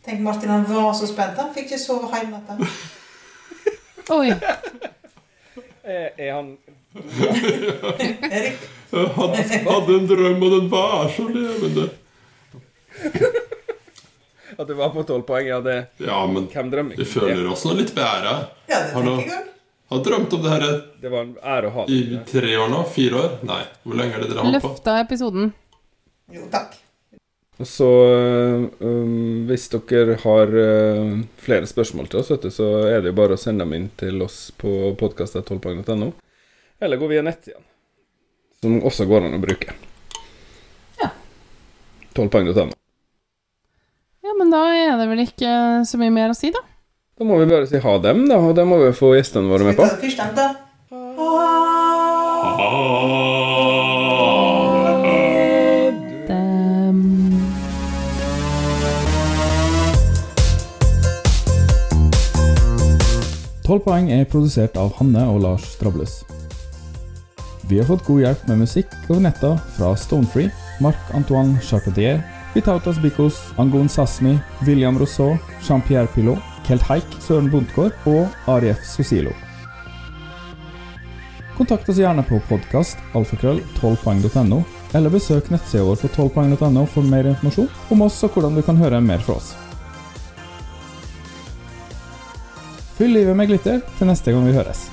Tenk, 0.05 0.21
Martin 0.25 0.53
han 0.53 0.69
var 0.69 0.93
så 0.97 1.09
spent. 1.09 1.41
Han 1.41 1.53
fikk 1.57 1.71
ikke 1.71 1.81
sove 1.81 2.13
hjemme 2.13 2.41
natta. 2.41 2.53
Oi. 4.17 4.31
Er, 5.87 6.13
er 6.13 6.33
han 6.33 6.57
Erik? 8.37 8.69
Han 8.93 9.11
hadde 9.17 9.99
en 10.01 10.09
drøm, 10.13 10.45
og 10.45 10.57
den 10.59 10.73
var 10.73 11.09
så 11.17 11.29
levende. 11.29 11.91
At 14.61 14.71
du 14.71 14.75
var 14.79 14.95
på 14.95 15.05
tolv 15.09 15.27
poeng? 15.29 15.51
Ja, 15.51 15.61
det 15.65 15.77
Ja, 16.03 16.23
men 16.31 16.49
Hvem 16.53 16.73
drømmer 16.73 16.97
vi 16.97 17.09
føler 17.09 17.45
oss 17.53 17.67
nå 17.69 17.77
litt 17.77 17.93
bedre. 17.97 18.39
Ja, 18.71 18.81
det 18.87 18.97
Har 18.97 19.13
jeg 19.13 19.45
har 19.89 19.99
drømt 20.03 20.33
om 20.33 20.43
det 20.43 20.51
her 20.51 20.65
Det 21.01 21.11
var 21.13 21.23
en 21.23 21.37
ære 21.43 21.69
å 21.69 21.75
ha 21.77 21.85
i 21.87 22.19
tre 22.27 22.57
år 22.59 22.73
nå? 22.73 22.83
Fire 22.91 23.21
år? 23.21 23.37
Nei. 23.47 23.61
Hvor 23.85 23.99
lenge 24.01 24.17
er 24.17 24.25
det 24.25 24.33
dere 24.33 24.43
har 24.43 24.49
holdt 24.49 24.65
på? 24.65 24.73
Løfta 24.73 24.97
episoden. 25.05 25.53
Jo, 26.35 26.49
takk. 26.51 26.75
Og 27.57 27.69
så 27.71 27.89
um, 28.81 29.47
Hvis 29.49 29.69
dere 29.73 30.19
har 30.25 30.57
uh, 30.59 31.13
flere 31.41 31.71
spørsmål 31.71 32.11
til 32.11 32.21
oss, 32.21 32.33
vet 32.35 32.49
du, 32.49 32.51
så 32.53 32.71
er 32.91 33.05
det 33.05 33.13
jo 33.13 33.19
bare 33.21 33.39
å 33.39 33.41
sende 33.41 33.65
dem 33.65 33.77
inn 33.79 33.87
til 33.97 34.27
oss 34.27 34.51
på 34.59 34.73
podkast.tolvpoeng.no. 34.99 36.11
Eller 36.83 37.01
gå 37.01 37.09
via 37.09 37.23
nettsiden, 37.25 37.63
som 38.61 38.81
også 38.85 39.07
går 39.09 39.29
an 39.29 39.39
å 39.39 39.41
bruke. 39.41 39.77
Ja. 40.99 41.13
Tolvpoeng.no. 42.19 42.75
Men 44.37 44.51
da 44.53 44.63
er 44.69 44.99
det 45.01 45.07
vel 45.09 45.23
ikke 45.25 45.51
så 45.89 45.99
mye 46.01 46.13
mer 46.13 46.33
å 46.33 46.37
si, 46.37 46.51
da. 46.53 46.61
Da 47.17 47.25
må 47.25 47.39
vi 47.41 47.49
bare 47.49 47.65
si 47.65 47.81
ha 47.81 47.93
dem, 48.05 48.27
da, 48.29 48.37
og 48.37 48.53
det 48.59 48.67
må 48.69 48.77
vi 48.83 48.93
få 48.93 49.15
gjestene 49.17 49.49
våre 49.49 49.65
med 49.65 49.79
på. 49.79 49.87
Først 50.03 50.21
den, 50.21 50.37
da. 50.37 50.53
Dem. 56.29 57.01
Tolv 63.65 63.83
poeng 63.89 64.13
er 64.13 64.29
produsert 64.29 64.77
av 64.77 64.93
Hanne 65.01 65.25
og 65.33 65.41
Lars 65.49 65.65
Strables. 65.79 66.21
Vi 67.67 67.81
har 67.81 67.89
fått 67.89 68.05
god 68.07 68.21
hjelp 68.23 68.45
med 68.53 68.67
musikk 68.67 68.93
over 69.09 69.25
netta 69.25 69.57
fra 69.75 69.97
Stonefree, 69.99 70.53
Marc-Antoine 70.85 71.57
Charpentier, 71.65 72.21
Vitautas 72.57 72.97
Bikos, 73.03 73.53
Angon 73.57 73.89
Sasmi, 73.89 74.39
William 74.67 74.99
Rousseau, 74.99 75.37
Jean-Pierre 75.61 76.07
Pilot, 76.07 76.39
Kelt 76.65 76.83
Haik, 76.89 77.05
Søren 77.21 77.51
Bondtgaard 77.53 77.93
og 78.09 78.49
Arief 78.49 78.81
Sosilo. 78.81 79.35
Kontakt 81.59 81.91
oss 81.93 82.01
gjerne 82.01 82.25
på 82.25 82.41
podkast 82.49 82.97
alfakrøll 83.13 83.61
12poeng.no, 83.77 84.63
eller 84.97 85.13
besøk 85.13 85.53
nettsida 85.53 85.85
vår 85.85 86.01
på 86.01 86.13
12poeng.no 86.15 86.89
for 86.89 87.05
mer 87.05 87.29
informasjon 87.35 87.69
om 87.93 88.09
oss 88.09 88.25
og 88.25 88.33
hvordan 88.33 88.57
du 88.57 88.65
kan 88.65 88.81
høre 88.81 89.05
mer 89.05 89.21
fra 89.21 89.37
oss. 89.37 89.53
Fyll 92.97 93.19
livet 93.21 93.37
med 93.37 93.53
glitter 93.53 93.85
til 93.99 94.09
neste 94.09 94.33
gang 94.33 94.49
vi 94.49 94.57
høres. 94.57 94.87